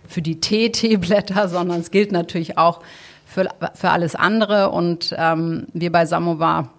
für 0.08 0.22
die 0.22 0.40
Tee-Teeblätter, 0.40 1.48
sondern 1.50 1.82
es 1.82 1.92
gilt 1.92 2.14
natürlich 2.14 2.58
auch 2.58 2.80
für, 3.26 3.50
für 3.74 3.90
alles 3.90 4.16
andere. 4.16 4.70
Und 4.70 5.14
ähm, 5.18 5.68
wir 5.74 5.92
bei 5.92 6.06
Samovar 6.06 6.70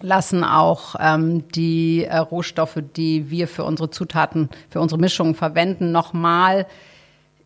lassen 0.00 0.44
auch 0.44 0.94
ähm, 0.98 1.48
die 1.48 2.04
äh, 2.04 2.16
Rohstoffe, 2.16 2.78
die 2.96 3.30
wir 3.30 3.48
für 3.48 3.64
unsere 3.64 3.90
Zutaten, 3.90 4.50
für 4.68 4.80
unsere 4.80 5.00
Mischungen 5.00 5.34
verwenden, 5.34 5.92
nochmal 5.92 6.66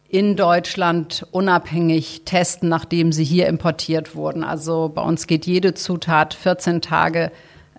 in 0.09 0.34
Deutschland 0.34 1.24
unabhängig 1.30 2.22
testen, 2.24 2.68
nachdem 2.68 3.12
sie 3.12 3.22
hier 3.22 3.46
importiert 3.46 4.16
wurden. 4.16 4.42
Also 4.42 4.90
bei 4.92 5.03
uns 5.03 5.28
geht 5.28 5.46
jede 5.46 5.74
Zutat 5.74 6.34
14 6.34 6.80
Tage 6.80 7.30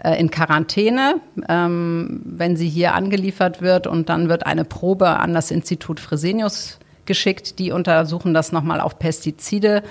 äh, 0.01 0.17
in 0.17 0.32
Quarantäne, 0.32 1.15
ähm, 1.49 2.22
wenn 2.24 2.55
sie 2.55 2.69
hier 2.69 2.93
angeliefert 2.93 3.61
wird 3.61 3.86
und 3.86 4.07
dann 4.07 4.30
wird 4.30 4.45
eine 4.45 4.63
Probe 4.63 5.19
an 5.19 5.34
das 5.34 5.51
Institut 5.51 5.99
Fresenius 5.99 6.80
geschickt. 7.05 7.59
Die 7.59 7.71
untersuchen 7.71 8.33
das 8.33 8.51
nochmal 8.51 8.79
auf 8.79 8.99
Pestizide 8.99 9.83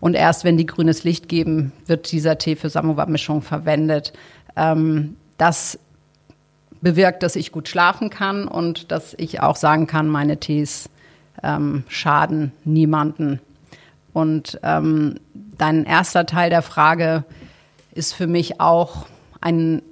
und 0.00 0.14
erst 0.14 0.44
wenn 0.44 0.56
die 0.56 0.66
grünes 0.66 1.04
Licht 1.04 1.28
geben, 1.28 1.72
wird 1.86 2.10
dieser 2.12 2.38
Tee 2.38 2.56
für 2.56 2.70
Samovar-Mischung 2.70 3.42
verwendet. 3.42 4.12
Ähm, 4.56 5.16
das 5.36 5.78
bewirkt, 6.80 7.22
dass 7.22 7.36
ich 7.36 7.52
gut 7.52 7.68
schlafen 7.68 8.10
kann 8.10 8.46
und 8.46 8.92
dass 8.92 9.14
ich 9.14 9.40
auch 9.40 9.56
sagen 9.56 9.86
kann, 9.86 10.08
meine 10.08 10.38
Tees 10.38 10.88
ähm, 11.42 11.84
schaden 11.88 12.52
niemanden. 12.64 13.40
Und 14.12 14.58
ähm, 14.62 15.20
dein 15.34 15.84
erster 15.84 16.26
Teil 16.26 16.50
der 16.50 16.62
Frage 16.62 17.24
ist 17.92 18.14
für 18.14 18.26
mich 18.26 18.60
auch 18.60 19.06
ein, 19.40 19.82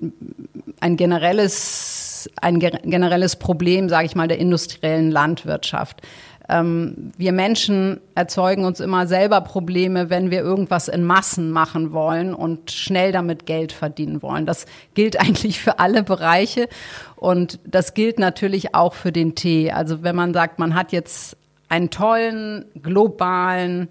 ein 0.81 0.97
generelles, 0.97 2.31
ein 2.41 2.59
generelles 2.59 3.37
Problem, 3.37 3.89
sage 3.89 4.07
ich 4.07 4.17
mal, 4.17 4.29
der 4.29 4.39
industriellen 4.39 5.11
Landwirtschaft. 5.11 6.03
Ähm, 6.49 7.13
wir 7.17 7.33
Menschen 7.33 8.01
erzeugen 8.15 8.65
uns 8.65 8.81
immer 8.81 9.07
selber 9.07 9.41
Probleme, 9.41 10.11
wenn 10.11 10.31
wir 10.31 10.41
irgendwas 10.41 10.89
in 10.89 11.05
Massen 11.05 11.51
machen 11.51 11.93
wollen 11.93 12.35
und 12.35 12.71
schnell 12.71 13.13
damit 13.13 13.47
Geld 13.47 13.73
verdienen 13.73 14.23
wollen. 14.23 14.47
Das 14.47 14.67
gilt 14.95 15.21
eigentlich 15.21 15.61
für 15.61 15.79
alle 15.79 16.03
Bereiche 16.03 16.69
und 17.17 17.59
das 17.65 17.95
gilt 17.95 18.19
natürlich 18.19 18.75
auch 18.75 18.95
für 18.95 19.13
den 19.13 19.35
Tee. 19.35 19.73
Also 19.73 20.03
wenn 20.03 20.17
man 20.17 20.35
sagt, 20.35 20.59
man 20.59 20.75
hat 20.75 20.93
jetzt 20.93 21.37
einen 21.69 21.91
tollen 21.91 22.65
globalen 22.81 23.91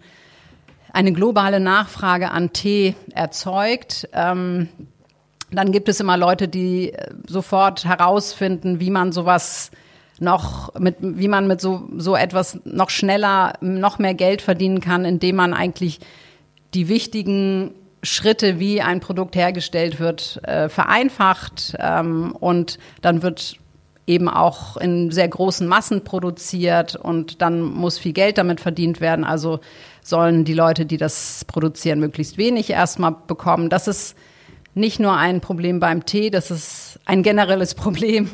eine 0.93 1.11
globale 1.11 1.59
Nachfrage 1.59 2.31
an 2.31 2.53
Tee 2.53 2.95
erzeugt, 3.13 4.07
ähm, 4.13 4.69
dann 5.51 5.73
gibt 5.73 5.89
es 5.89 5.99
immer 5.99 6.15
Leute, 6.15 6.47
die 6.47 6.93
sofort 7.27 7.83
herausfinden, 7.83 8.79
wie 8.79 8.89
man 8.89 9.11
sowas 9.11 9.71
noch 10.19 10.73
mit, 10.79 10.95
wie 10.99 11.27
man 11.27 11.47
mit 11.47 11.61
so, 11.61 11.87
so 11.97 12.15
etwas 12.15 12.59
noch 12.63 12.89
schneller, 12.89 13.53
noch 13.61 13.99
mehr 13.99 14.13
Geld 14.13 14.41
verdienen 14.41 14.79
kann, 14.79 15.05
indem 15.05 15.35
man 15.35 15.53
eigentlich 15.53 15.99
die 16.73 16.87
wichtigen 16.87 17.73
Schritte, 18.03 18.59
wie 18.59 18.81
ein 18.81 18.99
Produkt 18.99 19.35
hergestellt 19.35 19.99
wird, 19.99 20.39
äh, 20.43 20.69
vereinfacht 20.69 21.75
ähm, 21.79 22.35
und 22.39 22.77
dann 23.01 23.23
wird 23.23 23.57
eben 24.07 24.29
auch 24.29 24.77
in 24.77 25.09
sehr 25.11 25.27
großen 25.27 25.67
Massen 25.67 26.03
produziert 26.03 26.95
und 26.95 27.41
dann 27.41 27.61
muss 27.61 27.97
viel 27.97 28.13
Geld 28.13 28.37
damit 28.37 28.61
verdient 28.61 29.01
werden. 29.01 29.25
Also 29.25 29.59
sollen 30.03 30.45
die 30.45 30.53
Leute, 30.53 30.85
die 30.85 30.97
das 30.97 31.43
produzieren, 31.45 31.99
möglichst 31.99 32.37
wenig 32.37 32.69
erstmal 32.69 33.15
bekommen. 33.25 33.69
Das 33.69 33.87
ist 33.87 34.15
nicht 34.75 34.99
nur 34.99 35.15
ein 35.17 35.41
Problem 35.41 35.79
beim 35.79 36.05
Tee, 36.05 36.29
das 36.29 36.51
ist 36.51 36.99
ein 37.05 37.23
generelles 37.23 37.73
Problem 37.75 38.29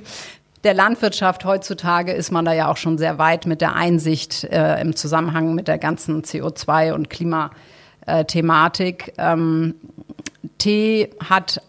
der 0.63 0.73
Landwirtschaft. 0.73 1.45
Heutzutage 1.45 2.11
ist 2.11 2.31
man 2.31 2.45
da 2.45 2.53
ja 2.53 2.69
auch 2.69 2.77
schon 2.77 2.97
sehr 2.97 3.17
weit 3.17 3.45
mit 3.45 3.61
der 3.61 3.75
Einsicht 3.75 4.43
äh, 4.45 4.79
im 4.81 4.95
Zusammenhang 4.95 5.55
mit 5.55 5.67
der 5.67 5.77
ganzen 5.77 6.23
CO2- 6.23 6.93
und 6.93 7.09
Klimathematik. 7.09 9.13
Ähm, 9.17 9.75
Tee 10.57 11.09
hat 11.29 11.61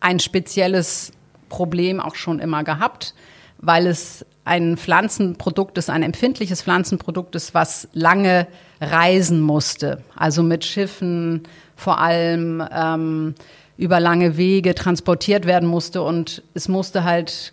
ein 0.00 0.18
spezielles 0.18 1.12
Problem 1.48 2.00
auch 2.00 2.14
schon 2.14 2.38
immer 2.38 2.64
gehabt, 2.64 3.14
weil 3.58 3.86
es 3.86 4.24
ein 4.44 4.76
Pflanzenprodukt 4.76 5.78
ist, 5.78 5.90
ein 5.90 6.02
empfindliches 6.02 6.62
Pflanzenprodukt 6.62 7.34
ist, 7.34 7.54
was 7.54 7.88
lange 7.92 8.46
reisen 8.80 9.40
musste. 9.40 10.02
Also 10.16 10.42
mit 10.42 10.64
Schiffen 10.64 11.42
vor 11.76 11.98
allem 11.98 12.66
ähm, 12.72 13.34
über 13.76 14.00
lange 14.00 14.36
Wege 14.36 14.74
transportiert 14.74 15.46
werden 15.46 15.68
musste 15.68 16.02
und 16.02 16.42
es 16.54 16.68
musste 16.68 17.04
halt 17.04 17.52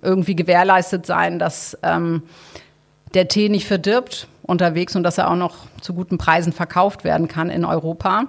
irgendwie 0.00 0.36
gewährleistet 0.36 1.06
sein, 1.06 1.38
dass 1.38 1.76
ähm, 1.82 2.22
der 3.14 3.28
Tee 3.28 3.48
nicht 3.48 3.66
verdirbt 3.66 4.28
unterwegs 4.42 4.96
und 4.96 5.02
dass 5.02 5.18
er 5.18 5.30
auch 5.30 5.36
noch 5.36 5.66
zu 5.80 5.94
guten 5.94 6.18
Preisen 6.18 6.52
verkauft 6.52 7.04
werden 7.04 7.28
kann 7.28 7.50
in 7.50 7.64
Europa. 7.64 8.24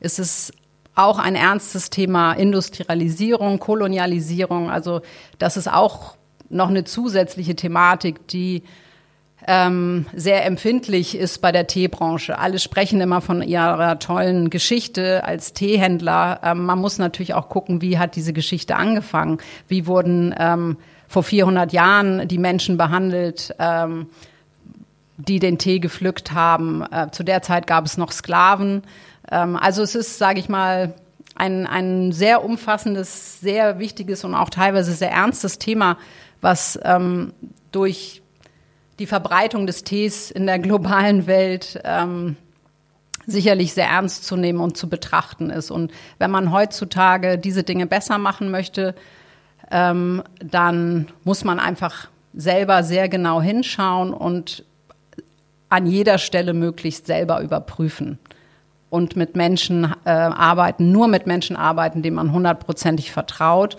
Es 0.00 0.18
ist 0.18 0.52
auch 0.94 1.18
ein 1.18 1.36
ernstes 1.36 1.90
Thema 1.90 2.32
Industrialisierung, 2.32 3.60
Kolonialisierung. 3.60 4.70
Also 4.70 5.00
das 5.38 5.56
ist 5.56 5.70
auch 5.72 6.16
noch 6.48 6.68
eine 6.68 6.84
zusätzliche 6.84 7.54
Thematik, 7.54 8.26
die 8.28 8.62
ähm, 9.46 10.06
sehr 10.14 10.44
empfindlich 10.44 11.16
ist 11.16 11.38
bei 11.38 11.52
der 11.52 11.66
Teebranche. 11.66 12.38
Alle 12.38 12.58
sprechen 12.58 13.00
immer 13.00 13.20
von 13.20 13.40
ihrer 13.40 13.98
tollen 13.98 14.50
Geschichte 14.50 15.24
als 15.24 15.52
Teehändler. 15.52 16.40
Ähm, 16.42 16.66
man 16.66 16.78
muss 16.78 16.98
natürlich 16.98 17.34
auch 17.34 17.48
gucken, 17.48 17.80
wie 17.80 17.98
hat 17.98 18.16
diese 18.16 18.32
Geschichte 18.32 18.76
angefangen? 18.76 19.38
Wie 19.68 19.86
wurden 19.86 20.34
ähm, 20.38 20.76
vor 21.06 21.22
400 21.22 21.72
Jahren 21.72 22.26
die 22.26 22.38
Menschen 22.38 22.76
behandelt, 22.76 23.54
ähm, 23.58 24.08
die 25.16 25.38
den 25.38 25.58
Tee 25.58 25.78
gepflückt 25.78 26.32
haben? 26.32 26.84
Äh, 26.90 27.10
zu 27.12 27.22
der 27.22 27.40
Zeit 27.40 27.66
gab 27.66 27.86
es 27.86 27.96
noch 27.96 28.10
Sklaven. 28.10 28.82
Ähm, 29.30 29.56
also 29.56 29.82
es 29.82 29.94
ist, 29.94 30.18
sage 30.18 30.40
ich 30.40 30.48
mal, 30.48 30.94
ein, 31.36 31.66
ein 31.66 32.10
sehr 32.10 32.44
umfassendes, 32.44 33.40
sehr 33.40 33.78
wichtiges 33.78 34.24
und 34.24 34.34
auch 34.34 34.50
teilweise 34.50 34.92
sehr 34.92 35.12
ernstes 35.12 35.58
Thema, 35.58 35.96
was 36.40 36.78
ähm, 36.82 37.32
durch 37.70 38.22
die 38.98 39.06
Verbreitung 39.06 39.66
des 39.66 39.84
Tees 39.84 40.30
in 40.30 40.46
der 40.46 40.58
globalen 40.58 41.26
Welt 41.26 41.80
ähm, 41.84 42.36
sicherlich 43.26 43.74
sehr 43.74 43.88
ernst 43.88 44.24
zu 44.24 44.36
nehmen 44.36 44.60
und 44.60 44.76
zu 44.76 44.88
betrachten 44.88 45.50
ist. 45.50 45.70
Und 45.70 45.92
wenn 46.18 46.30
man 46.30 46.50
heutzutage 46.50 47.38
diese 47.38 47.62
Dinge 47.62 47.86
besser 47.86 48.18
machen 48.18 48.50
möchte, 48.50 48.94
ähm, 49.70 50.22
dann 50.42 51.08
muss 51.24 51.44
man 51.44 51.60
einfach 51.60 52.08
selber 52.34 52.82
sehr 52.82 53.08
genau 53.08 53.40
hinschauen 53.40 54.12
und 54.12 54.64
an 55.68 55.86
jeder 55.86 56.18
Stelle 56.18 56.54
möglichst 56.54 57.06
selber 57.06 57.42
überprüfen 57.42 58.18
und 58.88 59.16
mit 59.16 59.36
Menschen 59.36 59.92
äh, 60.04 60.10
arbeiten, 60.10 60.90
nur 60.92 61.08
mit 61.08 61.26
Menschen 61.26 61.56
arbeiten, 61.56 62.02
denen 62.02 62.16
man 62.16 62.32
hundertprozentig 62.32 63.12
vertraut 63.12 63.76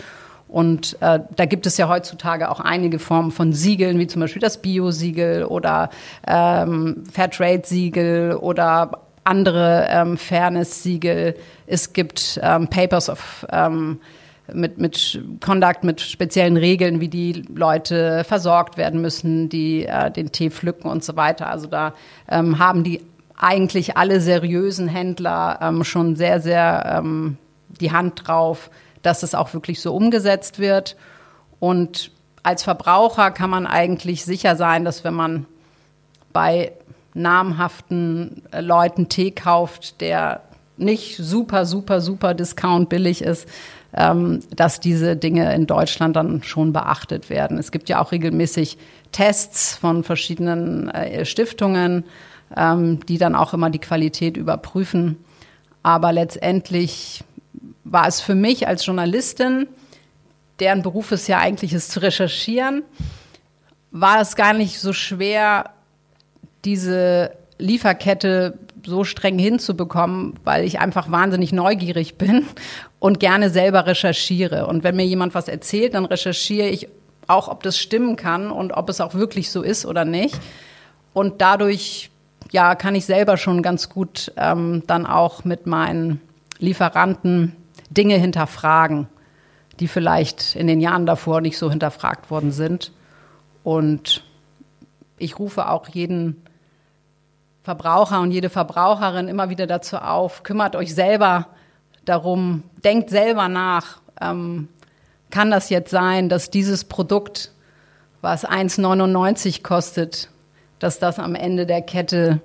und 0.49 0.97
äh, 1.01 1.19
da 1.35 1.45
gibt 1.45 1.67
es 1.67 1.77
ja 1.77 1.87
heutzutage 1.87 2.49
auch 2.49 2.59
einige 2.59 2.97
Formen 2.97 3.31
von 3.31 3.53
Siegeln, 3.53 3.99
wie 3.99 4.07
zum 4.07 4.21
Beispiel 4.21 4.41
das 4.41 4.57
Bio-Siegel 4.57 5.45
oder 5.45 5.91
ähm, 6.27 7.03
Fairtrade-Siegel 7.11 8.35
oder 8.35 9.03
andere 9.23 9.87
ähm, 9.91 10.17
Fairness-Siegel. 10.17 11.35
Es 11.67 11.93
gibt 11.93 12.39
ähm, 12.41 12.67
Papers 12.67 13.09
of 13.09 13.45
ähm, 13.51 13.99
mit, 14.51 14.79
mit 14.79 15.21
Conduct, 15.39 15.83
mit 15.83 16.01
speziellen 16.01 16.57
Regeln, 16.57 16.99
wie 16.99 17.09
die 17.09 17.43
Leute 17.53 18.23
versorgt 18.23 18.77
werden 18.77 19.01
müssen, 19.01 19.49
die 19.49 19.85
äh, 19.85 20.09
den 20.09 20.31
Tee 20.31 20.49
pflücken 20.49 20.89
und 20.89 21.03
so 21.03 21.15
weiter. 21.15 21.47
Also 21.47 21.67
da 21.67 21.93
ähm, 22.27 22.57
haben 22.57 22.83
die 22.83 23.01
eigentlich 23.37 23.97
alle 23.97 24.19
seriösen 24.19 24.87
Händler 24.87 25.59
ähm, 25.61 25.83
schon 25.83 26.15
sehr, 26.15 26.41
sehr 26.41 26.97
ähm, 26.97 27.37
die 27.69 27.91
Hand 27.91 28.27
drauf, 28.27 28.71
dass 29.01 29.23
es 29.23 29.35
auch 29.35 29.53
wirklich 29.53 29.81
so 29.81 29.95
umgesetzt 29.95 30.59
wird. 30.59 30.95
Und 31.59 32.11
als 32.43 32.63
Verbraucher 32.63 33.31
kann 33.31 33.49
man 33.49 33.67
eigentlich 33.67 34.25
sicher 34.25 34.55
sein, 34.55 34.85
dass 34.85 35.03
wenn 35.03 35.13
man 35.13 35.45
bei 36.33 36.73
namhaften 37.13 38.43
äh, 38.51 38.61
Leuten 38.61 39.09
Tee 39.09 39.31
kauft, 39.31 40.01
der 40.01 40.41
nicht 40.77 41.17
super, 41.17 41.65
super, 41.65 41.99
super 42.01 42.33
Discount 42.33 42.89
billig 42.89 43.21
ist, 43.21 43.47
ähm, 43.93 44.39
dass 44.55 44.79
diese 44.79 45.15
Dinge 45.15 45.53
in 45.53 45.67
Deutschland 45.67 46.15
dann 46.15 46.43
schon 46.43 46.73
beachtet 46.73 47.29
werden. 47.29 47.57
Es 47.57 47.71
gibt 47.71 47.89
ja 47.89 48.01
auch 48.01 48.11
regelmäßig 48.11 48.77
Tests 49.11 49.75
von 49.75 50.03
verschiedenen 50.03 50.89
äh, 50.89 51.25
Stiftungen, 51.25 52.05
ähm, 52.55 53.05
die 53.07 53.17
dann 53.17 53.35
auch 53.35 53.53
immer 53.53 53.69
die 53.69 53.79
Qualität 53.79 54.37
überprüfen. 54.37 55.17
Aber 55.81 56.11
letztendlich 56.11 57.23
war 57.91 58.07
es 58.07 58.21
für 58.21 58.35
mich 58.35 58.67
als 58.67 58.85
Journalistin, 58.85 59.67
deren 60.59 60.81
Beruf 60.81 61.11
es 61.11 61.27
ja 61.27 61.39
eigentlich 61.39 61.73
ist 61.73 61.91
zu 61.91 62.01
recherchieren, 62.01 62.83
war 63.91 64.21
es 64.21 64.35
gar 64.35 64.53
nicht 64.53 64.79
so 64.79 64.93
schwer, 64.93 65.71
diese 66.65 67.31
Lieferkette 67.57 68.57
so 68.85 69.03
streng 69.03 69.39
hinzubekommen, 69.39 70.35
weil 70.43 70.63
ich 70.63 70.79
einfach 70.79 71.11
wahnsinnig 71.11 71.51
neugierig 71.51 72.15
bin 72.15 72.45
und 72.99 73.19
gerne 73.19 73.49
selber 73.49 73.85
recherchiere. 73.85 74.67
Und 74.67 74.83
wenn 74.83 74.95
mir 74.95 75.05
jemand 75.05 75.33
was 75.33 75.47
erzählt, 75.47 75.93
dann 75.95 76.05
recherchiere 76.05 76.67
ich 76.67 76.87
auch, 77.27 77.47
ob 77.47 77.63
das 77.63 77.77
stimmen 77.77 78.15
kann 78.15 78.51
und 78.51 78.71
ob 78.71 78.89
es 78.89 79.01
auch 79.01 79.13
wirklich 79.13 79.51
so 79.51 79.61
ist 79.61 79.85
oder 79.85 80.05
nicht. 80.05 80.39
Und 81.13 81.41
dadurch, 81.41 82.09
ja, 82.51 82.75
kann 82.75 82.95
ich 82.95 83.05
selber 83.05 83.37
schon 83.37 83.61
ganz 83.61 83.89
gut 83.89 84.31
ähm, 84.37 84.83
dann 84.87 85.05
auch 85.05 85.43
mit 85.43 85.67
meinen 85.67 86.21
Lieferanten 86.59 87.55
Dinge 87.89 88.15
hinterfragen, 88.15 89.07
die 89.79 89.87
vielleicht 89.87 90.55
in 90.55 90.67
den 90.67 90.81
Jahren 90.81 91.05
davor 91.05 91.41
nicht 91.41 91.57
so 91.57 91.69
hinterfragt 91.69 92.29
worden 92.29 92.51
sind. 92.51 92.91
Und 93.63 94.23
ich 95.17 95.39
rufe 95.39 95.69
auch 95.69 95.87
jeden 95.89 96.43
Verbraucher 97.63 98.21
und 98.21 98.31
jede 98.31 98.49
Verbraucherin 98.49 99.27
immer 99.27 99.49
wieder 99.49 99.67
dazu 99.67 99.97
auf, 99.97 100.43
kümmert 100.43 100.75
euch 100.75 100.93
selber 100.93 101.47
darum, 102.05 102.63
denkt 102.83 103.09
selber 103.09 103.47
nach. 103.47 103.99
Ähm, 104.21 104.69
kann 105.29 105.51
das 105.51 105.69
jetzt 105.69 105.91
sein, 105.91 106.29
dass 106.29 106.49
dieses 106.49 106.85
Produkt, 106.85 107.51
was 108.21 108.47
1,99 108.47 109.61
kostet, 109.61 110.29
dass 110.79 110.99
das 110.99 111.19
am 111.19 111.35
Ende 111.35 111.65
der 111.65 111.81
Kette 111.81 112.41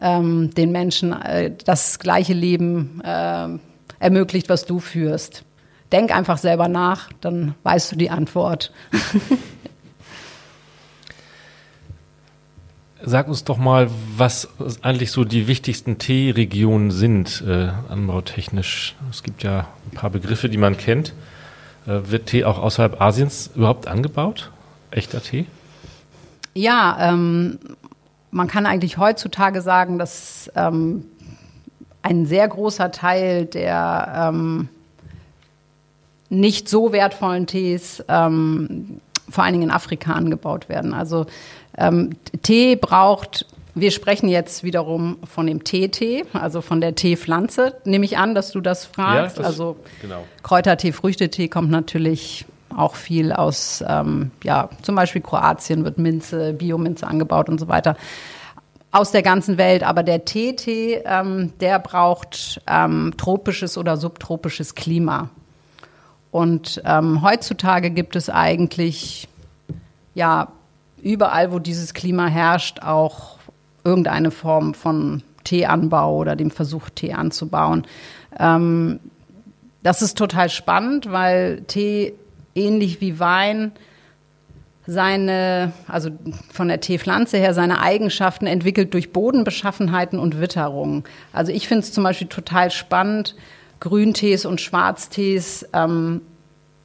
ähm, 0.00 0.52
den 0.54 0.72
Menschen 0.72 1.12
äh, 1.12 1.52
das 1.64 1.98
gleiche 1.98 2.32
Leben 2.32 3.02
äh, 3.04 3.48
ermöglicht, 4.00 4.48
was 4.48 4.64
du 4.64 4.80
führst. 4.80 5.44
Denk 5.92 6.12
einfach 6.14 6.38
selber 6.38 6.66
nach, 6.66 7.10
dann 7.20 7.54
weißt 7.62 7.92
du 7.92 7.96
die 7.96 8.10
Antwort. 8.10 8.72
Sag 13.02 13.28
uns 13.28 13.44
doch 13.44 13.56
mal, 13.56 13.88
was 14.16 14.48
eigentlich 14.82 15.10
so 15.10 15.24
die 15.24 15.46
wichtigsten 15.46 15.96
Teeregionen 15.98 16.90
sind, 16.90 17.42
äh, 17.46 17.70
anbautechnisch. 17.88 18.94
Es 19.10 19.22
gibt 19.22 19.42
ja 19.42 19.68
ein 19.90 19.94
paar 19.94 20.10
Begriffe, 20.10 20.50
die 20.50 20.58
man 20.58 20.76
kennt. 20.76 21.14
Äh, 21.86 22.10
wird 22.10 22.26
Tee 22.26 22.44
auch 22.44 22.58
außerhalb 22.58 23.00
Asiens 23.00 23.50
überhaupt 23.54 23.88
angebaut? 23.88 24.50
Echter 24.90 25.22
Tee? 25.22 25.46
Ja, 26.54 26.98
ähm, 27.00 27.58
man 28.30 28.48
kann 28.48 28.66
eigentlich 28.66 28.98
heutzutage 28.98 29.62
sagen, 29.62 29.98
dass 29.98 30.50
ähm, 30.54 31.04
ein 32.02 32.26
sehr 32.26 32.48
großer 32.48 32.90
Teil 32.92 33.44
der 33.46 34.30
ähm, 34.32 34.68
nicht 36.28 36.68
so 36.68 36.92
wertvollen 36.92 37.46
Tees 37.46 38.04
ähm, 38.08 39.00
vor 39.28 39.44
allen 39.44 39.52
Dingen 39.52 39.64
in 39.64 39.70
Afrika 39.70 40.12
angebaut 40.12 40.68
werden. 40.68 40.92
Also 40.94 41.26
ähm, 41.76 42.10
Tee 42.42 42.76
braucht, 42.76 43.46
wir 43.74 43.90
sprechen 43.90 44.28
jetzt 44.28 44.64
wiederum 44.64 45.18
von 45.24 45.46
dem 45.46 45.64
Teetee, 45.64 46.24
also 46.32 46.60
von 46.60 46.80
der 46.80 46.94
Teepflanze. 46.94 47.74
Nehme 47.84 48.04
ich 48.04 48.18
an, 48.18 48.34
dass 48.34 48.50
du 48.50 48.60
das 48.60 48.84
fragst. 48.84 49.36
Ja, 49.36 49.42
das, 49.42 49.52
also 49.52 49.76
genau. 50.00 50.24
Kräutertee, 50.42 50.92
Früchtetee 50.92 51.48
kommt 51.48 51.70
natürlich 51.70 52.44
auch 52.76 52.94
viel 52.94 53.32
aus, 53.32 53.82
ähm, 53.86 54.30
ja, 54.44 54.68
zum 54.82 54.94
Beispiel 54.94 55.22
Kroatien 55.22 55.84
wird 55.84 55.98
Minze, 55.98 56.52
Biominze 56.52 57.06
angebaut 57.06 57.48
und 57.48 57.58
so 57.58 57.68
weiter. 57.68 57.96
Aus 58.92 59.12
der 59.12 59.22
ganzen 59.22 59.56
Welt, 59.56 59.82
aber 59.82 60.02
der 60.02 60.24
Teetee, 60.24 61.02
ähm, 61.04 61.52
der 61.60 61.78
braucht 61.78 62.60
ähm, 62.66 63.14
tropisches 63.16 63.78
oder 63.78 63.96
subtropisches 63.96 64.74
Klima. 64.74 65.30
Und 66.30 66.80
ähm, 66.84 67.22
heutzutage 67.22 67.90
gibt 67.90 68.16
es 68.16 68.30
eigentlich 68.30 69.28
ja 70.14 70.48
überall, 71.02 71.52
wo 71.52 71.58
dieses 71.58 71.94
Klima 71.94 72.26
herrscht, 72.26 72.80
auch 72.82 73.38
irgendeine 73.84 74.30
Form 74.30 74.74
von 74.74 75.22
Teeanbau 75.44 76.16
oder 76.16 76.36
dem 76.36 76.50
Versuch, 76.50 76.90
Tee 76.90 77.12
anzubauen. 77.12 77.86
Ähm, 78.38 79.00
das 79.82 80.02
ist 80.02 80.18
total 80.18 80.50
spannend, 80.50 81.10
weil 81.10 81.62
Tee 81.62 82.14
ähnlich 82.54 83.00
wie 83.00 83.18
Wein 83.18 83.72
seine, 84.90 85.72
also 85.86 86.10
von 86.52 86.66
der 86.66 86.80
Teepflanze 86.80 87.36
her, 87.36 87.54
seine 87.54 87.80
Eigenschaften 87.80 88.48
entwickelt 88.48 88.92
durch 88.92 89.12
Bodenbeschaffenheiten 89.12 90.18
und 90.18 90.40
Witterung. 90.40 91.04
Also 91.32 91.52
ich 91.52 91.68
finde 91.68 91.84
es 91.84 91.92
zum 91.92 92.02
Beispiel 92.02 92.26
total 92.26 92.72
spannend, 92.72 93.36
Grüntees 93.78 94.44
und 94.44 94.60
Schwarztees 94.60 95.64
ähm, 95.72 96.22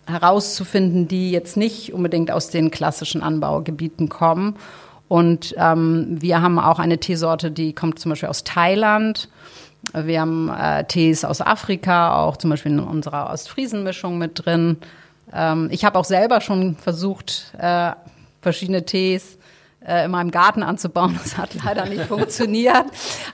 herauszufinden, 0.05 1.07
die 1.07 1.31
jetzt 1.31 1.57
nicht 1.57 1.93
unbedingt 1.93 2.29
aus 2.29 2.49
den 2.51 2.69
klassischen 2.69 3.23
Anbaugebieten 3.23 4.07
kommen. 4.07 4.55
Und 5.07 5.55
ähm, 5.57 6.17
wir 6.21 6.43
haben 6.43 6.59
auch 6.59 6.77
eine 6.77 6.99
Teesorte, 6.99 7.49
die 7.49 7.73
kommt 7.73 7.97
zum 7.97 8.11
Beispiel 8.11 8.29
aus 8.29 8.43
Thailand. 8.43 9.29
Wir 9.93 10.21
haben 10.21 10.49
äh, 10.49 10.83
Tees 10.83 11.25
aus 11.25 11.41
Afrika, 11.41 12.23
auch 12.23 12.37
zum 12.37 12.51
Beispiel 12.51 12.73
in 12.73 12.79
unserer 12.79 13.31
Ostfriesenmischung 13.31 14.19
mit 14.19 14.45
drin. 14.45 14.77
Ähm, 15.35 15.67
ich 15.71 15.83
habe 15.85 15.99
auch 15.99 16.05
selber 16.05 16.41
schon 16.41 16.75
versucht, 16.77 17.53
äh, 17.57 17.91
verschiedene 18.41 18.85
Tees 18.85 19.37
äh, 19.85 20.05
in 20.05 20.11
meinem 20.11 20.31
Garten 20.31 20.63
anzubauen. 20.63 21.19
Das 21.21 21.37
hat 21.37 21.55
leider 21.63 21.85
nicht 21.85 22.03
funktioniert. 22.07 22.85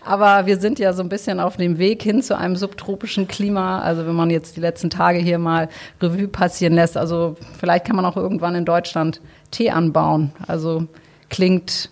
Aber 0.03 0.45
wir 0.45 0.59
sind 0.59 0.79
ja 0.79 0.93
so 0.93 1.03
ein 1.03 1.09
bisschen 1.09 1.39
auf 1.39 1.57
dem 1.57 1.77
Weg 1.77 2.01
hin 2.01 2.21
zu 2.21 2.37
einem 2.37 2.55
subtropischen 2.55 3.27
Klima. 3.27 3.79
Also 3.81 4.05
wenn 4.05 4.15
man 4.15 4.29
jetzt 4.29 4.57
die 4.57 4.61
letzten 4.61 4.89
Tage 4.89 5.19
hier 5.19 5.37
mal 5.37 5.69
Revue 6.01 6.27
passieren 6.27 6.73
lässt, 6.73 6.97
also 6.97 7.35
vielleicht 7.59 7.85
kann 7.85 7.95
man 7.95 8.05
auch 8.05 8.17
irgendwann 8.17 8.55
in 8.55 8.65
Deutschland 8.65 9.21
Tee 9.51 9.69
anbauen. 9.69 10.31
Also 10.47 10.87
klingt 11.29 11.89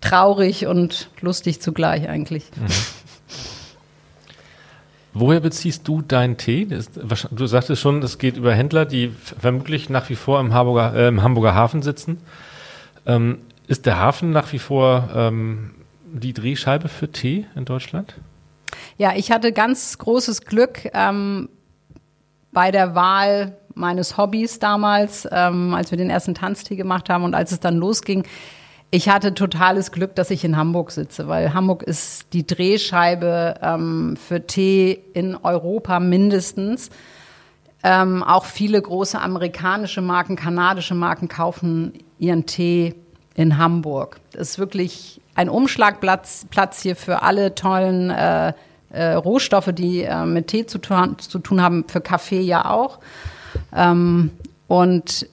traurig 0.00 0.66
und 0.66 1.10
lustig 1.20 1.60
zugleich 1.60 2.08
eigentlich. 2.08 2.50
Mhm. 2.56 2.66
Woher 5.18 5.40
beziehst 5.40 5.88
du 5.88 6.02
deinen 6.02 6.36
Tee? 6.36 6.68
Du 7.30 7.46
sagtest 7.46 7.80
schon, 7.80 8.02
es 8.02 8.18
geht 8.18 8.36
über 8.36 8.52
Händler, 8.52 8.84
die 8.84 9.08
vermutlich 9.08 9.88
nach 9.88 10.10
wie 10.10 10.14
vor 10.14 10.38
im 10.40 10.52
Hamburger, 10.52 10.94
äh, 10.94 11.08
im 11.08 11.22
Hamburger 11.22 11.54
Hafen 11.54 11.80
sitzen. 11.80 12.20
Ähm, 13.06 13.38
ist 13.66 13.86
der 13.86 13.98
Hafen 13.98 14.30
nach 14.30 14.52
wie 14.52 14.58
vor 14.58 15.08
ähm, 15.14 15.70
die 16.04 16.34
Drehscheibe 16.34 16.88
für 16.88 17.10
Tee 17.10 17.46
in 17.54 17.64
Deutschland? 17.64 18.14
Ja, 18.98 19.14
ich 19.16 19.30
hatte 19.30 19.52
ganz 19.52 19.96
großes 19.96 20.42
Glück 20.42 20.90
ähm, 20.92 21.48
bei 22.52 22.70
der 22.70 22.94
Wahl 22.94 23.56
meines 23.74 24.18
Hobbys 24.18 24.58
damals, 24.58 25.26
ähm, 25.32 25.72
als 25.72 25.92
wir 25.92 25.96
den 25.96 26.10
ersten 26.10 26.34
Tanztee 26.34 26.76
gemacht 26.76 27.08
haben 27.08 27.24
und 27.24 27.34
als 27.34 27.52
es 27.52 27.60
dann 27.60 27.76
losging. 27.76 28.26
Ich 28.90 29.08
hatte 29.08 29.34
totales 29.34 29.90
Glück, 29.90 30.14
dass 30.14 30.30
ich 30.30 30.44
in 30.44 30.56
Hamburg 30.56 30.92
sitze, 30.92 31.26
weil 31.26 31.52
Hamburg 31.54 31.82
ist 31.82 32.32
die 32.32 32.46
Drehscheibe 32.46 33.56
ähm, 33.60 34.16
für 34.16 34.46
Tee 34.46 35.00
in 35.12 35.36
Europa 35.36 35.98
mindestens. 35.98 36.90
Ähm, 37.82 38.22
auch 38.22 38.44
viele 38.44 38.80
große 38.80 39.20
amerikanische 39.20 40.00
Marken, 40.00 40.36
kanadische 40.36 40.94
Marken 40.94 41.28
kaufen 41.28 41.94
ihren 42.18 42.46
Tee 42.46 42.94
in 43.34 43.58
Hamburg. 43.58 44.20
Das 44.32 44.50
ist 44.50 44.58
wirklich 44.58 45.20
ein 45.34 45.48
Umschlagplatz 45.48 46.46
Platz 46.50 46.80
hier 46.80 46.96
für 46.96 47.22
alle 47.22 47.54
tollen 47.54 48.10
äh, 48.10 48.52
äh, 48.90 49.12
Rohstoffe, 49.12 49.72
die 49.72 50.02
äh, 50.02 50.24
mit 50.24 50.46
Tee 50.48 50.64
zu 50.64 50.78
tun, 50.78 51.18
zu 51.18 51.38
tun, 51.40 51.60
haben, 51.60 51.84
für 51.88 52.00
Kaffee 52.00 52.40
ja 52.40 52.70
auch. 52.70 53.00
Ähm, 53.74 54.30
und 54.68 55.28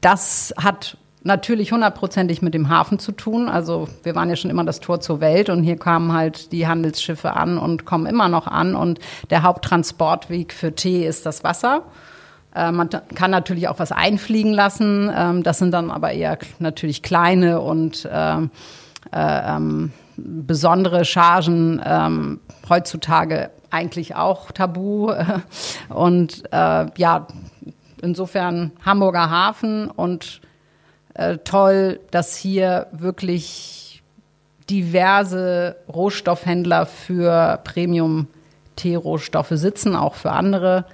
das 0.00 0.54
hat 0.56 0.96
natürlich 1.24 1.72
hundertprozentig 1.72 2.42
mit 2.42 2.54
dem 2.54 2.68
Hafen 2.68 2.98
zu 2.98 3.12
tun. 3.12 3.48
Also 3.48 3.88
wir 4.02 4.14
waren 4.14 4.28
ja 4.28 4.36
schon 4.36 4.50
immer 4.50 4.64
das 4.64 4.80
Tor 4.80 5.00
zur 5.00 5.20
Welt 5.20 5.48
und 5.48 5.62
hier 5.62 5.76
kamen 5.76 6.12
halt 6.12 6.52
die 6.52 6.66
Handelsschiffe 6.66 7.34
an 7.34 7.58
und 7.58 7.84
kommen 7.84 8.06
immer 8.06 8.28
noch 8.28 8.46
an. 8.46 8.74
Und 8.74 8.98
der 9.30 9.42
Haupttransportweg 9.42 10.52
für 10.52 10.74
Tee 10.74 11.06
ist 11.06 11.26
das 11.26 11.44
Wasser. 11.44 11.82
Äh, 12.54 12.72
man 12.72 12.88
kann 13.14 13.30
natürlich 13.30 13.68
auch 13.68 13.78
was 13.78 13.92
einfliegen 13.92 14.52
lassen. 14.52 15.10
Ähm, 15.14 15.42
das 15.42 15.58
sind 15.58 15.72
dann 15.72 15.90
aber 15.90 16.12
eher 16.12 16.38
natürlich 16.58 17.02
kleine 17.02 17.60
und 17.60 18.08
ähm, 18.10 18.50
äh, 19.12 19.56
ähm, 19.56 19.92
besondere 20.16 21.04
Chargen. 21.04 21.80
Ähm, 21.84 22.40
heutzutage 22.68 23.50
eigentlich 23.70 24.14
auch 24.14 24.52
tabu. 24.52 25.12
Und 25.88 26.44
äh, 26.52 26.86
ja, 26.96 27.26
insofern 28.02 28.72
Hamburger 28.84 29.30
Hafen 29.30 29.88
und 29.88 30.42
äh, 31.14 31.38
toll, 31.38 32.00
dass 32.10 32.36
hier 32.36 32.86
wirklich 32.92 34.02
diverse 34.70 35.76
Rohstoffhändler 35.92 36.86
für 36.86 37.60
Premium-Teerohstoffe 37.64 39.52
sitzen, 39.52 39.94
auch 39.94 40.14
für 40.14 40.32
andere 40.32 40.86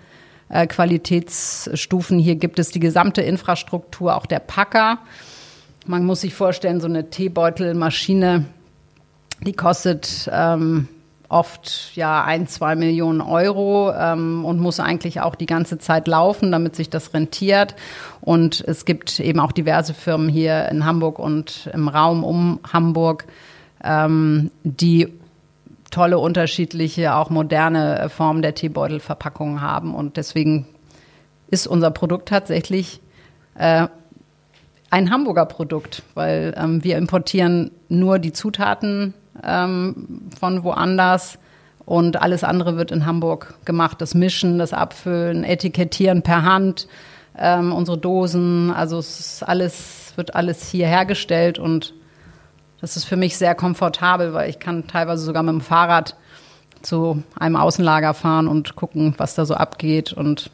äh, 0.49 0.67
Qualitätsstufen. 0.67 2.19
Hier 2.19 2.37
gibt 2.37 2.59
es 2.59 2.71
die 2.71 2.81
gesamte 2.81 3.23
Infrastruktur, 3.23 4.17
auch 4.17 4.27
der 4.27 4.41
Packer. 4.41 4.99
Man 5.87 6.05
muss 6.05 6.23
sich 6.23 6.35
vorstellen, 6.35 6.81
so 6.81 6.89
eine 6.89 7.11
Teebeutelmaschine, 7.11 8.47
die 9.43 9.53
kostet 9.53 10.29
ähm, 10.33 10.89
oft 11.29 11.95
ja 11.95 12.25
ein, 12.25 12.47
zwei 12.47 12.75
Millionen 12.75 13.21
Euro 13.21 13.93
ähm, 13.93 14.45
und 14.45 14.61
muss 14.61 14.81
eigentlich 14.81 15.21
auch 15.21 15.35
die 15.35 15.47
ganze 15.47 15.79
Zeit 15.79 16.09
laufen, 16.09 16.51
damit 16.51 16.75
sich 16.75 16.89
das 16.89 17.13
rentiert. 17.13 17.75
Und 18.21 18.65
es 18.67 18.85
gibt 18.85 19.21
eben 19.21 19.39
auch 19.41 19.53
diverse 19.53 19.93
Firmen 19.93 20.29
hier 20.29 20.69
in 20.71 20.85
Hamburg 20.85 21.19
und 21.19 21.69
im 21.73 21.89
Raum 21.89 22.25
um 22.25 22.61
Hamburg, 22.73 23.27
ähm, 23.85 24.51
die 24.65 25.09
tolle 25.91 26.19
unterschiedliche, 26.19 27.15
auch 27.15 27.31
moderne 27.31 28.09
Formen 28.09 28.43
der 28.43 28.55
Teebeutelverpackungen 28.55 29.61
haben. 29.61 29.95
Und 29.95 30.17
deswegen 30.17 30.67
ist 31.49 31.67
unser 31.67 31.91
Produkt 31.91 32.29
tatsächlich 32.29 33.01
äh, 33.55 33.87
ein 34.91 35.11
Hamburger 35.11 35.47
Produkt, 35.47 36.03
weil 36.15 36.55
ähm, 36.57 36.83
wir 36.85 36.97
importieren 36.97 37.71
nur 37.89 38.19
die 38.19 38.33
Zutaten 38.33 39.13
ähm, 39.45 40.29
von 40.39 40.65
woanders. 40.65 41.39
Und 41.85 42.21
alles 42.21 42.45
andere 42.45 42.77
wird 42.77 42.91
in 42.91 43.07
Hamburg 43.07 43.55
gemacht. 43.65 44.01
Das 44.01 44.15
Mischen, 44.15 44.59
das 44.59 44.73
Abfüllen, 44.73 45.43
Etikettieren 45.43 46.23
per 46.23 46.43
Hand, 46.43 46.87
ähm, 47.37 47.73
unsere 47.73 47.97
Dosen, 47.97 48.71
also 48.71 48.99
es 48.99 49.43
alles, 49.43 50.13
wird 50.17 50.35
alles 50.35 50.69
hier 50.69 50.87
hergestellt. 50.87 51.59
Und 51.59 51.95
das 52.81 52.97
ist 52.97 53.05
für 53.05 53.17
mich 53.17 53.39
sehr 53.39 53.55
komfortabel, 53.55 54.35
weil 54.35 54.51
ich 54.51 54.59
kann 54.59 54.87
teilweise 54.87 55.25
sogar 55.25 55.43
mit 55.43 55.55
dem 55.55 55.61
Fahrrad 55.61 56.15
zu 56.83 57.23
einem 57.39 57.57
Außenlager 57.57 58.15
fahren 58.15 58.49
und 58.49 58.77
gucken, 58.77 59.15
was 59.17 59.35
da 59.35 59.47
so 59.47 59.55
abgeht. 59.55 60.13
Und 60.13 60.51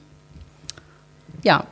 ja, 1.43 1.64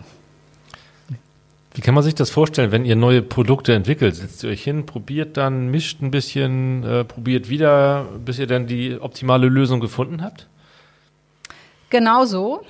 wie 1.75 1.81
kann 1.81 1.95
man 1.95 2.05
sich 2.05 2.15
das 2.15 2.31
vorstellen, 2.31 2.71
wenn 2.71 2.85
ihr 2.85 2.97
neue 2.97 3.23
Produkte 3.23 3.73
entwickelt? 3.73 4.15
Setzt 4.15 4.45
ihr 4.45 4.51
euch 4.51 4.63
hin, 4.63 4.85
probiert 4.85 5.37
dann, 5.37 5.69
mischt 5.69 6.03
ein 6.03 6.11
bisschen, 6.11 6.85
äh, 6.85 7.05
probiert 7.05 7.49
wieder, 7.49 8.07
bis 8.25 8.39
ihr 8.39 8.47
dann 8.47 8.67
die 8.67 8.99
optimale 9.01 9.49
Lösung 9.49 9.81
gefunden 9.81 10.23
habt? 10.23 10.49
Genau 11.89 12.25
so. 12.25 12.63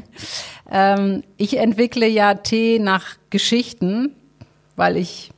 ähm, 0.70 1.24
ich 1.36 1.58
entwickle 1.58 2.06
ja 2.06 2.34
Tee 2.34 2.78
nach 2.78 3.16
Geschichten, 3.30 4.12
weil 4.76 4.96
ich 4.96 5.30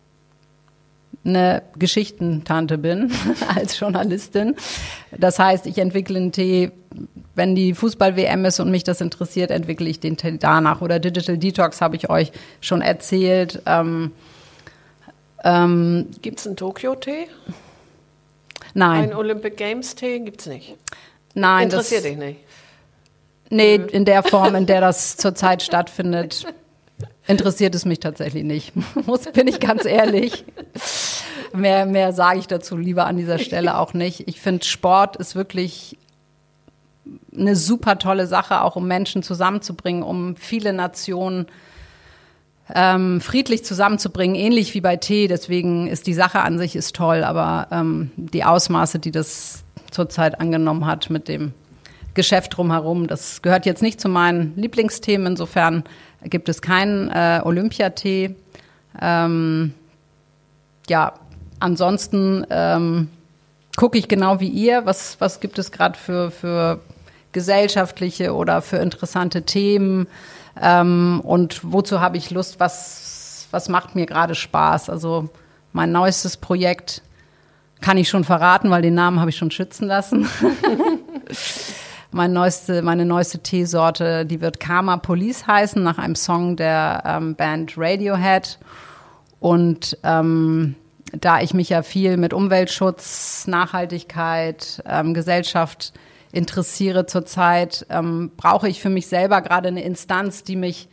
eine 1.25 1.63
Geschichtentante 1.79 2.79
bin 2.79 3.11
als 3.55 3.79
Journalistin. 3.79 4.55
Das 5.17 5.39
heißt, 5.39 5.67
ich 5.67 5.79
entwickle 5.79 6.17
einen 6.17 6.33
Tee, 6.33 6.73
wenn 7.39 7.55
die 7.55 7.73
Fußball-WM 7.73 8.45
ist 8.45 8.61
und 8.61 8.71
mich 8.71 8.85
das 8.85 9.01
interessiert, 9.01 9.51
entwickle 9.51 9.89
ich 9.89 10.01
den 10.01 10.17
danach. 10.39 10.83
Oder 10.83 10.99
Digital 10.99 11.39
Detox 11.39 11.81
habe 11.81 11.97
ich 11.97 12.11
euch 12.11 12.33
schon 12.61 12.83
erzählt. 12.83 13.63
Ähm, 13.65 14.11
ähm, 15.45 16.09
gibt 16.21 16.41
es 16.41 16.47
einen 16.47 16.57
Tokio-Tee? 16.57 17.29
Nein. 18.75 19.05
Ein 19.05 19.15
Olympic 19.15 19.57
Games-Tee 19.57 20.19
gibt 20.19 20.41
es 20.41 20.47
nicht? 20.49 20.77
Nein. 21.35 21.65
Interessiert 21.65 22.05
das, 22.05 22.11
dich 22.11 22.19
nicht? 22.19 22.41
Nee, 23.51 23.77
in 23.77 24.05
der 24.05 24.23
Form, 24.23 24.55
in 24.57 24.67
der 24.67 24.81
das 24.81 25.17
zurzeit 25.17 25.63
stattfindet, 25.63 26.45
interessiert 27.29 27.75
es 27.75 27.85
mich 27.85 28.01
tatsächlich 28.01 28.45
nicht. 28.45 28.73
Muss, 29.07 29.21
bin 29.33 29.47
ich 29.47 29.61
ganz 29.61 29.85
ehrlich. 29.85 30.45
Mehr, 31.55 31.87
mehr 31.87 32.13
sage 32.13 32.41
ich 32.41 32.49
dazu 32.49 32.77
lieber 32.77 33.07
an 33.07 33.17
dieser 33.17 33.39
Stelle 33.39 33.79
auch 33.79 33.95
nicht. 33.95 34.29
Ich 34.29 34.41
finde, 34.41 34.65
Sport 34.65 35.17
ist 35.17 35.37
wirklich 35.37 35.97
eine 37.37 37.57
super 37.57 37.99
tolle 37.99 38.27
Sache, 38.27 38.63
auch 38.63 38.77
um 38.77 38.87
Menschen 38.87 39.23
zusammenzubringen, 39.23 40.03
um 40.03 40.37
viele 40.37 40.73
Nationen 40.73 41.47
ähm, 42.75 43.21
friedlich 43.21 43.65
zusammenzubringen, 43.65 44.37
ähnlich 44.37 44.75
wie 44.75 44.81
bei 44.81 44.97
Tee. 44.97 45.29
Deswegen 45.29 45.87
ist 45.89 46.07
die 46.07 46.15
Sache 46.15 46.41
an 46.41 46.59
sich 46.59 46.77
ist 46.77 46.95
toll, 46.95 47.25
aber 47.25 47.69
ähm, 47.71 48.11
die 48.17 48.45
Ausmaße, 48.45 48.99
die 48.99 49.11
das 49.11 49.65
zurzeit 49.91 50.41
angenommen 50.41 50.87
hat 50.87 51.11
mit 51.11 51.29
dem 51.29 51.53
Geschäft 52.15 52.57
drumherum, 52.57 53.07
das 53.07 53.43
gehört 53.43 53.65
jetzt 53.65 53.83
nicht 53.83 54.01
zu 54.01 54.09
meinen 54.09 54.55
Lieblingsthemen. 54.57 55.29
Insofern 55.29 55.85
gibt 56.25 56.49
es 56.49 56.61
keinen 56.61 57.11
äh, 57.11 57.41
Olympiatee. 57.45 58.35
Ähm, 59.01 59.73
ja, 60.89 61.15
ansonsten 61.61 62.47
ähm, 62.51 63.09
gucke 63.77 63.99
ich 63.99 64.09
genau 64.09 64.41
wie 64.41 64.49
ihr, 64.49 64.85
was, 64.85 65.21
was 65.21 65.41
gibt 65.41 65.59
es 65.59 65.71
gerade 65.71 65.99
für, 65.99 66.31
für 66.31 66.81
gesellschaftliche 67.33 68.35
oder 68.35 68.63
für 68.63 68.79
interessante 68.79 69.43
Themen 69.43 70.07
ähm, 70.61 71.21
und 71.25 71.61
wozu 71.63 72.01
habe 72.01 72.17
ich 72.17 72.31
Lust, 72.31 72.61
was, 72.61 73.47
was 73.51 73.69
macht 73.69 73.95
mir 73.95 74.07
gerade 74.07 74.35
Spaß. 74.35 74.91
Also 74.91 75.29
mein 75.73 75.93
neuestes 75.93 76.37
Projekt 76.37 77.03
kann 77.81 77.97
ich 77.97 78.09
schon 78.09 78.25
verraten, 78.25 78.71
weil 78.71 78.83
den 78.83 78.95
Namen 78.95 79.21
habe 79.21 79.31
ich 79.31 79.37
schon 79.37 79.51
schützen 79.51 79.87
lassen. 79.87 80.29
meine 82.11 82.33
neueste, 82.33 82.83
meine 82.83 83.05
neueste 83.05 83.39
Teesorte, 83.39 84.27
die 84.27 84.41
wird 84.41 84.59
Karma 84.59 84.97
Police 84.97 85.47
heißen, 85.47 85.83
nach 85.83 85.99
einem 85.99 86.17
Song 86.17 86.57
der 86.57 87.03
ähm, 87.07 87.37
Band 87.37 87.75
Radiohead. 87.77 88.59
Und 89.39 89.97
ähm, 90.03 90.75
da 91.13 91.41
ich 91.41 91.55
mich 91.55 91.69
ja 91.69 91.83
viel 91.83 92.17
mit 92.17 92.35
Umweltschutz, 92.35 93.47
Nachhaltigkeit, 93.47 94.83
ähm, 94.85 95.15
Gesellschaft 95.15 95.93
interessiere 96.33 97.07
zurzeit, 97.07 97.87
ähm, 97.91 98.33
brauche 98.37 98.69
ich 98.69 98.81
für 98.81 98.91
mich 98.91 99.07
selber 99.07 99.41
gerade 99.41 99.69
eine 99.69 99.83
Instanz, 99.83 100.45
die 100.45 100.57
mich 100.57 100.89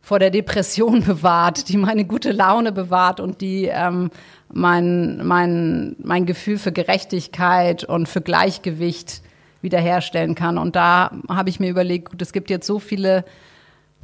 vor 0.00 0.18
der 0.18 0.30
Depression 0.30 1.02
bewahrt, 1.06 1.68
die 1.68 1.76
meine 1.76 2.04
gute 2.04 2.32
Laune 2.32 2.72
bewahrt 2.72 3.20
und 3.20 3.40
die 3.40 3.66
ähm, 3.66 4.10
mein, 4.52 5.26
mein, 5.26 5.96
mein 5.98 6.26
Gefühl 6.26 6.58
für 6.58 6.72
Gerechtigkeit 6.72 7.84
und 7.84 8.08
für 8.08 8.20
Gleichgewicht 8.20 9.22
wiederherstellen 9.60 10.34
kann. 10.34 10.56
Und 10.56 10.76
da 10.76 11.10
habe 11.28 11.50
ich 11.50 11.60
mir 11.60 11.68
überlegt, 11.68 12.10
gut, 12.10 12.22
es 12.22 12.32
gibt 12.32 12.48
jetzt 12.48 12.66
so 12.66 12.78
viele 12.78 13.24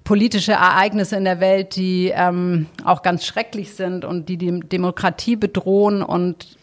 politische 0.02 0.52
Ereignisse 0.52 1.16
in 1.16 1.24
der 1.24 1.40
Welt, 1.40 1.76
die 1.76 2.12
ähm, 2.14 2.66
auch 2.84 3.02
ganz 3.02 3.24
schrecklich 3.24 3.74
sind 3.74 4.04
und 4.04 4.28
die 4.28 4.36
die 4.36 4.60
Demokratie 4.60 5.36
bedrohen. 5.36 6.02
Und 6.02 6.58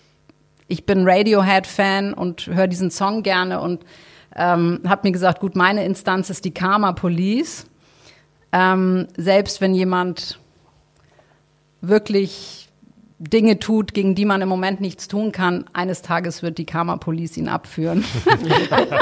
ich 0.72 0.86
bin 0.86 1.08
Radiohead-Fan 1.08 2.14
und 2.14 2.48
höre 2.48 2.68
diesen 2.68 2.92
Song 2.92 3.24
gerne 3.24 3.60
und 3.60 3.84
ähm, 4.34 4.80
habe 4.88 5.08
mir 5.08 5.12
gesagt, 5.12 5.42
gut, 5.42 5.58
meine 5.58 5.84
Instanz 5.84 6.30
ist 6.30 6.46
die 6.46 6.54
Karma 6.54 6.94
Police. 6.94 7.66
Ähm, 8.54 9.08
selbst 9.18 9.60
wenn 9.60 9.76
jemand 9.76 10.40
wirklich 11.82 12.70
Dinge 13.20 13.60
tut, 13.60 13.94
gegen 13.94 14.16
die 14.16 14.24
man 14.24 14.42
im 14.42 14.48
Moment 14.48 14.80
nichts 14.80 15.10
tun 15.10 15.34
kann, 15.34 15.66
eines 15.74 16.04
Tages 16.04 16.42
wird 16.42 16.58
die 16.58 16.66
Karma 16.66 16.96
Police 16.96 17.36
ihn 17.36 17.50
abführen. 17.50 18.06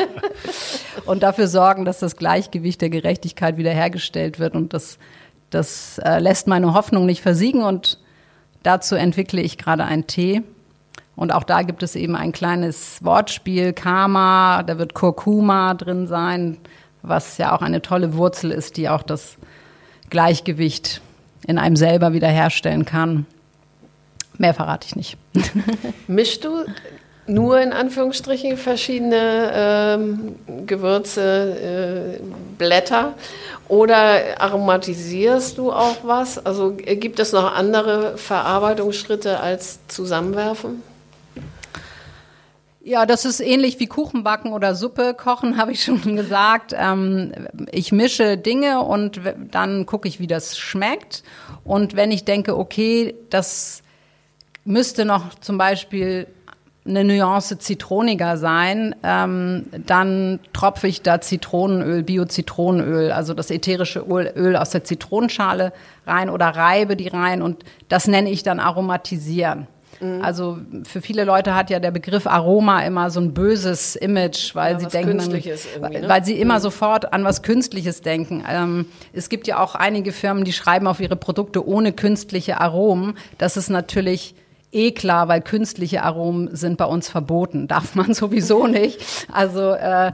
und 1.05 1.21
dafür 1.21 1.47
sorgen, 1.47 1.85
dass 1.85 1.99
das 1.99 2.15
Gleichgewicht 2.15 2.81
der 2.81 2.89
Gerechtigkeit 2.89 3.57
wiederhergestellt 3.57 4.39
wird. 4.39 4.55
Und 4.55 4.73
das, 4.73 4.97
das 5.51 5.99
äh, 5.99 6.17
lässt 6.17 6.47
meine 6.47 6.73
Hoffnung 6.73 7.05
nicht 7.05 7.21
versiegen. 7.21 7.61
Und 7.61 7.99
dazu 8.63 8.95
entwickle 8.95 9.41
ich 9.41 9.59
gerade 9.59 9.85
einen 9.85 10.07
Tee. 10.07 10.41
Und 11.19 11.33
auch 11.33 11.43
da 11.43 11.63
gibt 11.63 11.83
es 11.83 11.97
eben 11.97 12.15
ein 12.15 12.31
kleines 12.31 13.03
Wortspiel, 13.03 13.73
Karma, 13.73 14.63
da 14.63 14.77
wird 14.77 14.93
Kurkuma 14.93 15.73
drin 15.73 16.07
sein, 16.07 16.57
was 17.01 17.37
ja 17.37 17.53
auch 17.53 17.61
eine 17.61 17.81
tolle 17.81 18.15
Wurzel 18.15 18.51
ist, 18.51 18.77
die 18.77 18.87
auch 18.87 19.03
das 19.03 19.35
Gleichgewicht 20.09 21.01
in 21.45 21.57
einem 21.57 21.75
selber 21.75 22.13
wiederherstellen 22.13 22.85
kann. 22.85 23.25
Mehr 24.37 24.53
verrate 24.53 24.87
ich 24.87 24.95
nicht. 24.95 25.17
Mischst 26.07 26.45
du 26.45 26.63
nur 27.27 27.59
in 27.59 27.73
Anführungsstrichen 27.73 28.55
verschiedene 28.55 29.51
ähm, 29.53 30.35
Gewürze, 30.65 32.19
äh, 32.19 32.23
Blätter 32.57 33.15
oder 33.67 34.39
aromatisierst 34.39 35.57
du 35.57 35.73
auch 35.73 35.97
was? 36.03 36.45
Also 36.45 36.77
äh, 36.85 36.95
gibt 36.95 37.19
es 37.19 37.33
noch 37.33 37.53
andere 37.53 38.17
Verarbeitungsschritte 38.17 39.41
als 39.41 39.85
Zusammenwerfen? 39.89 40.81
Ja, 42.89 43.05
das 43.05 43.23
ist 43.23 43.39
ähnlich 43.39 43.79
wie 43.79 43.85
Kuchenbacken 43.85 44.51
oder 44.51 44.73
Suppe 44.73 45.13
kochen, 45.13 45.57
habe 45.61 45.71
ich 45.71 45.83
schon 45.83 46.15
gesagt. 46.15 46.73
Ähm, 46.75 47.31
ich 47.71 47.91
mische 47.91 48.35
Dinge 48.35 48.81
und 48.81 49.21
dann 49.51 49.85
gucke 49.85 50.07
ich, 50.07 50.19
wie 50.19 50.25
das 50.25 50.57
schmeckt. 50.57 51.23
Und 51.63 51.95
wenn 51.95 52.09
ich 52.09 52.25
denke, 52.25 52.57
okay, 52.57 53.13
das 53.29 53.83
müsste 54.65 55.05
noch 55.05 55.35
zum 55.35 55.59
Beispiel 55.59 56.25
eine 56.83 57.03
Nuance 57.03 57.59
zitroniger 57.59 58.37
sein, 58.37 58.95
ähm, 59.03 59.67
dann 59.85 60.39
tropfe 60.53 60.87
ich 60.87 61.03
da 61.03 61.21
Zitronenöl, 61.21 62.01
Bio-Zitronenöl, 62.01 63.11
also 63.11 63.35
das 63.35 63.51
ätherische 63.51 63.99
Öl 63.99 64.55
aus 64.55 64.71
der 64.71 64.83
Zitronenschale 64.83 65.73
rein 66.07 66.31
oder 66.31 66.47
reibe 66.47 66.95
die 66.95 67.09
rein 67.09 67.43
und 67.43 67.63
das 67.87 68.07
nenne 68.07 68.31
ich 68.31 68.41
dann 68.41 68.59
aromatisieren. 68.59 69.67
Mhm. 69.99 70.21
Also 70.23 70.57
für 70.83 71.01
viele 71.01 71.23
Leute 71.23 71.55
hat 71.55 71.69
ja 71.69 71.79
der 71.79 71.91
Begriff 71.91 72.27
Aroma 72.27 72.81
immer 72.81 73.09
so 73.09 73.19
ein 73.19 73.33
böses 73.33 73.95
Image, 73.95 74.55
weil 74.55 74.73
ja, 74.73 74.79
sie 74.79 74.87
denken, 74.87 75.17
ne? 75.17 76.07
weil 76.07 76.23
sie 76.23 76.39
immer 76.39 76.55
mhm. 76.55 76.61
sofort 76.61 77.13
an 77.13 77.23
was 77.23 77.41
Künstliches 77.41 78.01
denken. 78.01 78.43
Ähm, 78.49 78.85
es 79.13 79.29
gibt 79.29 79.47
ja 79.47 79.59
auch 79.59 79.75
einige 79.75 80.11
Firmen, 80.11 80.43
die 80.43 80.53
schreiben 80.53 80.87
auf 80.87 80.99
ihre 80.99 81.15
Produkte 81.15 81.67
ohne 81.67 81.91
künstliche 81.91 82.61
Aromen. 82.61 83.15
Das 83.37 83.57
ist 83.57 83.69
natürlich 83.69 84.35
eh 84.71 84.91
klar, 84.91 85.27
weil 85.27 85.41
künstliche 85.41 86.03
Aromen 86.03 86.55
sind 86.55 86.77
bei 86.77 86.85
uns 86.85 87.09
verboten. 87.09 87.67
Darf 87.67 87.95
man 87.95 88.13
sowieso 88.13 88.67
nicht. 88.67 89.01
Also 89.31 89.73
äh, 89.73 90.11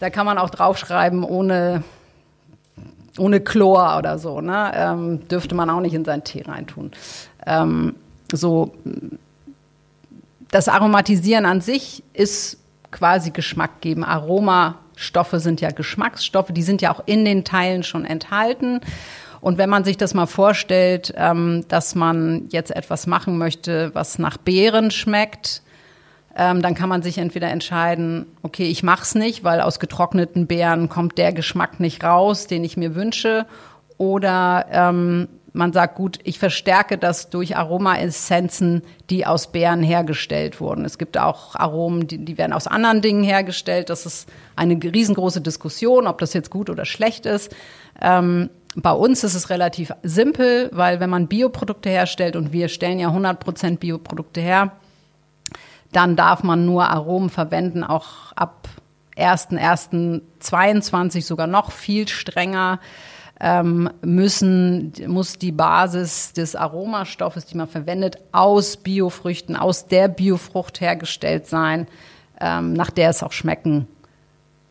da 0.00 0.10
kann 0.10 0.26
man 0.26 0.38
auch 0.38 0.50
draufschreiben, 0.50 1.22
ohne, 1.24 1.82
ohne 3.18 3.40
Chlor 3.40 3.96
oder 3.98 4.18
so. 4.18 4.40
Ne? 4.40 4.72
Ähm, 4.74 5.28
dürfte 5.28 5.54
man 5.54 5.70
auch 5.70 5.80
nicht 5.80 5.94
in 5.94 6.04
seinen 6.04 6.24
Tee 6.24 6.42
reintun. 6.42 6.90
Ähm, 7.46 7.94
so, 8.32 8.74
das 10.50 10.68
Aromatisieren 10.68 11.46
an 11.46 11.60
sich 11.60 12.02
ist 12.12 12.58
quasi 12.90 13.30
Geschmack 13.30 13.80
geben. 13.80 14.04
Aromastoffe 14.04 15.40
sind 15.40 15.60
ja 15.60 15.70
Geschmacksstoffe, 15.70 16.50
die 16.50 16.62
sind 16.62 16.82
ja 16.82 16.92
auch 16.92 17.02
in 17.06 17.24
den 17.24 17.44
Teilen 17.44 17.82
schon 17.82 18.04
enthalten. 18.04 18.80
Und 19.40 19.58
wenn 19.58 19.70
man 19.70 19.84
sich 19.84 19.96
das 19.96 20.14
mal 20.14 20.26
vorstellt, 20.26 21.12
ähm, 21.16 21.64
dass 21.68 21.94
man 21.94 22.46
jetzt 22.50 22.74
etwas 22.74 23.06
machen 23.06 23.38
möchte, 23.38 23.94
was 23.94 24.18
nach 24.18 24.38
Beeren 24.38 24.90
schmeckt, 24.90 25.62
ähm, 26.34 26.62
dann 26.62 26.74
kann 26.74 26.88
man 26.88 27.02
sich 27.02 27.18
entweder 27.18 27.48
entscheiden, 27.48 28.26
okay, 28.42 28.66
ich 28.66 28.82
mach's 28.82 29.14
nicht, 29.14 29.44
weil 29.44 29.60
aus 29.60 29.80
getrockneten 29.80 30.46
Beeren 30.46 30.88
kommt 30.88 31.16
der 31.16 31.32
Geschmack 31.32 31.80
nicht 31.80 32.04
raus, 32.04 32.46
den 32.46 32.64
ich 32.64 32.76
mir 32.76 32.94
wünsche, 32.94 33.46
oder 33.98 34.66
ähm, 34.70 35.28
man 35.56 35.72
sagt, 35.72 35.94
gut, 35.94 36.18
ich 36.24 36.38
verstärke 36.38 36.98
das 36.98 37.30
durch 37.30 37.56
Aromaessenzen, 37.56 38.82
die 39.08 39.24
aus 39.26 39.52
Beeren 39.52 39.82
hergestellt 39.82 40.60
wurden. 40.60 40.84
Es 40.84 40.98
gibt 40.98 41.16
auch 41.16 41.56
Aromen, 41.56 42.06
die, 42.06 42.22
die 42.24 42.36
werden 42.36 42.52
aus 42.52 42.66
anderen 42.66 43.00
Dingen 43.00 43.24
hergestellt. 43.24 43.88
Das 43.88 44.04
ist 44.04 44.28
eine 44.54 44.74
riesengroße 44.74 45.40
Diskussion, 45.40 46.06
ob 46.06 46.18
das 46.18 46.34
jetzt 46.34 46.50
gut 46.50 46.68
oder 46.68 46.84
schlecht 46.84 47.24
ist. 47.24 47.56
Ähm, 48.00 48.50
bei 48.74 48.92
uns 48.92 49.24
ist 49.24 49.34
es 49.34 49.48
relativ 49.48 49.94
simpel, 50.02 50.68
weil 50.72 51.00
wenn 51.00 51.08
man 51.08 51.26
Bioprodukte 51.26 51.88
herstellt 51.88 52.36
und 52.36 52.52
wir 52.52 52.68
stellen 52.68 52.98
ja 52.98 53.08
100% 53.08 53.78
Bioprodukte 53.78 54.42
her, 54.42 54.72
dann 55.92 56.16
darf 56.16 56.42
man 56.42 56.66
nur 56.66 56.90
Aromen 56.90 57.30
verwenden, 57.30 57.82
auch 57.82 58.32
ab 58.32 58.68
1.1.22 59.16 61.22
sogar 61.22 61.46
noch 61.46 61.72
viel 61.72 62.06
strenger 62.08 62.78
ähm, 63.40 63.90
müssen, 64.02 64.92
muss 65.06 65.38
die 65.38 65.52
Basis 65.52 66.32
des 66.32 66.56
Aromastoffes, 66.56 67.46
die 67.46 67.56
man 67.56 67.68
verwendet, 67.68 68.18
aus 68.32 68.76
Biofrüchten, 68.76 69.56
aus 69.56 69.86
der 69.86 70.08
Biofrucht 70.08 70.80
hergestellt 70.80 71.46
sein, 71.46 71.86
ähm, 72.40 72.72
nach 72.72 72.90
der 72.90 73.10
es 73.10 73.22
auch 73.22 73.32
schmecken 73.32 73.86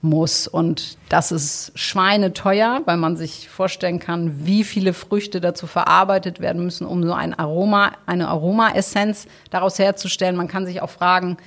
muss. 0.02 0.48
Und 0.48 0.98
das 1.10 1.32
ist 1.32 1.72
schweineteuer, 1.76 2.82
weil 2.86 2.98
man 2.98 3.18
sich 3.18 3.50
vorstellen 3.50 4.00
kann, 4.00 4.46
wie 4.46 4.64
viele 4.64 4.94
Früchte 4.94 5.42
dazu 5.42 5.68
verarbeitet 5.68 6.40
werden 6.40 6.64
müssen, 6.64 6.88
um 6.88 7.04
so 7.04 7.14
ein 7.14 7.38
Aroma, 7.38 7.92
eine 8.06 8.30
Aromaessenz 8.30 9.28
daraus 9.50 9.78
herzustellen. 9.78 10.36
Man 10.36 10.48
kann 10.48 10.66
sich 10.66 10.82
auch 10.82 10.90
fragen, 10.90 11.38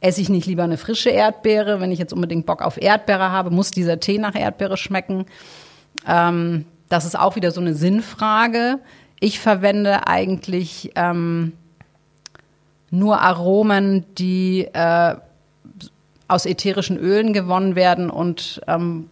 esse 0.00 0.20
ich 0.20 0.28
nicht 0.28 0.46
lieber 0.46 0.64
eine 0.64 0.76
frische 0.76 1.10
Erdbeere? 1.10 1.80
Wenn 1.80 1.92
ich 1.92 1.98
jetzt 1.98 2.12
unbedingt 2.12 2.44
Bock 2.44 2.60
auf 2.60 2.80
Erdbeere 2.80 3.30
habe, 3.30 3.50
muss 3.50 3.70
dieser 3.70 4.00
Tee 4.00 4.18
nach 4.18 4.34
Erdbeere 4.34 4.76
schmecken? 4.76 5.26
Ähm, 6.06 6.64
das 6.88 7.04
ist 7.04 7.18
auch 7.18 7.36
wieder 7.36 7.50
so 7.50 7.60
eine 7.60 7.74
Sinnfrage. 7.74 8.78
Ich 9.20 9.40
verwende 9.40 10.06
eigentlich 10.06 10.92
ähm, 10.96 11.52
nur 12.90 13.20
Aromen, 13.20 14.04
die 14.16 14.68
äh, 14.72 15.16
aus 16.28 16.46
ätherischen 16.46 16.98
Ölen 16.98 17.32
gewonnen 17.32 17.76
werden 17.76 18.10
und 18.10 18.60
ähm, 18.66 19.08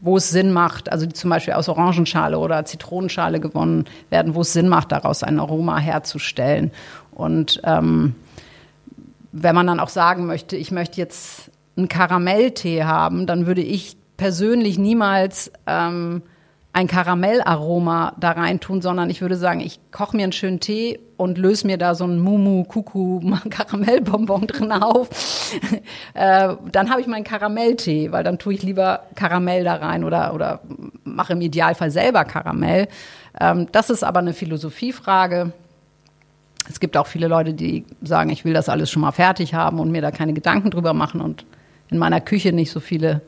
wo 0.00 0.18
es 0.18 0.30
Sinn 0.30 0.52
macht, 0.52 0.92
also 0.92 1.06
die 1.06 1.14
zum 1.14 1.30
Beispiel 1.30 1.54
aus 1.54 1.68
Orangenschale 1.68 2.38
oder 2.38 2.64
Zitronenschale 2.66 3.40
gewonnen 3.40 3.86
werden, 4.10 4.34
wo 4.34 4.42
es 4.42 4.52
Sinn 4.52 4.68
macht, 4.68 4.92
daraus 4.92 5.22
ein 5.22 5.40
Aroma 5.40 5.78
herzustellen. 5.78 6.72
Und 7.12 7.60
ähm, 7.64 8.14
wenn 9.32 9.54
man 9.54 9.66
dann 9.66 9.80
auch 9.80 9.88
sagen 9.88 10.26
möchte, 10.26 10.56
ich 10.56 10.70
möchte 10.70 11.00
jetzt 11.00 11.50
einen 11.76 11.88
Karamelltee 11.88 12.84
haben, 12.84 13.26
dann 13.26 13.46
würde 13.46 13.62
ich 13.62 13.96
persönlich 14.16 14.78
niemals 14.78 15.50
ähm, 15.66 16.22
ein 16.74 16.88
Karamellaroma 16.88 18.14
da 18.18 18.32
rein 18.32 18.58
tun, 18.58 18.82
sondern 18.82 19.08
ich 19.08 19.20
würde 19.20 19.36
sagen, 19.36 19.60
ich 19.60 19.78
koche 19.92 20.16
mir 20.16 20.24
einen 20.24 20.32
schönen 20.32 20.58
Tee 20.58 20.98
und 21.16 21.38
löse 21.38 21.68
mir 21.68 21.78
da 21.78 21.94
so 21.94 22.04
ein 22.04 22.18
Mumu 22.18 22.64
Kuku 22.64 23.20
Karamellbonbon 23.48 24.46
drin 24.48 24.72
auf. 24.72 25.08
äh, 26.14 26.56
dann 26.72 26.90
habe 26.90 27.00
ich 27.00 27.06
meinen 27.06 27.22
Karamelltee, 27.22 28.10
weil 28.10 28.24
dann 28.24 28.40
tue 28.40 28.54
ich 28.54 28.64
lieber 28.64 29.04
Karamell 29.14 29.62
da 29.62 29.76
rein 29.76 30.02
oder, 30.02 30.34
oder 30.34 30.62
mache 31.04 31.34
im 31.34 31.40
Idealfall 31.40 31.92
selber 31.92 32.24
Karamell. 32.24 32.88
Ähm, 33.40 33.68
das 33.70 33.88
ist 33.88 34.02
aber 34.02 34.18
eine 34.18 34.32
Philosophiefrage. 34.32 35.52
Es 36.68 36.80
gibt 36.80 36.96
auch 36.96 37.06
viele 37.06 37.28
Leute, 37.28 37.54
die 37.54 37.84
sagen, 38.02 38.30
ich 38.30 38.44
will 38.44 38.52
das 38.52 38.68
alles 38.68 38.90
schon 38.90 39.02
mal 39.02 39.12
fertig 39.12 39.54
haben 39.54 39.78
und 39.78 39.92
mir 39.92 40.02
da 40.02 40.10
keine 40.10 40.32
Gedanken 40.32 40.72
drüber 40.72 40.92
machen 40.92 41.20
und 41.20 41.46
in 41.88 41.98
meiner 41.98 42.20
Küche 42.20 42.52
nicht 42.52 42.72
so 42.72 42.80
viele 42.80 43.20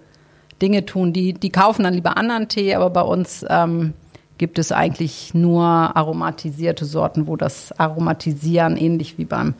Dinge 0.62 0.86
tun. 0.86 1.12
Die, 1.12 1.32
die 1.32 1.50
kaufen 1.50 1.84
dann 1.84 1.94
lieber 1.94 2.16
anderen 2.16 2.48
Tee, 2.48 2.74
aber 2.74 2.90
bei 2.90 3.02
uns 3.02 3.44
ähm, 3.48 3.92
gibt 4.38 4.59
es 4.59 4.72
eigentlich 4.72 5.34
nur 5.34 5.64
aromatisierte 5.64 6.84
Sorten, 6.84 7.26
wo 7.26 7.36
das 7.36 7.72
Aromatisieren 7.78 8.76
ähnlich 8.76 9.18
wie 9.18 9.24
beim 9.24 9.54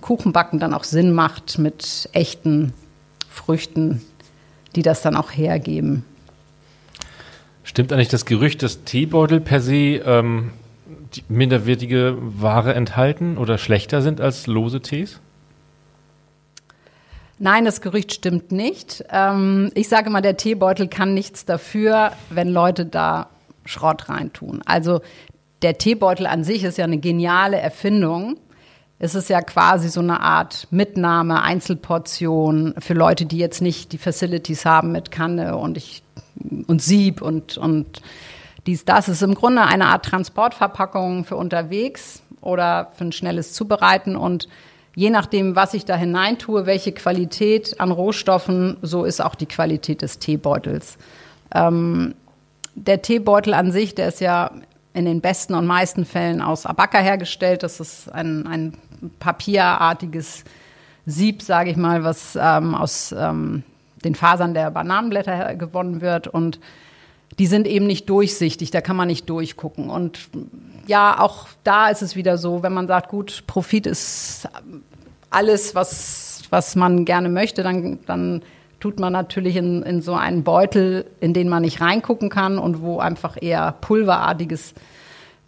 Kuchenbacken 0.00 0.60
dann 0.60 0.74
auch 0.74 0.84
Sinn 0.84 1.12
macht 1.12 1.58
mit 1.58 2.08
echten 2.12 2.72
Früchten, 3.28 4.02
die 4.74 4.82
das 4.82 5.02
dann 5.02 5.16
auch 5.16 5.30
hergeben. 5.30 6.04
Stimmt 7.64 7.92
eigentlich 7.92 8.08
das 8.08 8.24
Gerücht, 8.24 8.62
dass 8.62 8.84
Teebeutel 8.84 9.40
per 9.40 9.60
se 9.60 10.00
ähm, 10.04 10.52
minderwertige 11.28 12.16
Ware 12.20 12.74
enthalten 12.74 13.38
oder 13.38 13.58
schlechter 13.58 14.02
sind 14.02 14.20
als 14.20 14.46
lose 14.46 14.80
Tees? 14.80 15.20
Nein, 17.38 17.64
das 17.64 17.80
Gerücht 17.80 18.14
stimmt 18.14 18.50
nicht. 18.50 19.04
Ähm, 19.10 19.70
ich 19.74 19.88
sage 19.88 20.10
mal, 20.10 20.22
der 20.22 20.36
Teebeutel 20.36 20.88
kann 20.88 21.12
nichts 21.12 21.44
dafür, 21.44 22.12
wenn 22.30 22.48
Leute 22.48 22.86
da 22.86 23.28
Schrott 23.66 24.08
reintun. 24.08 24.62
Also 24.64 25.00
der 25.62 25.76
Teebeutel 25.78 26.26
an 26.26 26.44
sich 26.44 26.64
ist 26.64 26.78
ja 26.78 26.84
eine 26.84 26.98
geniale 26.98 27.58
Erfindung. 27.58 28.38
Es 28.98 29.14
ist 29.14 29.28
ja 29.28 29.42
quasi 29.42 29.90
so 29.90 30.00
eine 30.00 30.20
Art 30.20 30.68
Mitnahme, 30.70 31.42
Einzelportion 31.42 32.74
für 32.78 32.94
Leute, 32.94 33.26
die 33.26 33.38
jetzt 33.38 33.60
nicht 33.60 33.92
die 33.92 33.98
Facilities 33.98 34.64
haben 34.64 34.92
mit 34.92 35.10
Kanne 35.10 35.56
und 35.56 35.76
ich 35.76 36.02
und 36.66 36.80
Sieb 36.80 37.20
und 37.20 37.58
und 37.58 38.00
dies 38.66 38.84
das 38.84 39.08
Es 39.08 39.16
ist 39.16 39.22
im 39.22 39.34
Grunde 39.34 39.62
eine 39.62 39.86
Art 39.86 40.06
Transportverpackung 40.06 41.24
für 41.24 41.36
unterwegs 41.36 42.22
oder 42.40 42.90
für 42.96 43.04
ein 43.04 43.12
schnelles 43.12 43.52
Zubereiten 43.52 44.16
und 44.16 44.48
je 44.96 45.10
nachdem, 45.10 45.54
was 45.54 45.74
ich 45.74 45.84
da 45.84 45.94
hineintue, 45.94 46.66
welche 46.66 46.90
Qualität 46.90 47.78
an 47.78 47.92
Rohstoffen, 47.92 48.78
so 48.82 49.04
ist 49.04 49.20
auch 49.20 49.36
die 49.36 49.46
Qualität 49.46 50.02
des 50.02 50.18
Teebeutels. 50.18 50.96
Ähm, 51.54 52.14
der 52.74 53.02
Teebeutel 53.02 53.54
an 53.54 53.70
sich, 53.70 53.94
der 53.94 54.08
ist 54.08 54.20
ja 54.20 54.50
in 54.94 55.04
den 55.04 55.20
besten 55.20 55.54
und 55.54 55.66
meisten 55.66 56.06
Fällen 56.06 56.40
aus 56.40 56.64
Abaca 56.64 56.98
hergestellt. 56.98 57.62
Das 57.62 57.78
ist 57.78 58.08
ein, 58.08 58.46
ein 58.46 58.72
papierartiges 59.20 60.44
Sieb, 61.04 61.42
sage 61.42 61.70
ich 61.70 61.76
mal, 61.76 62.02
was 62.02 62.36
ähm, 62.40 62.74
aus 62.74 63.14
ähm, 63.16 63.64
den 64.02 64.14
Fasern 64.14 64.54
der 64.54 64.70
Bananenblätter 64.70 65.54
gewonnen 65.56 66.00
wird. 66.00 66.26
Und 66.26 66.58
die 67.38 67.46
sind 67.46 67.66
eben 67.66 67.86
nicht 67.86 68.08
durchsichtig, 68.08 68.70
da 68.70 68.80
kann 68.80 68.96
man 68.96 69.08
nicht 69.08 69.28
durchgucken. 69.28 69.90
Und 69.90 70.28
ja, 70.86 71.20
auch 71.20 71.48
da 71.64 71.88
ist 71.88 72.02
es 72.02 72.16
wieder 72.16 72.38
so, 72.38 72.62
wenn 72.62 72.72
man 72.72 72.86
sagt, 72.86 73.08
gut, 73.08 73.44
Profit 73.46 73.86
ist 73.86 74.48
alles, 75.30 75.74
was, 75.74 76.42
was 76.50 76.76
man 76.76 77.04
gerne 77.04 77.28
möchte, 77.28 77.62
dann, 77.62 77.98
dann 78.06 78.42
tut 78.80 79.00
man 79.00 79.12
natürlich 79.12 79.56
in, 79.56 79.82
in 79.82 80.00
so 80.00 80.14
einen 80.14 80.44
Beutel, 80.44 81.06
in 81.20 81.34
den 81.34 81.48
man 81.48 81.62
nicht 81.62 81.80
reingucken 81.80 82.30
kann 82.30 82.58
und 82.58 82.80
wo 82.80 83.00
einfach 83.00 83.36
eher 83.40 83.72
pulverartiges 83.80 84.74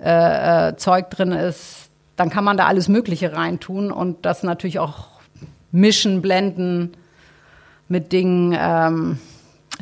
äh, 0.01 0.69
äh, 0.69 0.77
Zeug 0.77 1.11
drin 1.11 1.33
ist, 1.33 1.91
dann 2.17 2.31
kann 2.31 2.45
man 2.45 2.57
da 2.57 2.67
alles 2.67 2.89
Mögliche 2.89 3.33
reintun 3.33 3.91
und 3.91 4.27
das 4.27 4.43
natürlich 4.43 4.79
auch 4.79 5.07
mischen, 5.71 6.21
blenden 6.21 6.93
mit 7.89 8.13
Dingen, 8.13 8.57
ähm, 8.59 9.19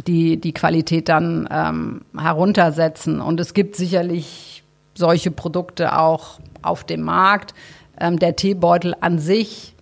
die 0.06 0.38
die 0.38 0.52
Qualität 0.52 1.08
dann 1.08 1.48
ähm, 1.50 2.02
heruntersetzen. 2.16 3.20
Und 3.20 3.40
es 3.40 3.54
gibt 3.54 3.76
sicherlich 3.76 4.62
solche 4.94 5.30
Produkte 5.30 5.98
auch 5.98 6.40
auf 6.62 6.84
dem 6.84 7.02
Markt. 7.02 7.54
Ähm, 7.98 8.18
der 8.18 8.36
Teebeutel 8.36 8.94
an 9.00 9.18
sich 9.18 9.74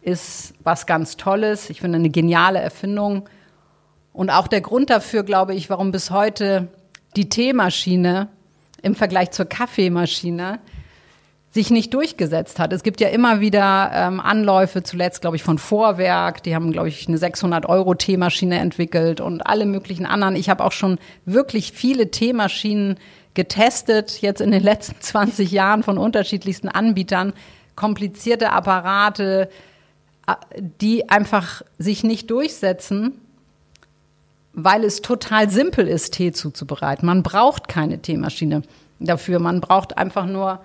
ist 0.00 0.54
was 0.62 0.86
ganz 0.86 1.16
Tolles. 1.16 1.70
Ich 1.70 1.80
finde 1.80 1.98
eine 1.98 2.10
geniale 2.10 2.58
Erfindung. 2.58 3.28
Und 4.12 4.30
auch 4.30 4.46
der 4.46 4.60
Grund 4.60 4.90
dafür, 4.90 5.24
glaube 5.24 5.54
ich, 5.54 5.70
warum 5.70 5.90
bis 5.90 6.10
heute 6.10 6.68
die 7.16 7.28
Teemaschine 7.28 8.28
im 8.82 8.94
Vergleich 8.94 9.30
zur 9.30 9.46
Kaffeemaschine 9.46 10.60
sich 11.54 11.70
nicht 11.70 11.94
durchgesetzt 11.94 12.58
hat. 12.58 12.72
Es 12.72 12.82
gibt 12.82 13.00
ja 13.00 13.08
immer 13.08 13.38
wieder 13.38 13.92
ähm, 13.94 14.18
Anläufe, 14.18 14.82
zuletzt 14.82 15.20
glaube 15.20 15.36
ich 15.36 15.44
von 15.44 15.58
Vorwerk, 15.58 16.42
die 16.42 16.52
haben 16.52 16.72
glaube 16.72 16.88
ich 16.88 17.06
eine 17.06 17.16
600 17.16 17.66
Euro 17.66 17.94
Teemaschine 17.94 18.58
entwickelt 18.58 19.20
und 19.20 19.46
alle 19.46 19.64
möglichen 19.64 20.04
anderen. 20.04 20.34
Ich 20.34 20.50
habe 20.50 20.64
auch 20.64 20.72
schon 20.72 20.98
wirklich 21.26 21.70
viele 21.70 22.10
Teemaschinen 22.10 22.96
getestet, 23.34 24.20
jetzt 24.20 24.40
in 24.40 24.50
den 24.50 24.64
letzten 24.64 24.96
20 25.00 25.52
Jahren 25.52 25.84
von 25.84 25.96
unterschiedlichsten 25.96 26.68
Anbietern, 26.68 27.32
komplizierte 27.76 28.50
Apparate, 28.50 29.48
äh, 30.26 30.34
die 30.80 31.08
einfach 31.08 31.62
sich 31.78 32.02
nicht 32.02 32.32
durchsetzen, 32.32 33.12
weil 34.54 34.82
es 34.82 35.02
total 35.02 35.50
simpel 35.50 35.86
ist, 35.86 36.14
Tee 36.14 36.32
zuzubereiten. 36.32 37.06
Man 37.06 37.22
braucht 37.22 37.68
keine 37.68 38.00
Teemaschine 38.00 38.62
dafür. 38.98 39.38
Man 39.38 39.60
braucht 39.60 39.98
einfach 39.98 40.26
nur 40.26 40.58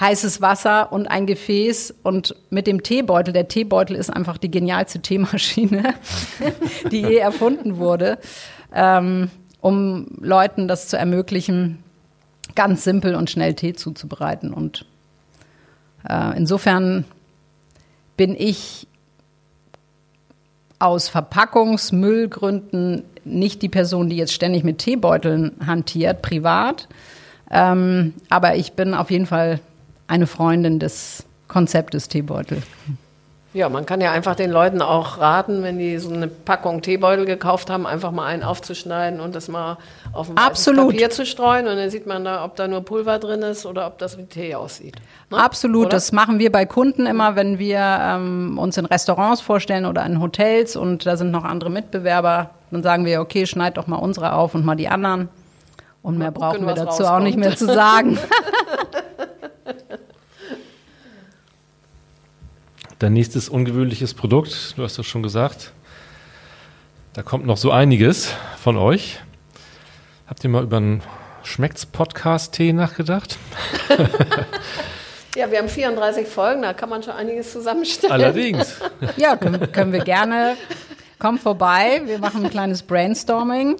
heißes 0.00 0.40
Wasser 0.40 0.92
und 0.92 1.10
ein 1.10 1.26
Gefäß 1.26 1.94
und 2.02 2.34
mit 2.48 2.66
dem 2.66 2.82
Teebeutel. 2.82 3.32
Der 3.34 3.48
Teebeutel 3.48 3.94
ist 3.96 4.10
einfach 4.10 4.38
die 4.38 4.50
genialste 4.50 5.00
Teemaschine, 5.00 5.94
die 6.90 7.02
je 7.02 7.16
erfunden 7.18 7.76
wurde, 7.76 8.18
ähm, 8.74 9.30
um 9.60 10.06
Leuten 10.18 10.66
das 10.68 10.88
zu 10.88 10.96
ermöglichen, 10.96 11.84
ganz 12.54 12.82
simpel 12.82 13.14
und 13.14 13.28
schnell 13.28 13.54
Tee 13.54 13.74
zuzubereiten. 13.74 14.54
Und 14.54 14.86
äh, 16.08 16.36
insofern 16.36 17.04
bin 18.16 18.34
ich 18.36 18.86
aus 20.78 21.10
Verpackungsmüllgründen 21.10 23.02
nicht 23.24 23.60
die 23.60 23.68
Person, 23.68 24.08
die 24.08 24.16
jetzt 24.16 24.32
ständig 24.32 24.64
mit 24.64 24.78
Teebeuteln 24.78 25.52
hantiert, 25.66 26.22
privat. 26.22 26.88
Ähm, 27.50 28.14
aber 28.30 28.56
ich 28.56 28.72
bin 28.72 28.94
auf 28.94 29.10
jeden 29.10 29.26
Fall 29.26 29.60
eine 30.10 30.26
Freundin 30.26 30.78
des 30.78 31.24
Konzeptes 31.48 32.08
Teebeutel. 32.08 32.62
Ja, 33.52 33.68
man 33.68 33.84
kann 33.84 34.00
ja 34.00 34.12
einfach 34.12 34.36
den 34.36 34.50
Leuten 34.50 34.80
auch 34.80 35.18
raten, 35.18 35.64
wenn 35.64 35.76
die 35.78 35.98
so 35.98 36.12
eine 36.12 36.28
Packung 36.28 36.82
Teebeutel 36.82 37.26
gekauft 37.26 37.68
haben, 37.68 37.84
einfach 37.84 38.12
mal 38.12 38.26
einen 38.26 38.44
aufzuschneiden 38.44 39.18
und 39.18 39.34
das 39.34 39.48
mal 39.48 39.78
auf 40.12 40.30
ein. 40.30 40.36
Papier 40.36 41.10
zu 41.10 41.26
streuen 41.26 41.66
und 41.66 41.76
dann 41.76 41.90
sieht 41.90 42.06
man 42.06 42.24
da, 42.24 42.44
ob 42.44 42.54
da 42.54 42.68
nur 42.68 42.84
Pulver 42.84 43.18
drin 43.18 43.42
ist 43.42 43.66
oder 43.66 43.88
ob 43.88 43.98
das 43.98 44.18
wie 44.18 44.26
Tee 44.26 44.54
aussieht. 44.54 44.94
Ne? 45.30 45.38
Absolut, 45.38 45.86
oder? 45.86 45.90
das 45.90 46.12
machen 46.12 46.38
wir 46.38 46.52
bei 46.52 46.64
Kunden 46.64 47.06
immer, 47.06 47.34
wenn 47.34 47.58
wir 47.58 47.80
ähm, 47.80 48.56
uns 48.56 48.76
in 48.76 48.84
Restaurants 48.84 49.40
vorstellen 49.40 49.84
oder 49.84 50.06
in 50.06 50.20
Hotels 50.20 50.76
und 50.76 51.06
da 51.06 51.16
sind 51.16 51.32
noch 51.32 51.44
andere 51.44 51.70
Mitbewerber, 51.70 52.50
dann 52.70 52.84
sagen 52.84 53.04
wir, 53.04 53.20
okay, 53.20 53.46
schneid 53.46 53.76
doch 53.76 53.88
mal 53.88 53.96
unsere 53.96 54.34
auf 54.34 54.54
und 54.54 54.64
mal 54.64 54.76
die 54.76 54.88
anderen. 54.88 55.28
Und 56.02 56.18
mehr 56.18 56.30
gucken, 56.30 56.40
brauchen 56.40 56.66
wir 56.66 56.74
dazu 56.74 57.02
rauskommt. 57.02 57.10
auch 57.10 57.20
nicht 57.20 57.36
mehr 57.36 57.56
zu 57.56 57.66
sagen. 57.66 58.16
Dein 62.98 63.12
nächstes 63.14 63.48
ungewöhnliches 63.48 64.12
Produkt, 64.12 64.74
du 64.76 64.82
hast 64.82 64.98
das 64.98 65.06
schon 65.06 65.22
gesagt, 65.22 65.72
da 67.14 67.22
kommt 67.22 67.46
noch 67.46 67.56
so 67.56 67.70
einiges 67.70 68.34
von 68.58 68.76
euch. 68.76 69.20
Habt 70.26 70.44
ihr 70.44 70.50
mal 70.50 70.62
über 70.62 70.76
einen 70.76 71.02
Schmeckt's-Podcast-Tee 71.42 72.72
nachgedacht? 72.72 73.38
ja, 75.34 75.50
wir 75.50 75.58
haben 75.58 75.68
34 75.68 76.26
Folgen, 76.28 76.62
da 76.62 76.74
kann 76.74 76.88
man 76.88 77.02
schon 77.02 77.14
einiges 77.14 77.52
zusammenstellen. 77.52 78.12
Allerdings. 78.12 78.80
ja, 79.16 79.36
können, 79.36 79.72
können 79.72 79.92
wir 79.92 80.04
gerne. 80.04 80.56
Komm 81.18 81.38
vorbei, 81.38 82.02
wir 82.04 82.18
machen 82.18 82.44
ein 82.44 82.50
kleines 82.50 82.82
Brainstorming 82.82 83.76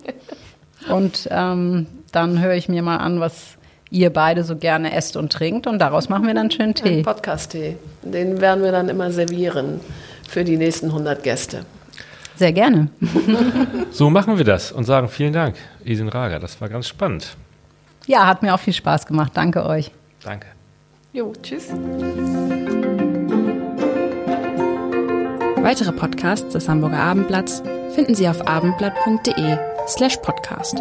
und 0.89 1.29
ähm, 1.31 1.87
dann 2.13 2.41
höre 2.41 2.55
ich 2.55 2.69
mir 2.69 2.83
mal 2.83 2.97
an, 2.97 3.21
was 3.21 3.59
ihr 3.91 4.11
beide 4.11 4.45
so 4.45 4.57
gerne 4.57 4.95
esst 4.95 5.17
und 5.17 5.33
trinkt 5.33 5.67
und 5.67 5.79
daraus 5.79 6.09
machen 6.09 6.27
wir 6.27 6.35
dann 6.35 6.51
schön 6.51 6.75
Tee. 6.75 7.03
Podcast-Tee. 7.03 7.77
Den 8.03 8.41
werden 8.41 8.63
wir 8.65 8.73
dann 8.73 8.89
immer 8.89 9.11
servieren 9.11 9.81
für 10.29 10.45
die 10.45 10.57
nächsten 10.57 10.87
100 10.87 11.23
Gäste. 11.23 11.65
Sehr 12.37 12.53
gerne. 12.53 12.89
So 13.93 14.09
machen 14.09 14.39
wir 14.39 14.45
das 14.45 14.71
und 14.71 14.85
sagen 14.85 15.09
vielen 15.09 15.33
Dank, 15.33 15.57
Isin 15.85 16.09
Rager. 16.09 16.39
Das 16.39 16.61
war 16.61 16.69
ganz 16.69 16.87
spannend. 16.87 17.37
Ja, 18.07 18.27
hat 18.27 18.43
mir 18.43 18.55
auch 18.55 18.61
viel 18.61 18.73
Spaß 18.73 19.05
gemacht. 19.07 19.33
Danke 19.35 19.67
euch. 19.67 19.91
Danke. 20.23 20.47
Jo, 21.13 21.33
tschüss. 21.43 21.69
Weitere 25.63 25.93
Podcasts 25.93 26.53
des 26.53 26.69
Hamburger 26.69 27.01
Abendblatts 27.01 27.63
finden 27.95 28.15
Sie 28.15 28.29
auf 28.29 28.47
abendblatt.de 28.47 29.59
slash 29.89 30.17
podcast. 30.19 30.81